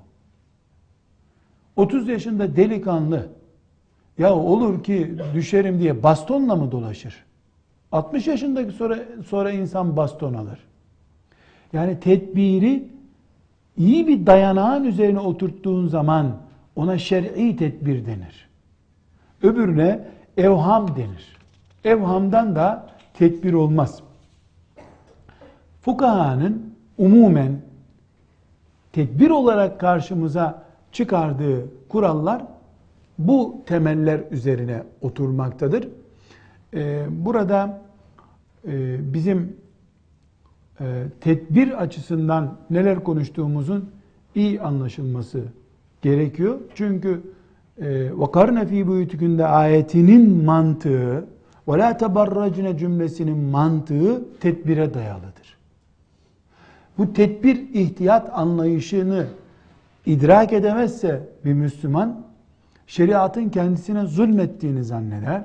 30 1.77 2.09
yaşında 2.09 2.57
delikanlı 2.57 3.29
ya 4.19 4.35
olur 4.35 4.85
ki 4.85 5.15
düşerim 5.35 5.81
diye 5.81 6.03
bastonla 6.03 6.57
mı 6.57 6.73
dolaşır? 6.73 7.25
60 7.93 8.27
yaşındaki 8.27 8.73
sonra, 8.73 8.99
sonra 9.27 9.51
insan 9.51 9.97
baston 9.97 10.35
alır. 10.35 10.59
Yani 11.73 12.01
tedbiri 12.01 12.89
iyi 13.77 14.09
bir 14.09 14.27
dayanağın 14.27 14.85
üzerine 14.85 15.21
oturttuğun 15.21 15.89
zaman 15.89 16.37
ona 16.77 16.99
şer'i 16.99 17.57
tedbir 17.57 18.07
denir. 18.07 18.49
Öbürüne 19.43 20.09
evham 20.37 20.97
denir. 20.97 21.37
Evhamdan 21.85 22.57
da 22.57 22.87
tedbir 23.15 23.53
olmaz. 23.53 24.03
Fukahanın 25.83 26.74
umumen 26.98 27.62
tedbir 28.94 29.30
olarak 29.30 29.80
karşımıza 29.80 30.64
çıkardığı 30.92 31.66
kurallar 31.90 32.42
bu 33.18 33.62
temeller 33.66 34.22
üzerine 34.32 34.84
oturmaktadır. 35.02 35.88
Ee, 36.74 37.06
burada 37.10 37.82
e, 38.68 38.98
bizim 39.14 39.58
e, 40.82 41.04
tedbir 41.22 41.82
açısından 41.84 42.58
neler 42.70 43.04
konuştuğumuzun 43.04 43.90
iyi 44.36 44.62
anlaşılması 44.62 45.44
gerekiyor. 46.02 46.60
Çünkü 46.76 47.22
وَقَرْنَ 48.22 48.66
ف۪ي 48.66 48.84
بُيُتُكُنْde 48.86 49.46
ayetinin 49.46 50.46
mantığı 50.46 51.26
وَلَا 51.68 51.98
تَبَرَّجْنَ 51.98 52.78
cümlesinin 52.78 53.38
mantığı 53.38 54.40
tedbire 54.40 54.94
dayalıdır. 54.94 55.43
Bu 56.99 57.13
tedbir 57.13 57.57
ihtiyat 57.75 58.31
anlayışını 58.33 59.27
idrak 60.07 60.53
edemezse 60.53 61.21
bir 61.45 61.53
Müslüman 61.53 62.21
şeriatın 62.87 63.49
kendisine 63.49 64.07
zulmettiğini 64.07 64.85
zanneder. 64.85 65.43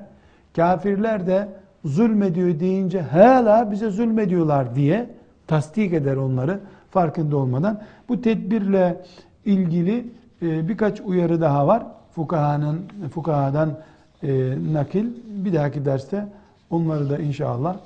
Kafirler 0.55 1.27
de 1.27 1.49
zulmediyor 1.85 2.59
deyince 2.59 3.01
hala 3.01 3.71
bize 3.71 3.89
zulmediyorlar 3.89 4.75
diye 4.75 5.09
tasdik 5.47 5.93
eder 5.93 6.15
onları 6.15 6.59
farkında 6.91 7.37
olmadan. 7.37 7.81
Bu 8.09 8.21
tedbirle 8.21 9.01
ilgili 9.45 10.05
e, 10.41 10.67
birkaç 10.67 11.01
uyarı 11.01 11.41
daha 11.41 11.67
var. 11.67 11.83
Fukahanın 12.11 12.81
fukahadan 13.13 13.77
e, 14.23 14.53
nakil. 14.73 15.05
Bir 15.25 15.53
dahaki 15.53 15.85
derste 15.85 16.25
onları 16.69 17.09
da 17.09 17.17
inşallah 17.17 17.77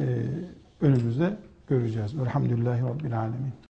e, 0.00 0.04
önümüzde 0.80 1.30
göreceğiz. 1.68 2.14
Elhamdülillahi 2.14 2.82
Rabbil 2.82 3.18
Alemin. 3.18 3.67